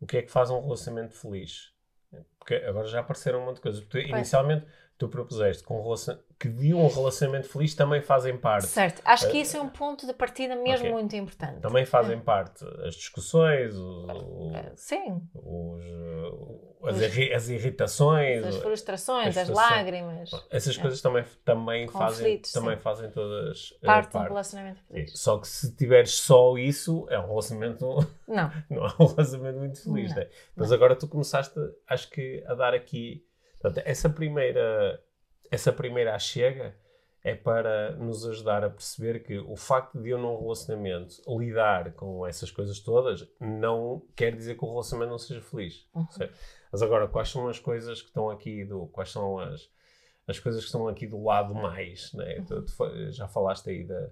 o 0.00 0.06
que 0.06 0.18
é 0.18 0.22
que 0.22 0.30
faz 0.30 0.50
um 0.50 0.60
relacionamento 0.60 1.14
feliz? 1.14 1.72
Porque 2.38 2.54
agora 2.54 2.86
já 2.88 3.00
apareceram 3.00 3.40
um 3.40 3.44
monte 3.46 3.56
de 3.56 3.62
coisas. 3.62 3.84
Tu, 3.86 3.98
inicialmente, 3.98 4.66
tu 4.98 5.08
propuseste 5.08 5.62
que, 5.62 5.72
um 5.72 5.82
relacion- 5.82 6.18
que 6.40 6.48
de 6.48 6.72
um 6.72 6.88
relacionamento 6.88 7.48
feliz 7.50 7.74
também 7.74 8.00
fazem 8.00 8.34
parte. 8.36 8.66
Certo, 8.66 9.02
acho 9.04 9.30
que 9.30 9.36
isso 9.38 9.58
é 9.58 9.60
um 9.60 9.68
ponto 9.68 10.06
de 10.06 10.14
partida 10.14 10.56
mesmo 10.56 10.86
Ok. 10.86 10.90
muito 10.92 11.14
importante. 11.14 11.60
Também 11.60 11.84
fazem 11.84 12.18
parte 12.18 12.64
as 12.82 12.94
discussões, 12.94 13.76
o- 13.76 14.50
Eh, 14.54 14.72
Sim, 14.74 15.20
os, 15.34 16.88
as, 16.88 17.00
irri- 17.02 17.34
as 17.34 17.48
irritações, 17.50 18.42
as 18.44 18.56
frustrações, 18.56 19.36
as 19.36 19.48
lágrimas, 19.50 20.30
essas 20.50 20.78
É. 20.78 20.80
coisas 20.80 21.02
também, 21.02 21.24
também, 21.44 21.86
fazem, 21.88 22.24
Conflitos, 22.24 22.52
também 22.52 22.76
sim. 22.76 22.82
fazem 22.82 23.10
todas 23.10 23.70
uh, 23.72 23.80
parte 23.86 24.08
um 24.08 24.12
parte. 24.12 24.28
relacionamento 24.28 24.80
Sim, 24.80 24.86
feliz. 24.94 25.18
Só 25.18 25.38
que 25.38 25.46
se 25.46 25.76
tiveres 25.76 26.12
só 26.14 26.56
isso, 26.56 27.06
é 27.10 27.18
um 27.18 27.26
relacionamento, 27.26 27.84
Não, 28.26 28.50
não 28.70 28.86
é 28.86 28.94
um 28.98 29.06
relacionamento 29.06 29.58
muito 29.58 29.82
feliz, 29.82 30.08
Não, 30.10 30.16
né? 30.16 30.28
Mas 30.56 30.72
agora 30.72 30.96
tu 30.96 31.06
começaste, 31.06 31.54
acho 31.86 32.08
que, 32.10 32.42
a 32.46 32.54
dar 32.54 32.72
aqui. 32.72 33.24
Portanto, 33.60 33.84
essa 33.86 34.08
primeira, 34.08 34.98
essa 35.50 35.72
primeira 35.72 36.18
chega 36.18 36.74
é 37.22 37.34
para 37.34 37.96
nos 37.96 38.24
ajudar 38.26 38.64
a 38.64 38.70
perceber 38.70 39.22
que 39.22 39.38
o 39.38 39.54
facto 39.54 40.00
de 40.00 40.08
eu 40.08 40.18
num 40.18 40.40
relacionamento 40.40 41.16
lidar 41.38 41.92
com 41.92 42.26
essas 42.26 42.50
coisas 42.50 42.80
todas 42.80 43.28
não 43.38 44.02
quer 44.16 44.34
dizer 44.34 44.56
que 44.56 44.64
o 44.64 44.70
relacionamento 44.70 45.10
não 45.10 45.18
seja 45.18 45.42
feliz. 45.42 45.86
Uhum. 45.94 46.06
Mas 46.72 46.80
agora, 46.82 47.06
quais 47.08 47.28
são 47.28 47.46
as 47.48 47.58
coisas 47.58 48.00
que 48.00 48.08
estão 48.08 48.30
aqui 48.30 48.64
do. 48.64 48.86
Quais 48.86 49.10
são 49.10 49.38
as, 49.38 49.68
as 50.26 50.38
coisas 50.38 50.60
que 50.62 50.66
estão 50.68 50.88
aqui 50.88 51.06
do 51.06 51.22
lado 51.22 51.54
mais, 51.54 52.12
né? 52.14 52.42
Tu- 52.46 52.62
tu 52.62 52.72
fa- 52.74 53.10
já 53.10 53.28
falaste 53.28 53.68
aí 53.68 53.84
da. 53.84 54.08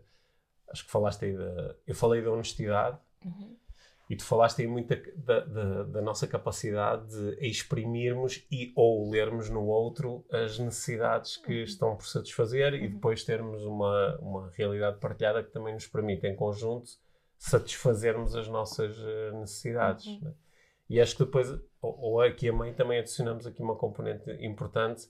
Acho 0.71 0.85
que 0.85 0.91
falaste 0.91 1.25
aí 1.25 1.35
da. 1.37 1.75
Eu 1.87 1.95
falei 1.95 2.21
da 2.21 2.31
honestidade 2.31 2.99
Uhum. 3.25 3.57
E 4.09 4.17
tu 4.17 4.25
falaste 4.25 4.63
aí 4.63 4.67
muito 4.69 4.89
da, 5.17 5.41
da, 5.41 5.83
da 5.85 6.01
nossa 6.03 6.27
capacidade 6.27 7.07
de 7.09 7.47
exprimirmos 7.47 8.47
e 8.51 8.73
ou 8.75 9.11
lermos 9.11 9.51
no 9.51 9.67
outro 9.67 10.25
as 10.33 10.59
necessidades 10.59 11.37
que 11.37 11.59
Uhum. 11.59 11.63
estão 11.63 11.97
por 11.97 12.07
satisfazer 12.07 12.75
e 12.75 12.87
Uhum. 12.87 12.93
depois 12.95 13.23
termos 13.25 13.63
uma, 13.65 14.17
uma 14.21 14.51
realidade 14.57 14.99
partilhada 14.99 15.43
que 15.43 15.51
também 15.51 15.75
nos 15.75 15.87
permite, 15.87 16.27
em 16.27 16.35
conjunto, 16.35 16.89
satisfazermos 17.37 18.35
as 18.35 18.49
nossas 18.49 18.97
eh, 18.99 19.33
necessidades. 19.33 20.07
Uhum. 20.07 20.21
né? 20.23 20.35
E 20.91 21.01
acho 21.01 21.17
que 21.17 21.25
depois, 21.25 21.51
ou, 21.83 21.99
ou 22.01 22.21
aqui 22.23 22.49
a 22.49 22.53
mãe, 22.53 22.73
também 22.73 22.99
adicionamos 22.99 23.47
aqui 23.47 23.63
uma 23.63 23.77
componente 23.77 24.31
importante 24.45 25.07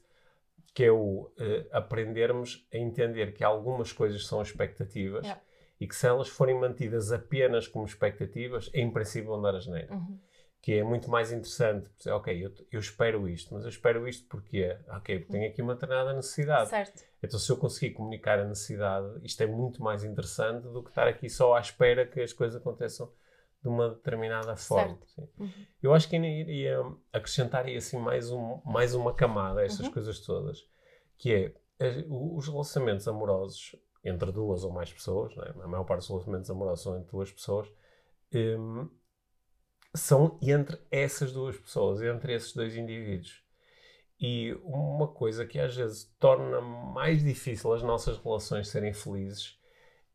que 0.74 0.84
é 0.84 0.92
o 0.92 1.32
eh, 1.38 1.66
aprendermos 1.72 2.66
a 2.72 2.76
entender 2.76 3.32
que 3.32 3.42
algumas 3.42 3.92
coisas 3.92 4.26
são 4.26 4.42
expectativas 4.42 5.24
Yeah. 5.24 5.40
E 5.80 5.86
que 5.86 5.94
se 5.94 6.06
elas 6.06 6.28
forem 6.28 6.58
mantidas 6.58 7.12
apenas 7.12 7.68
como 7.68 7.84
expectativas, 7.86 8.70
em 8.74 8.90
princípio 8.90 9.30
vão 9.30 9.40
dar 9.40 9.54
a 9.54 9.60
geneira. 9.60 9.94
Uhum. 9.94 10.18
Que 10.60 10.74
é 10.74 10.82
muito 10.82 11.08
mais 11.08 11.30
interessante, 11.30 11.88
ok, 12.10 12.44
eu, 12.44 12.52
eu 12.72 12.80
espero 12.80 13.28
isto, 13.28 13.54
mas 13.54 13.62
eu 13.62 13.68
espero 13.68 14.08
isto 14.08 14.26
porque, 14.28 14.76
ok, 14.88 15.20
porque 15.20 15.32
tenho 15.32 15.48
aqui 15.48 15.62
uma 15.62 15.74
determinada 15.74 16.12
necessidade. 16.12 16.68
Certo. 16.68 17.04
Então, 17.22 17.38
se 17.38 17.50
eu 17.50 17.56
conseguir 17.56 17.92
comunicar 17.94 18.40
a 18.40 18.44
necessidade, 18.44 19.20
isto 19.24 19.40
é 19.40 19.46
muito 19.46 19.80
mais 19.82 20.02
interessante 20.02 20.64
do 20.64 20.82
que 20.82 20.88
estar 20.88 21.06
aqui 21.06 21.28
só 21.30 21.54
à 21.54 21.60
espera 21.60 22.04
que 22.06 22.20
as 22.20 22.32
coisas 22.32 22.60
aconteçam 22.60 23.10
de 23.62 23.68
uma 23.68 23.90
determinada 23.90 24.56
forma. 24.56 24.98
Uhum. 25.38 25.50
Eu 25.80 25.94
acho 25.94 26.08
que 26.08 26.16
ainda 26.16 26.26
iria 26.28 26.80
acrescentar 27.12 27.64
aí 27.64 27.76
assim 27.76 27.98
mais, 27.98 28.30
um, 28.32 28.60
mais 28.64 28.94
uma 28.94 29.14
camada 29.14 29.60
a 29.60 29.64
essas 29.64 29.86
Uhum. 29.86 29.92
coisas 29.92 30.20
todas, 30.20 30.66
que 31.16 31.32
é 31.32 31.54
eh, 31.80 32.04
os 32.08 32.48
relacionamentos 32.48 33.06
amorosos 33.06 33.76
entre 34.04 34.30
duas 34.32 34.64
ou 34.64 34.70
mais 34.72 34.92
pessoas, 34.92 35.34
não 35.36 35.44
é? 35.44 35.50
a 35.50 35.66
maior 35.68 35.84
parte 35.84 36.00
dos 36.00 36.08
relacionamentos 36.08 36.50
amorosos 36.50 36.82
são 36.84 36.96
entre 36.96 37.10
duas 37.10 37.30
pessoas, 37.32 37.68
hum, 38.32 38.88
são 39.94 40.38
entre 40.42 40.78
essas 40.90 41.32
duas 41.32 41.56
pessoas, 41.56 42.00
entre 42.02 42.34
esses 42.34 42.52
dois 42.54 42.76
indivíduos. 42.76 43.42
E 44.20 44.52
uma 44.64 45.06
coisa 45.08 45.46
que 45.46 45.58
às 45.58 45.74
vezes 45.76 46.12
torna 46.18 46.60
mais 46.60 47.22
difícil 47.22 47.72
as 47.72 47.82
nossas 47.82 48.18
relações 48.18 48.68
serem 48.68 48.92
felizes 48.92 49.56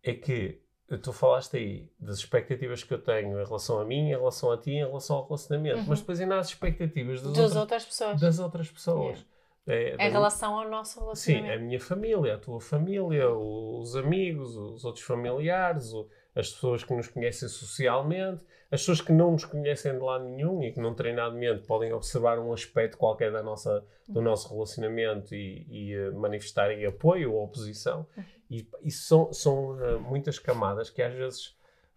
é 0.03 0.13
que 0.13 0.61
tu 1.01 1.13
falaste 1.13 1.55
aí 1.55 1.89
das 1.97 2.17
expectativas 2.17 2.83
que 2.83 2.93
eu 2.93 3.01
tenho 3.01 3.39
em 3.39 3.45
relação 3.45 3.79
a 3.79 3.85
mim, 3.85 4.07
em 4.09 4.09
relação 4.09 4.51
a 4.51 4.57
ti, 4.57 4.71
em 4.71 4.85
relação 4.85 5.15
ao 5.17 5.25
relacionamento, 5.25 5.79
Uhum. 5.79 5.85
mas 5.87 5.99
depois 6.01 6.19
ainda 6.19 6.35
há 6.35 6.39
as 6.39 6.49
expectativas 6.49 7.21
das, 7.21 7.29
outras, 7.29 7.55
outras 7.55 7.85
pessoas. 7.85 8.19
das 8.21 8.39
outras 8.39 8.69
pessoas. 8.69 9.25
É, 9.65 9.95
Em 10.07 10.11
relação 10.11 10.59
ao 10.59 10.69
nosso 10.69 10.95
Sim, 10.95 11.33
relacionamento. 11.33 11.53
a 11.53 11.57
minha 11.65 11.79
família, 11.79 12.35
a 12.35 12.37
tua 12.37 12.59
família, 12.59 13.29
os 13.29 13.95
amigos, 13.95 14.55
os 14.57 14.83
outros 14.83 15.05
familiares, 15.05 15.93
as 16.35 16.49
pessoas 16.51 16.83
que 16.83 16.93
nos 16.93 17.07
conhecem 17.07 17.47
socialmente, 17.47 18.43
as 18.69 18.81
pessoas 18.81 19.01
que 19.01 19.13
não 19.13 19.31
nos 19.31 19.45
conhecem 19.45 19.93
de 19.93 19.99
lado 19.99 20.25
nenhum 20.25 20.63
e 20.63 20.71
que 20.71 20.79
não 20.79 20.93
treinadamente 20.93 21.65
podem 21.65 21.93
observar 21.93 22.39
um 22.39 22.51
aspecto 22.51 22.97
qualquer 22.97 23.31
da 23.31 23.41
nossa, 23.43 23.85
do 24.09 24.21
nosso 24.21 24.51
relacionamento 24.51 25.33
e, 25.35 25.65
e, 25.69 25.93
eh, 25.93 26.09
manifestarem 26.11 26.83
apoio 26.85 27.33
ou 27.33 27.43
oposição. 27.45 28.05
E 28.49 28.67
isso 28.83 29.07
são, 29.07 29.31
são 29.31 29.79
eh, 29.81 29.97
muitas 29.97 30.39
camadas 30.39 30.89
que 30.89 31.01
às 31.03 31.13
vezes 31.13 31.55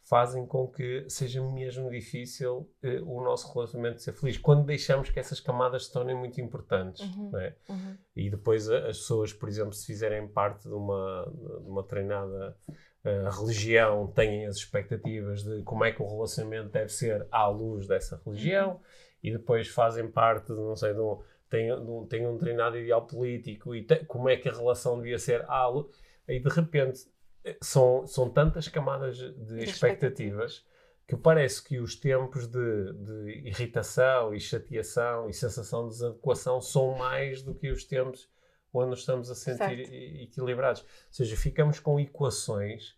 fazem 0.09 0.47
com 0.47 0.69
que 0.69 1.05
seja 1.09 1.43
mesmo 1.43 1.91
difícil 1.91 2.71
eh, 2.83 3.01
o 3.03 3.21
nosso 3.23 3.53
relacionamento 3.53 4.01
ser 4.01 4.13
feliz. 4.13 4.39
Quando 4.39 4.65
deixamos 4.65 5.11
que 5.11 5.19
essas 5.19 5.41
camadas 5.41 5.87
se 5.87 5.93
tornem 5.93 6.15
muito 6.17 6.41
importantes. 6.41 7.03
Uhum. 7.03 7.31
não 7.33 7.41
é? 7.41 7.57
Uhum. 7.69 7.97
E 8.15 8.31
depois 8.31 8.71
a- 8.71 8.87
as 8.89 8.99
pessoas, 8.99 9.33
por 9.33 9.49
exemplo, 9.49 9.73
se 9.73 9.85
fizerem 9.87 10.29
parte 10.29 10.69
de 10.69 10.75
uma, 10.75 11.33
de 11.63 11.69
uma 11.69 11.83
treinada 11.83 12.57
eh, 13.05 13.29
religião, 13.31 14.07
têm 14.09 14.47
as 14.47 14.57
expectativas 14.57 15.43
de 15.43 15.63
como 15.65 15.85
é 15.85 15.91
que 15.93 16.03
o 16.03 16.07
relacionamento 16.09 16.71
deve 16.71 16.89
ser 16.91 17.27
à 17.31 17.47
luz 17.49 17.87
dessa 17.89 18.21
religião, 18.25 18.81
e 19.23 19.33
depois 19.33 19.67
fazem 19.69 20.09
parte, 20.09 20.53
de, 20.53 20.59
não 20.61 20.77
sei, 20.77 20.93
de 20.95 21.01
um, 21.01 21.21
têm, 21.51 21.73
um, 21.73 22.07
têm 22.07 22.27
um 22.27 22.37
treinado 22.39 22.79
ideal 22.79 23.05
político 23.07 23.75
e 23.75 23.83
te- 23.83 24.05
como 24.05 24.29
é 24.29 24.37
que 24.37 24.49
a 24.49 24.53
relação 24.53 24.97
devia 24.99 25.19
ser 25.19 25.45
à 25.49 25.67
luz. 25.67 25.87
E 26.29 26.39
de 26.41 26.49
repente 26.49 27.01
eh, 27.01 27.16
são, 27.63 28.07
são 28.07 28.29
tantas 28.31 28.69
camadas 28.69 29.17
de 29.19 29.63
expectativas 29.63 30.65
que 31.07 31.17
parece 31.17 31.63
que 31.63 31.79
os 31.79 31.95
tempos 31.95 32.47
de, 32.49 32.93
de 32.93 33.49
irritação 33.49 34.35
e 34.35 34.41
chateação 34.41 35.29
e 35.29 35.33
sensação 35.33 35.85
de 35.85 35.95
desadequação 35.95 36.61
são 36.61 36.97
mais 36.97 37.43
do 37.43 37.55
que 37.55 37.71
os 37.71 37.85
tempos 37.85 38.29
onde 38.75 38.91
nos 38.91 39.01
estamos 39.01 39.31
a 39.31 39.35
sentir 39.35 39.57
Certo. 39.59 39.93
equilibrados. 39.93 40.83
Ou 40.83 40.87
seja, 41.11 41.37
ficamos 41.37 41.79
com 41.81 41.99
equações 42.01 42.97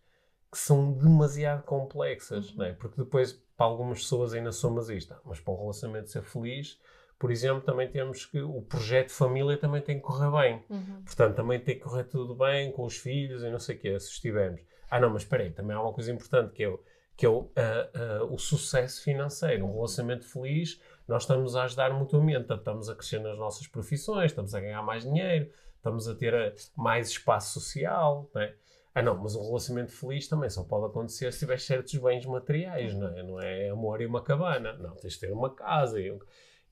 que 0.51 0.59
são 0.59 0.93
demasiado 0.93 1.63
complexas, 1.65 2.51
Uhum. 2.55 2.65
é? 2.65 2.73
Porque 2.73 2.97
depois, 2.97 3.33
para 3.57 3.67
algumas 3.67 4.01
pessoas 4.01 4.33
ainda 4.33 4.51
somos 4.51 4.89
isto. 4.89 5.15
Mas 5.25 5.39
para 5.39 5.53
um 5.53 5.59
relacionamento 5.59 6.11
ser 6.11 6.23
feliz, 6.23 6.81
por 7.19 7.31
exemplo, 7.33 7.63
também 7.63 7.91
temos 7.91 8.25
que 8.25 8.41
o 8.41 8.63
projeto 8.63 9.09
de 9.09 9.15
família 9.15 9.57
também 9.57 9.83
tem 9.83 9.97
que 9.97 10.03
correr 10.03 10.31
bem. 10.31 10.65
Uhum. 10.71 11.03
Portanto, 11.05 11.35
também 11.35 11.59
tem 11.59 11.75
que 11.75 11.83
correr 11.83 12.05
tudo 12.05 12.35
bem 12.35 12.71
com 12.71 12.85
os 12.85 12.97
filhos 12.97 13.43
e 13.43 13.51
não 13.51 13.59
sei 13.59 13.77
o 13.77 13.79
quê, 13.79 13.99
se 13.99 14.11
estivermos. 14.11 14.61
Ah, 14.91 15.01
não, 15.01 15.11
mas 15.11 15.23
espera 15.23 15.43
aí, 15.43 15.51
também 15.51 15.77
há 15.77 15.83
uma 15.83 15.93
coisa 15.93 16.13
importante 16.13 16.53
que 16.53 16.63
é 16.63 16.69
o, 16.69 16.81
que 17.17 17.27
é 17.27 17.29
o, 17.29 17.51
ah, 17.57 17.91
ah, 17.93 18.25
o 18.25 18.39
sucesso 18.39 19.03
financeiro. 19.03 19.67
Um 19.67 19.75
relacionamento 19.75 20.27
feliz, 20.27 20.81
nós 21.09 21.25
estamos 21.25 21.57
a 21.57 21.65
ajudar 21.65 21.93
mutuamente. 21.93 22.53
Estamos 22.53 22.89
a 22.89 22.95
crescer 22.95 23.19
nas 23.19 23.37
nossas 23.37 23.67
profissões, 23.67 24.27
estamos 24.31 24.55
a 24.55 24.61
ganhar 24.61 24.83
mais 24.83 25.03
dinheiro, 25.03 25.51
estamos 25.77 26.07
a 26.07 26.15
ter 26.15 26.35
ah, 26.35 26.55
mais 26.77 27.09
espaço 27.09 27.61
social, 27.61 28.31
não 28.33 28.43
é? 28.43 28.55
Ah, 28.95 29.03
não, 29.03 29.17
mas 29.19 29.35
um 29.35 29.45
relacionamento 29.45 29.93
feliz 29.93 30.29
também 30.29 30.49
só 30.49 30.63
pode 30.63 30.87
acontecer 30.87 31.33
se 31.33 31.41
tiver 31.41 31.59
certos 31.59 31.95
bens 31.97 32.25
materiais, 32.25 32.95
não 32.95 33.09
é? 33.09 33.23
Não 33.23 33.41
é 33.41 33.71
amor 33.71 34.01
e 34.01 34.07
uma 34.07 34.23
cabana. 34.23 34.73
Não, 34.75 34.95
tens 34.95 35.15
de 35.15 35.21
ter 35.21 35.33
uma 35.33 35.53
casa. 35.53 36.01
E 36.01 36.13
um... 36.13 36.19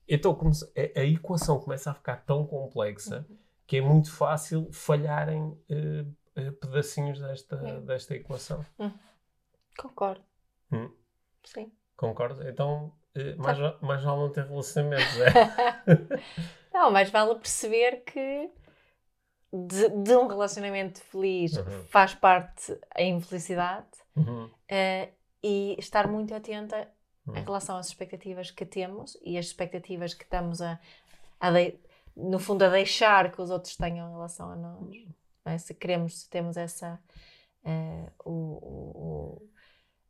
Então 0.07 0.33
come- 0.35 0.53
a, 0.95 0.99
a 0.99 1.03
equação 1.03 1.59
começa 1.59 1.91
a 1.91 1.93
ficar 1.93 2.17
tão 2.25 2.45
complexa 2.45 3.25
que 3.65 3.77
é 3.77 3.81
muito 3.81 4.11
fácil 4.11 4.71
falharem 4.71 5.59
eh, 5.69 6.05
eh, 6.35 6.51
pedacinhos 6.51 7.19
desta, 7.19 7.55
É. 7.57 7.79
desta 7.81 8.15
equação. 8.15 8.65
Concordo. 9.77 10.23
Hum. 10.71 10.89
Sim. 11.43 11.71
Concordas? 11.95 12.45
Então, 12.47 12.93
eh, 13.15 13.35
mais, 13.35 13.57
va- 13.57 13.77
mais 13.81 14.03
vale 14.03 14.19
não 14.19 14.31
ter 14.31 14.45
relacionamentos, 14.45 15.13
é? 15.19 15.27
Não, 16.73 16.91
mas 16.91 17.09
vale 17.09 17.35
perceber 17.35 18.03
que 18.03 18.49
de, 19.51 19.89
de 19.89 20.15
um 20.15 20.27
relacionamento 20.27 21.01
feliz 21.01 21.57
Uhum. 21.57 21.83
faz 21.89 22.13
parte 22.13 22.77
a 22.95 23.01
infelicidade 23.01 23.87
Uhum. 24.15 24.49
e 25.43 25.75
estar 25.79 26.07
muito 26.07 26.33
atenta 26.35 26.87
Em 27.35 27.43
relação 27.43 27.77
às 27.77 27.87
expectativas 27.87 28.51
que 28.51 28.65
temos 28.65 29.17
e 29.21 29.37
as 29.37 29.45
expectativas 29.47 30.13
que 30.13 30.23
estamos 30.23 30.61
a, 30.61 30.79
a 31.39 31.51
dei- 31.51 31.79
no 32.15 32.39
fundo 32.39 32.63
a 32.63 32.69
deixar 32.69 33.31
que 33.31 33.41
os 33.41 33.49
outros 33.49 33.75
tenham 33.75 34.07
em 34.09 34.11
relação 34.13 34.49
a 34.51 34.55
nós. 34.55 34.95
não 35.45 35.51
é? 35.51 35.57
Se 35.57 35.73
queremos, 35.73 36.19
se 36.21 36.29
temos 36.29 36.55
essa 36.57 36.99
eh, 37.65 38.09
o, 38.23 38.31
o- 38.31 39.49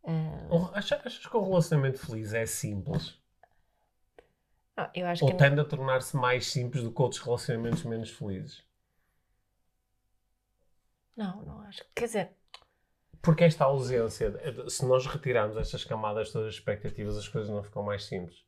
eh, 0.03 0.47
Um- 0.51 0.65
acha- 0.76 1.01
Achas 1.03 1.26
que 1.26 1.38
um 1.38 1.43
relacionamento 1.43 1.99
feliz 1.99 2.34
é 2.34 2.45
simples? 2.45 3.18
não, 4.76 4.89
eu 4.93 5.07
acho 5.07 5.26
Ou 5.26 5.32
que 5.32 5.38
tende 5.38 5.59
a 5.59 5.65
tornar-se 5.65 6.15
mais 6.15 6.45
simples 6.51 6.84
do 6.84 6.91
que 6.91 7.01
outros 7.01 7.22
relacionamentos 7.22 7.84
menos 7.84 8.11
felizes? 8.11 8.63
não, 11.15 11.41
não 11.43 11.61
acho. 11.61 11.84
Quer 11.95 12.05
dizer, 12.05 12.30
Porque 13.22 13.43
esta 13.43 13.65
ausência, 13.65 14.34
se 14.70 14.86
nós 14.86 15.05
retirarmos 15.05 15.57
estas 15.57 15.84
camadas 15.84 16.32
todas 16.32 16.49
as 16.49 16.53
expectativas, 16.55 17.18
as 17.18 17.28
coisas 17.28 17.49
não 17.49 17.63
ficam 17.63 17.84
mais 17.84 18.05
simples. 18.05 18.45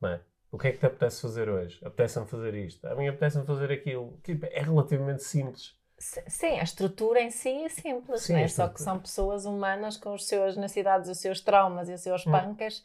Não 0.00 0.10
é? 0.10 0.20
O 0.50 0.58
que 0.58 0.68
é 0.68 0.72
que 0.72 0.78
te 0.78 0.86
apetece 0.86 1.22
fazer 1.22 1.48
hoje? 1.48 1.78
Apetece-me 1.84 2.26
fazer 2.26 2.54
isto. 2.54 2.84
A 2.86 2.94
mim 2.94 3.08
apetece-me 3.08 3.46
fazer 3.46 3.70
aquilo. 3.70 4.18
Tipo, 4.24 4.46
é 4.46 4.62
relativamente 4.62 5.22
simples. 5.22 5.76
sim, 5.98 6.58
a 6.58 6.62
estrutura 6.62 7.20
em 7.20 7.30
si 7.30 7.64
é 7.64 7.68
simples, 7.68 8.22
Sim, 8.22 8.34
é? 8.34 8.44
a 8.44 8.48
só 8.48 8.68
que 8.68 8.82
são 8.82 8.98
pessoas 8.98 9.44
humanas 9.44 9.96
com 9.96 10.14
as 10.14 10.26
suas 10.26 10.56
necessidades, 10.56 11.10
os 11.10 11.18
seus 11.18 11.40
traumas 11.40 11.88
e 11.88 11.92
os 11.92 12.00
seus 12.00 12.24
pancas 12.24 12.82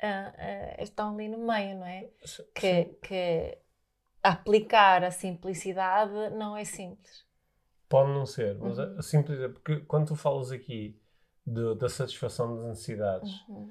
ah, 0.00 0.32
ah, 0.36 0.82
estão 0.82 1.14
ali 1.14 1.28
no 1.28 1.38
meio, 1.38 1.76
não 1.78 1.86
é? 1.86 2.08
Sim. 2.24 2.44
que, 2.54 2.84
que 3.02 3.58
aplicar 4.22 5.04
a 5.04 5.10
simplicidade 5.10 6.30
não 6.30 6.56
é 6.56 6.64
simples. 6.64 7.24
Pode 7.92 8.10
não 8.10 8.24
ser, 8.26 8.56
mas 8.58 8.78
Uhum. 8.78 8.98
a 8.98 9.02
simples 9.02 9.38
é 9.40 9.48
porque 9.48 9.76
quando 9.80 10.08
tu 10.08 10.16
falas 10.16 10.50
aqui 10.50 10.98
de- 11.46 11.74
da 11.76 11.88
satisfação 11.88 12.54
das 12.54 12.64
necessidades, 12.64 13.30
Uhum. 13.48 13.70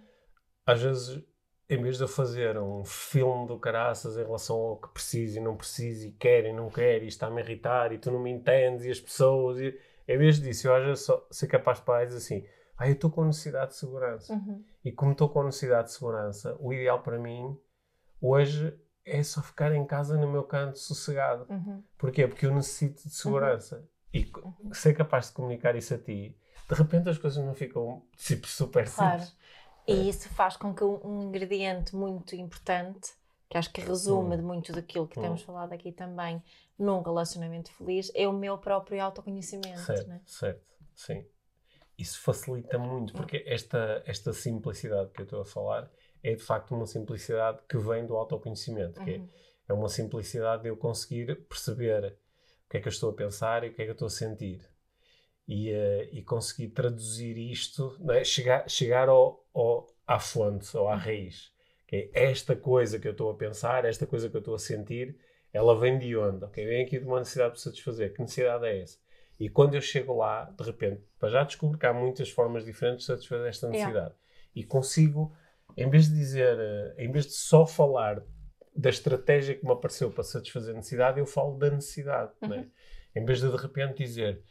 às 0.65 0.81
vezes, 0.81 1.23
em 1.69 1.81
vez 1.81 1.97
de 1.97 2.03
eu 2.03 2.07
fazer 2.07 2.57
um 2.57 2.83
filme 2.85 3.47
do 3.47 3.57
caraças 3.57 4.17
em 4.17 4.23
relação 4.23 4.55
ao 4.57 4.77
que 4.79 4.89
preciso 4.89 5.37
e 5.39 5.41
não 5.41 5.57
preciso, 5.57 6.07
e 6.07 6.11
quero 6.11 6.47
e 6.47 6.53
não 6.53 6.69
quero, 6.69 7.03
e 7.03 7.07
está-me 7.07 7.41
a 7.41 7.43
irritar, 7.45 7.91
e 7.91 7.97
tu 7.97 8.11
não 8.11 8.19
me 8.19 8.29
entendes, 8.29 8.85
e 8.85 8.91
as 8.91 8.99
pessoas, 8.99 9.59
e, 9.59 9.75
em 10.07 10.17
vez 10.17 10.39
disso, 10.39 10.67
eu 10.67 10.75
às 10.75 10.85
vezes 10.85 11.03
só 11.05 11.25
ser 11.31 11.47
capaz 11.47 11.79
de 11.79 11.85
parar 11.85 12.05
dizer 12.05 12.17
assim: 12.17 12.45
ah, 12.77 12.87
eu 12.87 12.93
estou 12.93 13.09
com 13.09 13.23
necessidade 13.25 13.71
de 13.71 13.77
segurança. 13.77 14.33
Uhum. 14.33 14.63
E 14.85 14.91
como 14.91 15.13
estou 15.13 15.29
com 15.29 15.43
necessidade 15.43 15.87
de 15.87 15.93
segurança, 15.93 16.55
o 16.59 16.71
ideal 16.73 17.01
para 17.01 17.17
mim 17.17 17.57
hoje 18.21 18.77
é 19.05 19.23
só 19.23 19.41
ficar 19.41 19.71
em 19.73 19.85
casa 19.85 20.17
no 20.17 20.31
meu 20.31 20.43
canto 20.43 20.77
sossegado. 20.77 21.45
Uhum. 21.49 21.83
Porquê? 21.97 22.27
Porque 22.27 22.45
eu 22.45 22.53
necessito 22.53 23.03
de 23.07 23.15
segurança. 23.15 23.87
E 24.13 24.29
ser 24.73 24.93
capaz 24.93 25.27
de 25.27 25.33
comunicar 25.33 25.75
isso 25.75 25.93
a 25.93 25.97
ti, 25.97 26.35
de 26.69 26.75
repente 26.75 27.09
as 27.09 27.17
coisas 27.17 27.43
não 27.43 27.53
ficam 27.53 28.03
tipo, 28.17 28.47
super 28.47 28.87
Claro. 28.87 29.21
simples. 29.21 29.37
E 29.87 30.09
isso 30.09 30.29
faz 30.29 30.55
com 30.57 30.73
que 30.73 30.83
um, 30.83 31.23
ingrediente 31.23 31.95
muito 31.95 32.35
importante, 32.35 33.11
que 33.49 33.57
acho 33.57 33.71
que 33.71 33.81
resume 33.81 34.37
de 34.37 34.43
muito 34.43 34.71
daquilo 34.71 35.07
que 35.07 35.19
temos 35.19 35.41
falado 35.41 35.73
aqui 35.73 35.91
também, 35.91 36.41
num 36.77 37.01
relacionamento 37.01 37.71
feliz, 37.73 38.11
é 38.13 38.27
o 38.27 38.33
meu 38.33 38.57
próprio 38.57 39.03
autoconhecimento. 39.03 39.79
Certo, 39.79 40.07
né? 40.07 40.21
certo, 40.25 40.61
sim. 40.95 41.25
Isso 41.97 42.19
facilita 42.21 42.77
muito, 42.77 43.13
porque 43.13 43.43
esta, 43.45 44.01
esta 44.05 44.33
simplicidade 44.33 45.11
que 45.11 45.21
eu 45.21 45.25
estou 45.25 45.41
a 45.41 45.45
falar 45.45 45.91
é 46.23 46.35
de 46.35 46.41
facto 46.43 46.73
uma 46.73 46.85
simplicidade 46.85 47.59
que 47.67 47.77
vem 47.77 48.05
do 48.05 48.15
autoconhecimento, 48.15 49.01
que 49.01 49.11
é- 49.11 49.17
Uhum. 49.17 49.29
é 49.69 49.73
uma 49.73 49.89
simplicidade 49.89 50.63
de 50.63 50.69
eu 50.69 50.77
conseguir 50.77 51.35
perceber 51.47 52.17
que 52.71 52.77
é 52.77 52.79
que 52.79 52.87
eu 52.87 52.91
estou 52.91 53.09
a 53.09 53.13
pensar 53.13 53.65
e 53.65 53.67
o 53.67 53.73
que 53.73 53.81
é 53.81 53.85
que 53.85 53.91
eu 53.91 53.93
estou 53.93 54.05
a 54.05 54.09
sentir. 54.09 54.61
E, 55.45 55.71
uh, 55.71 56.09
e 56.13 56.23
conseguir 56.23 56.69
traduzir 56.69 57.37
isto, 57.37 57.97
é? 58.09 58.23
chegar, 58.23 58.69
chegar 58.69 59.09
ao, 59.09 59.45
ao, 59.53 59.87
à 60.07 60.17
fonte 60.17 60.75
ou 60.77 60.87
à 60.87 60.95
raiz. 60.95 61.51
Que 61.85 62.09
é 62.13 62.29
esta 62.29 62.55
coisa 62.55 62.97
que 62.97 63.07
eu 63.07 63.11
estou 63.11 63.29
a 63.29 63.35
pensar, 63.35 63.83
esta 63.83 64.07
coisa 64.07 64.29
que 64.29 64.37
eu 64.37 64.39
estou 64.39 64.55
a 64.55 64.59
sentir, 64.59 65.17
ela 65.51 65.77
vem 65.77 65.99
de 65.99 66.15
onde? 66.15 66.45
Okay? 66.45 66.65
Vem 66.65 66.85
aqui 66.85 66.97
de 66.97 67.05
uma 67.05 67.19
necessidade 67.19 67.55
de 67.55 67.61
satisfazer. 67.61 68.13
Que 68.13 68.21
necessidade 68.21 68.65
é 68.65 68.81
essa? 68.81 68.97
E 69.37 69.49
quando 69.49 69.75
eu 69.75 69.81
chego 69.81 70.15
lá, 70.15 70.45
de 70.45 70.63
repente, 70.63 71.01
já 71.23 71.43
descubro 71.43 71.77
que 71.77 71.85
há 71.85 71.93
muitas 71.93 72.29
formas 72.29 72.63
diferentes 72.63 73.01
de 73.01 73.11
satisfazer 73.11 73.47
esta 73.47 73.67
necessidade. 73.67 73.95
Yeah. 73.95 74.15
E 74.55 74.63
consigo, 74.63 75.35
em 75.75 75.89
vez 75.89 76.07
de 76.07 76.15
dizer, 76.15 76.57
uh, 76.57 76.93
em 76.97 77.11
vez 77.11 77.25
de 77.25 77.33
só 77.33 77.65
falar 77.65 78.23
da 78.75 78.89
estratégia 78.89 79.55
que 79.55 79.65
me 79.65 79.71
apareceu 79.71 80.11
para 80.11 80.23
satisfazer 80.23 80.73
a 80.73 80.77
necessidade, 80.77 81.19
eu 81.19 81.25
falo 81.25 81.57
da 81.57 81.69
necessidade. 81.69 82.31
Uhum. 82.41 82.49
Né? 82.49 82.67
Em 83.15 83.25
vez 83.25 83.41
de 83.41 83.49
de 83.49 83.57
repente 83.57 83.97
dizer 83.97 84.41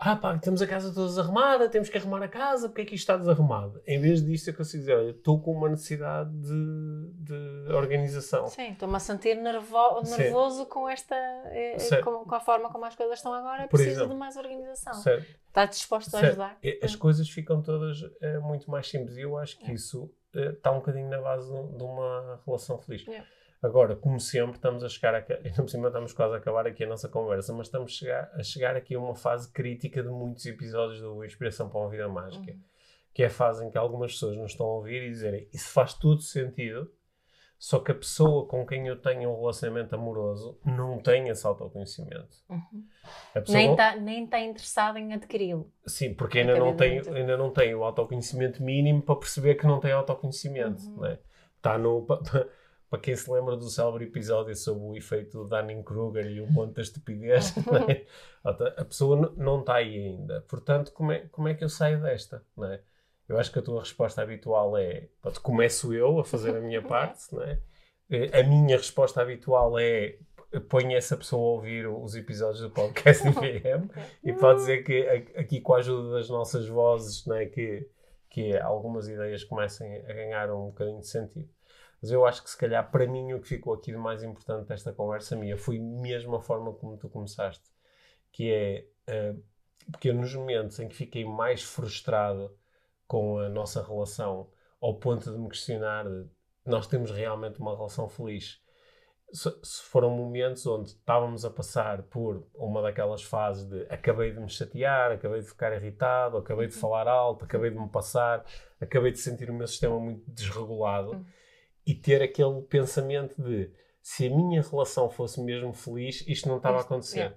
ah 0.00 0.14
pá, 0.14 0.38
temos 0.38 0.62
a 0.62 0.66
casa 0.66 0.94
toda 0.94 1.08
desarrumada, 1.08 1.68
temos 1.68 1.88
que 1.88 1.98
arrumar 1.98 2.22
a 2.22 2.28
casa, 2.28 2.68
porque 2.68 2.82
é 2.82 2.84
que 2.84 2.94
isto 2.94 3.02
está 3.02 3.16
desarrumado? 3.16 3.82
Em 3.84 4.00
vez 4.00 4.24
disso, 4.24 4.48
eu 4.48 4.54
consigo 4.54 4.82
dizer, 4.82 4.96
olha, 4.96 5.10
estou 5.10 5.42
com 5.42 5.50
uma 5.50 5.68
necessidade 5.68 6.30
de, 6.30 7.10
de 7.14 7.72
organização. 7.72 8.46
Sim, 8.46 8.70
estou-me 8.72 8.94
a 8.94 9.00
sentir 9.00 9.34
nervo 9.34 10.00
nervoso 10.02 10.62
Sim. 10.62 10.68
com 10.68 10.88
esta, 10.88 11.16
eh, 11.46 11.76
com, 12.04 12.24
com, 12.24 12.34
a 12.34 12.38
forma 12.38 12.70
como 12.70 12.84
as 12.84 12.94
coisas 12.94 13.18
estão 13.18 13.34
agora, 13.34 13.66
preciso 13.66 13.90
exemplo. 13.90 14.10
de 14.10 14.14
mais 14.14 14.36
organização. 14.36 14.94
Certo. 14.94 15.26
Está 15.48 15.66
disposto 15.66 16.14
a 16.14 16.20
ajudar? 16.20 16.58
As 16.80 16.94
coisas 16.94 17.28
ficam 17.28 17.60
todas 17.60 18.00
uh, 18.00 18.40
muito 18.42 18.70
mais 18.70 18.88
simples 18.88 19.16
e 19.16 19.22
eu 19.22 19.36
acho 19.36 19.58
que 19.58 19.68
é. 19.68 19.74
isso 19.74 20.08
está 20.34 20.70
um 20.70 20.76
bocadinho 20.76 21.08
na 21.08 21.20
base 21.20 21.48
de 21.48 21.82
uma 21.82 22.40
relação 22.44 22.78
feliz. 22.78 23.06
É. 23.08 23.24
Agora, 23.60 23.96
como 23.96 24.20
sempre, 24.20 24.56
estamos 24.56 24.84
a 24.84 24.88
chegar 24.88 25.14
a. 25.14 25.18
Ainda 25.18 25.56
por 25.62 25.68
cima 25.68 25.88
estamos 25.88 26.12
quase 26.12 26.34
a 26.34 26.36
acabar 26.38 26.66
aqui 26.66 26.84
a 26.84 26.86
nossa 26.86 27.08
conversa, 27.08 27.52
mas 27.52 27.66
estamos 27.66 27.92
a 27.92 27.94
chegar, 27.94 28.30
a 28.34 28.42
chegar 28.42 28.76
aqui 28.76 28.94
a 28.94 29.00
uma 29.00 29.14
fase 29.14 29.50
crítica 29.52 30.02
de 30.02 30.08
muitos 30.08 30.46
episódios 30.46 31.00
do 31.00 31.24
Inspiração 31.24 31.68
para 31.68 31.80
uma 31.80 31.90
Vida 31.90 32.08
Mágica. 32.08 32.52
Uhum. 32.52 32.60
Que 33.12 33.24
é 33.24 33.26
a 33.26 33.30
fase 33.30 33.64
em 33.64 33.70
que 33.70 33.76
algumas 33.76 34.12
pessoas 34.12 34.36
nos 34.36 34.52
estão 34.52 34.66
a 34.66 34.74
ouvir 34.74 35.02
e 35.02 35.10
dizerem 35.10 35.48
isso 35.52 35.70
faz 35.70 35.94
tudo 35.94 36.22
sentido, 36.22 36.88
só 37.58 37.80
que 37.80 37.90
a 37.90 37.94
pessoa 37.94 38.46
com 38.46 38.64
quem 38.64 38.86
eu 38.86 38.96
tenho 38.96 39.30
um 39.30 39.40
relacionamento 39.40 39.92
amoroso 39.94 40.56
não 40.64 40.98
tem 40.98 41.28
esse 41.28 41.44
autoconhecimento. 41.44 42.36
Uhum. 42.48 42.84
Nem 43.48 43.72
está 43.72 43.96
nem 43.96 44.26
tá 44.26 44.38
interessada 44.38 45.00
em 45.00 45.12
adquiri-lo. 45.12 45.68
Sim, 45.84 46.14
porque 46.14 46.38
ainda 46.38 46.56
não, 46.56 46.76
tem, 46.76 47.00
ainda 47.00 47.36
não 47.36 47.50
tem 47.50 47.74
o 47.74 47.82
autoconhecimento 47.82 48.62
mínimo 48.62 49.02
para 49.02 49.16
perceber 49.16 49.56
que 49.56 49.66
não 49.66 49.80
tem 49.80 49.90
autoconhecimento. 49.90 50.84
Uhum. 50.84 51.00
Né? 51.00 51.18
Está 51.56 51.76
no. 51.76 52.06
para 52.88 53.00
quem 53.00 53.14
se 53.14 53.30
lembra 53.30 53.56
do 53.56 53.68
célebre 53.68 54.04
episódio 54.04 54.54
sobre 54.54 54.84
o 54.84 54.96
efeito 54.96 55.42
do 55.42 55.48
Dunning-Kruger 55.48 56.26
e 56.26 56.40
o 56.40 56.50
monte 56.50 56.76
da 56.76 56.82
estupidez, 56.82 57.52
é? 57.88 58.06
a 58.44 58.84
pessoa 58.84 59.34
não 59.36 59.60
está 59.60 59.74
aí 59.74 59.94
ainda. 59.94 60.42
Portanto, 60.48 60.92
como 60.92 61.12
é, 61.12 61.26
como 61.30 61.48
é 61.48 61.54
que 61.54 61.62
eu 61.64 61.68
saio 61.68 62.00
desta? 62.00 62.42
É? 62.64 62.80
Eu 63.28 63.38
acho 63.38 63.52
que 63.52 63.58
a 63.58 63.62
tua 63.62 63.80
resposta 63.80 64.22
habitual 64.22 64.76
é: 64.76 65.08
pronto, 65.20 65.40
começo 65.42 65.92
eu 65.92 66.18
a 66.18 66.24
fazer 66.24 66.56
a 66.56 66.60
minha 66.60 66.80
parte. 66.82 67.28
É? 67.40 67.58
Eh, 68.10 68.40
a 68.40 68.42
minha 68.42 68.76
resposta 68.76 69.20
habitual 69.20 69.78
é: 69.78 70.16
ponho 70.68 70.96
essa 70.96 71.16
pessoa 71.16 71.42
a 71.42 71.54
ouvir 71.56 71.86
os 71.86 72.14
episódios 72.14 72.62
do 72.62 72.70
podcast 72.70 73.26
IBM 73.28 73.90
e 74.24 74.32
pode 74.32 74.60
dizer 74.60 74.82
que 74.82 75.06
aqui, 75.36 75.60
com 75.60 75.74
a 75.74 75.78
ajuda 75.78 76.12
das 76.12 76.30
nossas 76.30 76.66
vozes, 76.66 77.26
é? 77.28 77.44
que, 77.46 77.86
que 78.30 78.56
algumas 78.56 79.08
ideias 79.08 79.44
comecem 79.44 79.98
a 80.06 80.12
ganhar 80.14 80.50
um 80.50 80.66
bocadinho 80.66 81.00
de 81.00 81.08
sentido. 81.08 81.48
Mas 82.00 82.10
eu 82.10 82.24
acho 82.24 82.42
que 82.42 82.50
se 82.50 82.56
calhar 82.56 82.90
para 82.90 83.06
mim 83.06 83.32
o 83.32 83.40
que 83.40 83.48
ficou 83.48 83.74
aqui 83.74 83.90
de 83.90 83.98
mais 83.98 84.22
importante 84.22 84.68
desta 84.68 84.92
conversa 84.92 85.36
minha 85.36 85.56
foi 85.58 85.78
mesmo 85.78 86.36
a 86.36 86.40
forma 86.40 86.72
como 86.72 86.96
tu 86.96 87.08
começaste, 87.08 87.64
que 88.30 88.52
é 88.52 88.86
uh, 89.08 89.42
porque 89.90 90.12
nos 90.12 90.34
momentos 90.34 90.78
em 90.78 90.88
que 90.88 90.94
fiquei 90.94 91.24
mais 91.24 91.62
frustrado 91.62 92.56
com 93.08 93.40
a 93.40 93.48
nossa 93.48 93.82
relação, 93.82 94.48
ao 94.80 94.94
ponto 95.00 95.32
de 95.32 95.36
me 95.36 95.48
questionar, 95.48 96.04
nós 96.64 96.86
temos 96.86 97.10
realmente 97.10 97.58
uma 97.58 97.74
relação 97.74 98.08
feliz. 98.08 98.60
Se, 99.32 99.50
foram 99.82 100.10
momentos 100.10 100.64
onde 100.64 100.90
estávamos 100.90 101.44
a 101.44 101.50
passar 101.50 102.04
por 102.04 102.46
uma 102.54 102.80
daquelas 102.80 103.22
fases 103.22 103.64
de 103.64 103.82
acabei 103.90 104.30
de 104.30 104.38
me 104.38 104.48
chatear, 104.48 105.10
acabei 105.10 105.40
de 105.40 105.48
ficar 105.48 105.74
irritado, 105.74 106.36
acabei 106.36 106.68
de 106.68 106.74
uhum. 106.74 106.80
falar 106.80 107.08
alto, 107.08 107.44
acabei 107.44 107.70
de 107.70 107.78
me 107.78 107.88
passar, 107.88 108.44
acabei 108.80 109.10
de 109.10 109.18
sentir 109.18 109.50
o 109.50 109.54
meu 109.54 109.66
sistema 109.66 109.98
muito 109.98 110.22
desregulado. 110.30 111.10
Uhum 111.10 111.24
e 111.88 111.94
ter 111.94 112.20
aquele 112.22 112.60
pensamento 112.68 113.42
de 113.42 113.70
se 114.02 114.26
a 114.26 114.30
minha 114.30 114.60
relação 114.60 115.08
fosse 115.08 115.40
mesmo 115.40 115.72
feliz, 115.72 116.22
isto 116.28 116.46
não 116.46 116.58
estava 116.58 116.76
a 116.76 116.80
acontecer. 116.82 117.34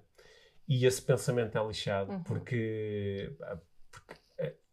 E 0.67 0.86
esse 0.86 1.01
pensamento 1.01 1.57
é 1.57 1.65
lixado, 1.65 2.11
uhum. 2.11 2.24
porque, 2.24 3.34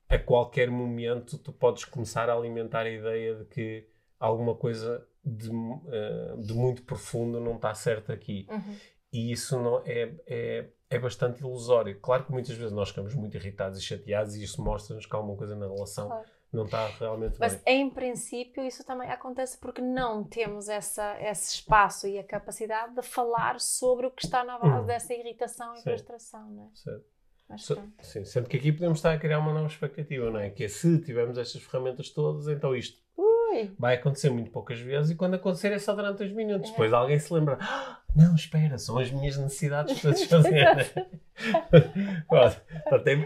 a 0.08 0.18
qualquer 0.18 0.70
momento 0.70 1.38
tu 1.38 1.52
podes 1.52 1.84
começar 1.84 2.30
a 2.30 2.34
alimentar 2.34 2.80
a 2.80 2.90
ideia 2.90 3.34
de 3.34 3.44
que 3.44 3.86
alguma 4.18 4.54
coisa 4.54 5.06
de, 5.24 5.50
uh, 5.50 6.42
de 6.42 6.54
muito 6.54 6.82
profundo 6.82 7.40
não 7.40 7.56
está 7.56 7.74
certo 7.74 8.12
aqui. 8.12 8.46
Uhum. 8.50 8.76
E 9.12 9.32
isso 9.32 9.58
não 9.60 9.82
é, 9.84 10.14
é, 10.26 10.68
é 10.90 10.98
bastante 10.98 11.40
ilusório. 11.40 11.98
Claro 12.00 12.24
que 12.24 12.32
muitas 12.32 12.54
vezes 12.56 12.72
nós 12.72 12.88
ficamos 12.88 13.14
muito 13.14 13.36
irritados 13.36 13.78
e 13.78 13.82
chateados 13.82 14.34
e 14.34 14.42
isso 14.42 14.62
mostra-nos 14.62 15.06
que 15.06 15.14
alguma 15.14 15.36
coisa 15.36 15.54
na 15.56 15.66
relação 15.66 16.08
claro 16.08 16.26
não 16.52 16.64
está 16.64 16.86
realmente 16.88 17.38
Mas, 17.38 17.56
bem. 17.56 17.82
em 17.82 17.90
princípio, 17.90 18.64
isso 18.64 18.84
também 18.84 19.10
acontece 19.10 19.58
porque 19.58 19.82
não 19.82 20.24
temos 20.24 20.68
essa, 20.68 21.20
esse 21.20 21.56
espaço 21.56 22.06
e 22.06 22.18
a 22.18 22.24
capacidade 22.24 22.94
de 22.94 23.02
falar 23.02 23.60
sobre 23.60 24.06
o 24.06 24.10
que 24.10 24.24
está 24.24 24.42
na 24.44 24.58
base 24.58 24.82
hum. 24.82 24.86
dessa 24.86 25.14
irritação 25.14 25.74
e 25.74 25.82
frustração, 25.82 26.50
não 26.50 26.64
é? 26.64 26.70
Certo. 26.74 27.17
So, 27.56 27.78
sim, 28.02 28.24
sendo 28.24 28.48
que 28.48 28.58
aqui 28.58 28.70
podemos 28.70 28.98
estar 28.98 29.12
a 29.12 29.18
criar 29.18 29.38
uma 29.38 29.52
nova 29.52 29.66
expectativa, 29.66 30.30
não 30.30 30.38
é? 30.38 30.50
Que 30.50 30.64
é 30.64 30.68
se 30.68 30.98
tivermos 30.98 31.38
estas 31.38 31.62
ferramentas 31.62 32.10
todas, 32.10 32.46
então 32.46 32.76
isto 32.76 33.00
Ui. 33.16 33.70
vai 33.78 33.94
acontecer 33.94 34.28
muito 34.28 34.50
poucas 34.50 34.78
vezes 34.78 35.12
e 35.12 35.14
quando 35.14 35.34
acontecer 35.34 35.72
é 35.72 35.78
só 35.78 35.94
durante 35.94 36.22
uns 36.22 36.32
minutos. 36.32 36.68
É. 36.68 36.72
Depois 36.72 36.92
alguém 36.92 37.18
se 37.18 37.32
lembra, 37.32 37.56
ah, 37.60 38.00
não, 38.14 38.34
espera, 38.34 38.76
são 38.76 38.98
as 38.98 39.10
minhas 39.10 39.38
necessidades 39.38 39.98
para 39.98 40.12
satisfazer. 40.14 40.92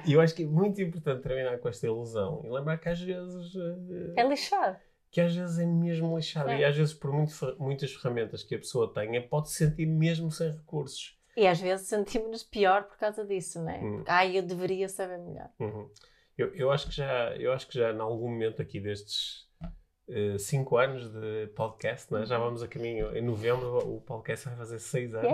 eu 0.06 0.20
acho 0.20 0.34
que 0.34 0.44
é 0.44 0.46
muito 0.46 0.80
importante 0.80 1.22
terminar 1.22 1.58
com 1.58 1.68
esta 1.68 1.86
ilusão 1.86 2.42
e 2.44 2.50
lembrar 2.50 2.78
que 2.78 2.88
às 2.88 3.00
vezes. 3.00 3.54
Uh, 3.54 4.14
é 4.16 4.22
lixado. 4.22 4.76
Que 5.10 5.20
às 5.20 5.34
vezes 5.34 5.58
é 5.58 5.66
mesmo 5.66 6.16
lixado. 6.16 6.50
É. 6.50 6.60
E 6.60 6.64
às 6.64 6.76
vezes, 6.76 6.94
por 6.94 7.12
muito, 7.12 7.34
muitas 7.58 7.92
ferramentas 7.92 8.44
que 8.44 8.54
a 8.54 8.58
pessoa 8.58 8.92
tenha, 8.94 9.20
pode 9.20 9.50
se 9.50 9.56
sentir 9.56 9.86
mesmo 9.86 10.30
sem 10.30 10.50
recursos. 10.50 11.20
E 11.36 11.46
às 11.46 11.60
vezes 11.60 11.86
sentimos-nos 11.86 12.42
pior 12.42 12.84
por 12.84 12.98
causa 12.98 13.24
disso, 13.24 13.60
não 13.62 13.70
é? 13.70 13.78
Hum. 13.78 13.96
Porque, 13.96 14.10
ai, 14.10 14.38
eu 14.38 14.42
deveria 14.42 14.88
saber 14.88 15.18
melhor. 15.18 15.50
Uhum. 15.58 15.90
Eu, 16.36 16.54
eu, 16.54 16.70
acho 16.70 16.88
que 16.88 16.94
já, 16.94 17.36
eu 17.36 17.52
acho 17.52 17.66
que 17.68 17.78
já, 17.78 17.92
em 17.92 18.00
algum 18.00 18.28
momento 18.28 18.60
aqui 18.60 18.80
destes 18.80 19.48
5 20.38 20.74
uh, 20.74 20.78
eh, 20.78 20.84
anos 20.84 21.12
de 21.12 21.46
podcast, 21.54 22.12
né? 22.12 22.26
já 22.26 22.38
uhum. 22.38 22.44
vamos 22.44 22.62
a 22.62 22.68
caminho. 22.68 23.16
Em 23.16 23.22
novembro 23.22 23.78
o 23.78 24.00
podcast 24.00 24.48
vai 24.48 24.56
fazer 24.56 24.78
6 24.78 25.14
anos. 25.14 25.32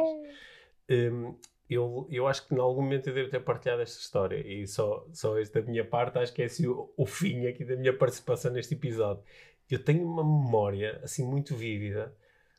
Yeah. 0.90 1.14
Um, 1.14 1.38
eu, 1.68 2.06
eu 2.10 2.26
acho 2.26 2.46
que 2.46 2.54
em 2.54 2.58
algum 2.58 2.82
momento 2.82 3.08
eu 3.08 3.14
devo 3.14 3.30
ter 3.30 3.40
partilhado 3.40 3.82
esta 3.82 4.00
história 4.00 4.36
e 4.46 4.66
só, 4.66 5.06
só 5.12 5.34
da 5.34 5.60
minha 5.62 5.84
parte 5.84 6.18
acho 6.18 6.32
que 6.32 6.40
é 6.40 6.46
assim 6.46 6.66
o, 6.66 6.90
o 6.96 7.04
fim 7.04 7.46
aqui 7.46 7.62
da 7.62 7.76
minha 7.76 7.96
participação 7.96 8.50
neste 8.50 8.74
episódio. 8.74 9.22
Eu 9.70 9.84
tenho 9.84 10.06
uma 10.06 10.24
memória 10.24 10.98
assim 11.02 11.26
muito 11.26 11.54
vívida 11.54 12.16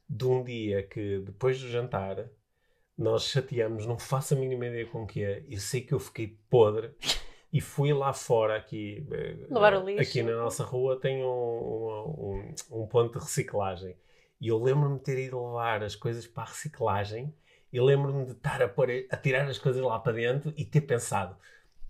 de 0.08 0.26
um 0.26 0.44
dia 0.44 0.84
que 0.84 1.20
depois 1.20 1.60
do 1.60 1.68
jantar 1.68 2.30
nós 3.00 3.24
chateamos, 3.24 3.86
não 3.86 3.98
faço 3.98 4.34
a 4.34 4.38
mínima 4.38 4.68
ideia 4.68 4.86
com 4.86 5.04
o 5.04 5.08
que 5.08 5.24
é. 5.24 5.44
Eu 5.50 5.60
sei 5.60 5.82
que 5.82 5.94
eu 5.94 6.00
fiquei 6.00 6.38
podre 6.50 6.92
e 7.52 7.62
fui 7.62 7.94
lá 7.94 8.12
fora 8.12 8.58
aqui 8.58 9.08
eh, 9.12 9.48
aqui 10.02 10.22
na 10.22 10.36
nossa 10.36 10.64
rua 10.64 11.00
tem 11.00 11.24
um, 11.24 11.28
um, 11.30 12.56
um 12.72 12.88
ponto 12.88 13.18
de 13.18 13.24
reciclagem. 13.24 13.96
E 14.42 14.50
eu 14.50 14.62
lembro-me 14.62 14.98
de 14.98 15.04
ter 15.04 15.18
ido 15.18 15.44
levar 15.48 15.82
as 15.84 15.96
coisas 15.96 16.28
para 16.28 16.44
a 16.44 16.48
reciclagem 16.48 17.34
e 17.72 17.80
lembro-me 17.80 18.26
de 18.26 18.32
estar 18.34 18.62
a, 18.62 18.68
pôr, 18.68 18.90
a 19.10 19.18
tirar 19.18 19.48
as 19.48 19.58
coisas 19.58 19.82
lá 19.82 19.98
para 20.00 20.14
dentro 20.14 20.54
e 20.58 20.66
ter 20.66 20.82
pensado 20.82 21.38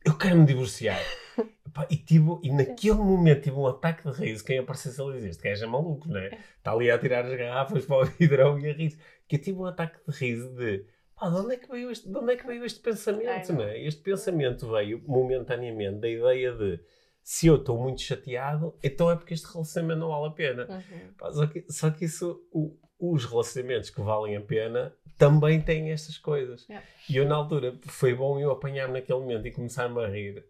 eu 0.06 0.18
quero 0.18 0.38
me 0.38 0.46
divorciar. 0.46 1.00
E, 1.90 1.96
tive, 1.96 2.40
e 2.44 2.52
naquele 2.52 2.96
momento 2.96 3.44
tive 3.44 3.56
um 3.56 3.68
ataque 3.68 4.04
de 4.04 4.12
riso. 4.18 4.44
Quem 4.44 4.58
aparecesse 4.58 5.00
ali 5.00 5.14
diz 5.14 5.26
este 5.26 5.44
gajo 5.44 5.64
é 5.64 5.68
maluco, 5.68 6.10
não 6.10 6.20
é? 6.20 6.38
está 6.58 6.72
ali 6.72 6.90
a 6.92 6.98
tirar 6.98 7.24
as 7.24 7.38
garrafas 7.38 7.86
para 7.86 8.02
o 8.02 8.06
vidrão 8.20 8.60
e 8.60 8.70
a 8.70 8.74
rir 8.74 8.98
que 9.28 9.38
eu 9.38 9.42
tive 9.42 9.60
um 9.60 9.66
ataque 9.66 9.98
de 10.06 10.18
riso 10.18 10.50
de 10.56 10.84
ah, 11.20 11.30
de 11.30 11.36
onde 11.36 11.56
é 11.56 11.58
que 11.58 11.70
veio 11.70 11.92
este, 11.92 12.10
de 12.10 12.18
onde 12.18 12.34
é 12.34 12.36
que 12.36 12.48
veio 12.48 12.64
este 12.64 12.80
pensamento? 12.80 13.54
Não. 13.54 13.64
é? 13.64 13.80
Este 13.84 14.02
pensamento 14.02 14.70
veio 14.72 15.02
momentaneamente 15.06 16.00
da 16.00 16.10
ideia 16.10 16.54
de 16.54 16.80
se 17.22 17.48
eu 17.48 17.58
estou 17.58 17.78
muito 17.78 18.02
chateado, 18.02 18.74
então 18.82 19.12
é 19.12 19.16
porque 19.16 19.34
este 19.34 19.52
relacionamento 19.52 20.00
não 20.00 20.10
vale 20.10 20.28
a 20.28 20.32
pena. 20.32 20.68
Uhum. 20.68 21.34
só, 21.34 21.48
que, 21.48 21.66
só 21.70 21.90
que 21.92 22.06
isso, 22.06 22.42
o, 22.52 22.76
os 23.00 23.26
relacionamentos 23.26 23.90
que 23.90 24.02
valem 24.02 24.36
a 24.36 24.42
pena 24.42 24.94
também 25.18 25.62
têm 25.62 25.92
estas 25.92 26.18
coisas. 26.18 26.66
Yeah. 26.68 26.88
E 27.10 27.18
eu, 27.18 27.26
na 27.26 27.36
altura, 27.36 27.78
foi 27.82 28.14
bom 28.16 28.40
eu 28.40 28.52
apanhar-me 28.52 28.94
naquele 28.94 29.20
momento 29.20 29.46
e 29.46 29.52
começar-me 29.52 30.04
a 30.04 30.08
rir. 30.08 30.46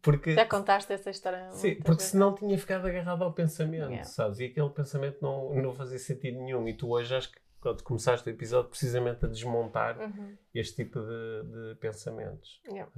Porque, 0.00 0.34
Já 0.34 0.44
contaste 0.44 0.92
essa 0.92 1.10
história? 1.10 1.48
Sim, 1.52 1.76
porque 1.76 1.98
vez. 1.98 2.10
senão 2.10 2.34
tinha 2.34 2.58
ficado 2.58 2.86
agarrado 2.86 3.22
ao 3.22 3.32
pensamento, 3.32 3.90
yeah. 3.90 4.02
sabes? 4.02 4.40
E 4.40 4.46
aquele 4.46 4.70
pensamento 4.70 5.18
não, 5.22 5.54
não 5.54 5.72
fazia 5.72 5.98
sentido 5.98 6.40
nenhum. 6.40 6.66
E 6.66 6.74
tu 6.74 6.90
hoje 6.90 7.14
acho 7.14 7.30
que 7.30 7.38
quando 7.62 7.82
começaste 7.82 8.28
o 8.28 8.30
episódio, 8.32 8.68
precisamente 8.68 9.24
a 9.24 9.28
desmontar 9.28 9.98
Uhum. 9.98 10.36
este 10.54 10.84
tipo 10.84 11.00
de, 11.00 11.42
de 11.44 11.74
pensamentos. 11.80 12.60
Yeah. 12.66 12.90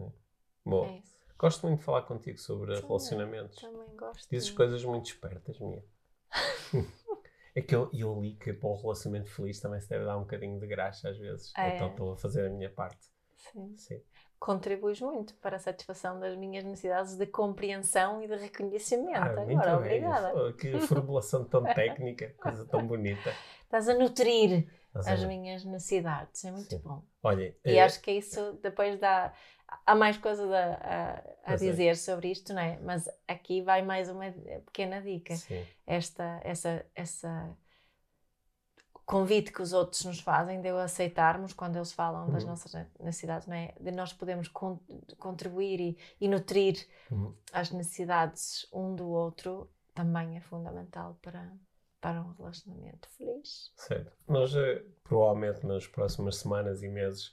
Bom, 0.65 0.87
É 0.87 0.99
isso. 0.99 1.15
gosto 1.39 1.67
muito 1.67 1.79
de 1.81 1.85
falar 1.85 2.03
contigo 2.03 2.39
sobre 2.39 2.73
Também, 2.75 2.89
relacionamentos. 2.89 3.61
Também 3.61 3.97
gosto. 3.97 4.29
Dizes 4.31 4.51
coisas 4.51 4.83
muito 4.85 5.07
espertas, 5.07 5.59
minha. 5.61 5.85
é 7.55 7.61
que 7.63 7.75
eu, 7.75 7.91
eu 7.93 8.21
li 8.21 8.35
que 8.37 8.53
para 8.53 8.69
um 8.71 8.81
relacionamento 8.81 9.31
feliz 9.31 9.61
também 9.61 9.81
se 9.81 9.89
deve 9.89 10.05
dar 10.05 10.17
um 10.17 10.21
bocadinho 10.23 10.59
de 10.59 10.67
graxa 10.67 11.09
às 11.11 11.19
vezes. 11.19 11.53
É. 11.57 11.77
Então 11.77 11.91
estou 11.91 12.13
a 12.13 12.17
fazer 12.17 12.47
a 12.47 12.51
minha 12.51 12.71
parte. 12.71 13.07
Sim. 13.37 13.77
Sim. 13.77 14.03
Contribuis 14.45 15.01
muito 15.01 15.35
para 15.37 15.57
a 15.57 15.59
satisfação 15.59 16.21
das 16.21 16.37
minhas 16.37 16.63
necessidades 16.65 17.17
de 17.17 17.27
compreensão 17.27 18.23
e 18.23 18.29
de 18.29 18.37
reconhecimento. 18.37 19.17
Ah, 19.17 19.33
muito 19.43 19.59
Agora, 19.59 19.77
obrigada. 19.79 20.35
Oh, 20.37 20.53
que 20.53 20.79
formulação 20.81 21.45
tão 21.47 21.65
técnica, 21.73 22.35
coisa 22.43 22.67
tão 22.67 22.87
bonita. 22.87 23.33
Estás 23.63 23.89
a 23.89 23.95
nutrir 23.95 24.67
Mas, 24.93 25.09
as 25.09 25.25
minhas 25.25 25.65
necessidades. 25.65 26.45
É 26.45 26.51
muito 26.53 26.69
Sim. 26.69 26.79
bom. 26.85 27.03
Olha, 27.23 27.57
E 27.65 27.71
eh, 27.71 27.83
acho 27.83 28.03
que 28.03 28.11
isso 28.13 28.53
depois 28.63 28.99
dá. 29.01 29.33
Há 29.87 29.95
mais 29.95 30.19
coisas 30.19 30.53
a, 30.53 30.75
a, 30.75 31.53
a 31.53 31.53
é. 31.55 31.57
dizer 31.57 31.97
sobre 31.97 32.31
isto, 32.31 32.53
não 32.53 32.61
é? 32.61 32.79
Mas 32.83 33.09
aqui 33.27 33.63
vai 33.63 33.81
mais 33.81 34.11
uma 34.11 34.31
pequena 34.67 35.01
dica. 35.01 35.35
sim, 35.35 35.67
Esta, 35.87 36.41
essa, 36.45 36.85
essa 36.95 37.57
convite 39.07 39.53
que 39.53 39.61
os 39.63 39.73
outros 39.73 40.05
nos 40.05 40.21
fazem 40.21 40.61
de 40.61 40.69
eu 40.69 40.79
aceitarmos 40.79 41.53
quando 41.53 41.77
eles 41.77 41.93
falam 41.93 42.31
das 42.31 42.43
Uhum. 42.43 42.51
nossas 42.51 42.73
necessidades, 43.01 43.47
não 43.47 43.55
é? 43.57 43.75
De 43.81 43.91
nós 43.93 44.13
podermos 44.13 44.49
con- 44.49 44.81
contribuir 45.19 45.81
e, 45.81 45.99
e 46.21 46.29
nutrir 46.29 46.87
Uhum. 47.11 47.35
as 47.53 47.71
necessidades 47.71 48.67
um 48.73 48.95
do 48.95 49.09
outro 49.09 49.71
também 49.95 50.37
é 50.37 50.41
fundamental 50.41 51.19
para, 51.23 51.53
para 52.01 52.21
um 52.23 52.33
relacionamento 52.33 53.09
feliz. 53.11 53.73
certo. 53.77 54.13
Nós 54.27 54.55
eh, 54.57 54.83
provavelmente 55.05 55.65
nas 55.67 55.87
próximas 55.87 56.37
semanas 56.37 56.83
e 56.83 56.89
meses 56.89 57.33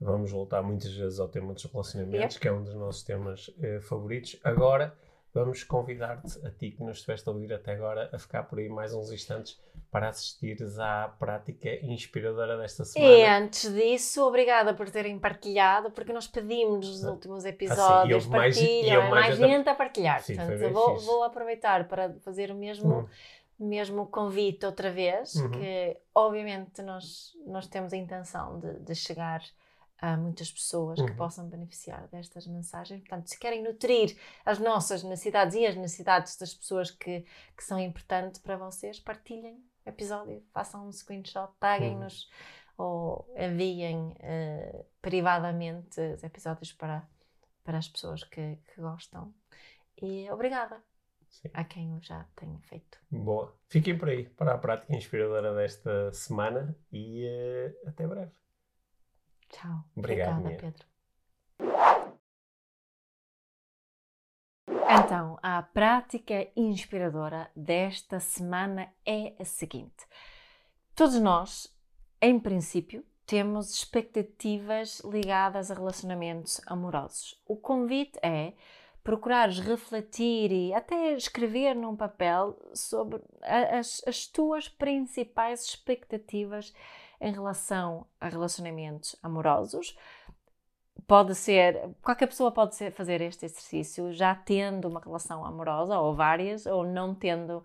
vamos 0.00 0.30
voltar 0.32 0.62
muitas 0.62 0.92
vezes 0.94 1.20
ao 1.20 1.28
tema 1.28 1.52
dos 1.52 1.64
relacionamentos, 1.64 2.38
que 2.38 2.48
é 2.48 2.52
um 2.52 2.64
dos 2.64 2.74
nossos 2.74 3.02
temas 3.02 3.50
eh, 3.62 3.80
favoritos. 3.80 4.40
Agora 4.42 4.96
vamos 5.32 5.62
convidar-te, 5.64 6.44
a 6.46 6.50
ti 6.50 6.70
que 6.72 6.82
nos 6.82 6.98
estiveste 6.98 7.28
a 7.28 7.32
ouvir 7.32 7.52
até 7.52 7.72
agora, 7.72 8.10
a 8.12 8.18
ficar 8.18 8.42
por 8.44 8.58
aí 8.58 8.68
mais 8.68 8.92
uns 8.94 9.10
instantes 9.12 9.58
para 9.90 10.08
assistires 10.08 10.78
à 10.78 11.08
prática 11.18 11.68
inspiradora 11.84 12.56
desta 12.56 12.84
semana. 12.84 13.12
E 13.16 13.24
antes 13.26 13.72
disso, 13.72 14.22
obrigada 14.24 14.72
por 14.74 14.88
terem 14.90 15.18
partilhado, 15.18 15.90
porque 15.90 16.12
nós 16.12 16.26
pedimos 16.26 16.86
nos 16.88 17.04
Ah, 17.04 17.10
últimos 17.10 17.44
e 17.44 17.48
episódios, 17.48 18.26
e 18.26 18.28
partilham, 18.28 19.02
é 19.02 19.10
mais 19.10 19.10
mais 19.10 19.36
gente 19.38 19.68
a- 19.68 19.74
partilhar. 19.74 20.20
Sim, 20.22 20.36
Portanto, 20.36 20.72
vou, 20.72 20.98
vou 21.00 21.22
aproveitar 21.24 21.86
para 21.88 22.12
fazer 22.20 22.50
o 22.50 22.54
mesmo, 22.54 23.00
Hum. 23.00 23.06
mesmo 23.58 24.06
convite 24.06 24.64
outra 24.64 24.90
vez, 24.90 25.34
Uhum. 25.36 25.50
que 25.50 25.96
obviamente 26.14 26.82
nós, 26.82 27.36
nós 27.46 27.66
temos 27.66 27.92
a 27.92 27.96
intenção 27.96 28.58
de, 28.60 28.78
de 28.80 28.94
chegar 28.94 29.42
a 30.00 30.16
muitas 30.16 30.50
pessoas 30.50 30.98
que 31.00 31.10
Uhum. 31.10 31.16
possam 31.16 31.48
beneficiar 31.48 32.08
destas 32.08 32.46
mensagens. 32.46 33.00
Portanto, 33.00 33.26
se 33.28 33.38
querem 33.38 33.62
nutrir 33.62 34.16
as 34.44 34.58
nossas 34.58 35.02
necessidades 35.02 35.54
e 35.54 35.66
as 35.66 35.76
necessidades 35.76 36.36
das 36.36 36.54
pessoas 36.54 36.90
que, 36.90 37.24
que 37.56 37.64
são 37.64 37.78
importantes 37.78 38.40
para 38.40 38.56
vocês, 38.56 38.98
partilhem 38.98 39.62
o 39.84 39.88
episódio, 39.88 40.42
façam 40.52 40.86
um 40.88 40.92
screenshot, 40.92 41.52
taguem-nos 41.58 42.30
ou 42.78 43.30
enviem 43.36 44.14
eh, 44.20 44.84
privadamente 45.02 46.00
os 46.00 46.22
episódios 46.24 46.72
para, 46.72 47.06
para 47.62 47.76
as 47.78 47.88
pessoas 47.88 48.24
que, 48.24 48.56
que 48.72 48.80
gostam. 48.80 49.34
E 50.00 50.30
obrigada 50.30 50.82
Sim. 51.28 51.50
a 51.52 51.62
quem 51.62 51.92
eu 51.94 52.00
já 52.00 52.26
tenho 52.34 52.58
feito. 52.60 52.98
Boa. 53.10 53.54
Fiquem 53.68 53.98
por 53.98 54.08
aí 54.08 54.24
para 54.30 54.54
a 54.54 54.58
prática 54.58 54.96
inspiradora 54.96 55.54
desta 55.54 56.10
semana 56.12 56.74
e 56.90 57.26
eh, 57.26 57.74
até 57.86 58.06
breve. 58.06 58.32
Tchau. 59.50 59.84
Obrigado, 59.96 60.38
Obrigada, 60.38 60.48
Mia. 60.48 60.56
Pedro. 60.58 60.90
Então, 64.92 65.38
a 65.42 65.62
prática 65.62 66.48
inspiradora 66.56 67.50
desta 67.54 68.18
semana 68.18 68.92
é 69.06 69.34
a 69.38 69.44
seguinte: 69.44 70.06
todos 70.94 71.20
nós, 71.20 71.72
em 72.20 72.38
princípio, 72.38 73.04
temos 73.26 73.72
expectativas 73.72 75.00
ligadas 75.00 75.70
a 75.70 75.74
relacionamentos 75.74 76.60
amorosos. 76.66 77.40
O 77.46 77.56
convite 77.56 78.18
é 78.22 78.54
procurares 79.02 79.60
refletir 79.60 80.50
e 80.50 80.74
até 80.74 81.14
escrever 81.14 81.74
num 81.74 81.96
papel 81.96 82.58
sobre 82.74 83.20
as, 83.42 84.02
as 84.06 84.26
tuas 84.26 84.68
principais 84.68 85.64
expectativas 85.64 86.74
em 87.20 87.32
relação 87.32 88.06
a 88.20 88.28
relacionamentos 88.28 89.16
amorosos. 89.22 89.96
Pode 91.06 91.34
ser, 91.34 91.90
qualquer 92.02 92.26
pessoa 92.26 92.52
pode 92.52 92.74
ser- 92.76 92.92
fazer 92.92 93.20
este 93.20 93.44
exercício 93.44 94.12
já 94.12 94.34
tendo 94.34 94.88
uma 94.88 95.00
relação 95.00 95.44
amorosa, 95.44 95.98
ou 95.98 96.14
várias, 96.14 96.66
ou 96.66 96.84
não 96.84 97.14
tendo 97.14 97.64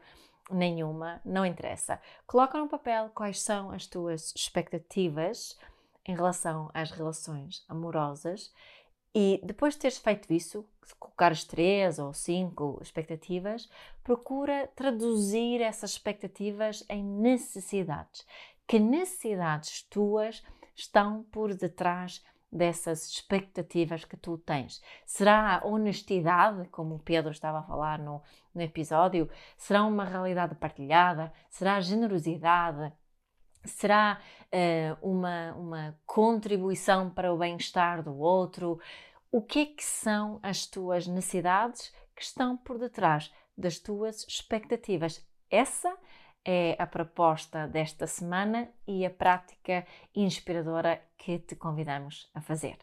nenhuma, 0.50 1.22
não 1.24 1.46
interessa. 1.46 2.00
Coloca 2.26 2.58
no 2.58 2.68
papel 2.68 3.10
quais 3.14 3.42
são 3.42 3.72
as 3.72 3.88
tuas 3.88 4.34
expectativas 4.36 5.58
em 6.06 6.16
relação 6.16 6.70
às 6.74 6.92
relações 6.92 7.64
amorosas 7.68 8.54
e 9.14 9.40
depois 9.44 9.76
de 9.76 9.80
teres 9.80 9.98
feito 9.98 10.32
isso, 10.34 10.68
colocares 11.00 11.46
três 11.46 12.00
ou 12.00 12.14
cinco 12.14 12.78
expectativas, 12.82 13.70
procura 14.04 14.70
traduzir 14.76 15.62
essas 15.62 15.92
expectativas 15.92 16.84
em 16.90 17.02
necessidades. 17.02 18.26
Que 18.68 18.80
necessidades 18.80 19.84
tuas 19.84 20.44
estão 20.76 21.24
por 21.24 21.54
detrás 21.54 22.24
dessas 22.52 23.08
expectativas 23.08 24.06
que 24.06 24.18
tu 24.18 24.38
tens? 24.38 24.82
Será 25.06 25.58
a 25.58 25.66
honestidade, 25.66 26.68
como 26.70 26.96
o 26.96 27.00
Pedro 27.00 27.32
estava 27.32 27.60
a 27.60 27.64
falar 27.64 28.00
no, 28.00 28.22
no 28.54 28.62
episódio? 28.62 29.30
Será 29.58 29.84
uma 29.84 30.06
realidade 30.06 30.56
partilhada? 30.56 31.32
Será 31.50 31.76
a 31.76 31.82
generosidade? 31.82 32.92
Será 33.64 34.20
eh, 34.52 34.96
uma, 35.02 35.54
uma 35.54 36.00
contribuição 36.06 37.10
para 37.10 37.34
o 37.34 37.38
bem-estar 37.38 38.02
do 38.04 38.18
outro? 38.18 38.80
O 39.32 39.42
que 39.42 39.60
é 39.60 39.66
que 39.66 39.84
são 39.84 40.40
as 40.42 40.66
tuas 40.66 41.08
necessidades 41.08 41.94
que 42.16 42.24
estão 42.24 42.56
por 42.56 42.78
detrás 42.78 43.34
das 43.58 43.80
tuas 43.80 44.26
expectativas? 44.28 45.28
Essa 45.50 45.96
é 46.46 46.76
a 46.78 46.86
proposta 46.86 47.68
desta 47.68 48.06
semana 48.06 48.70
e 48.88 49.06
a 49.06 49.10
prática 49.10 49.86
inspiradora 50.16 51.02
que 51.18 51.40
te 51.40 51.56
convidamos 51.56 52.30
a 52.34 52.42
fazer. 52.42 52.78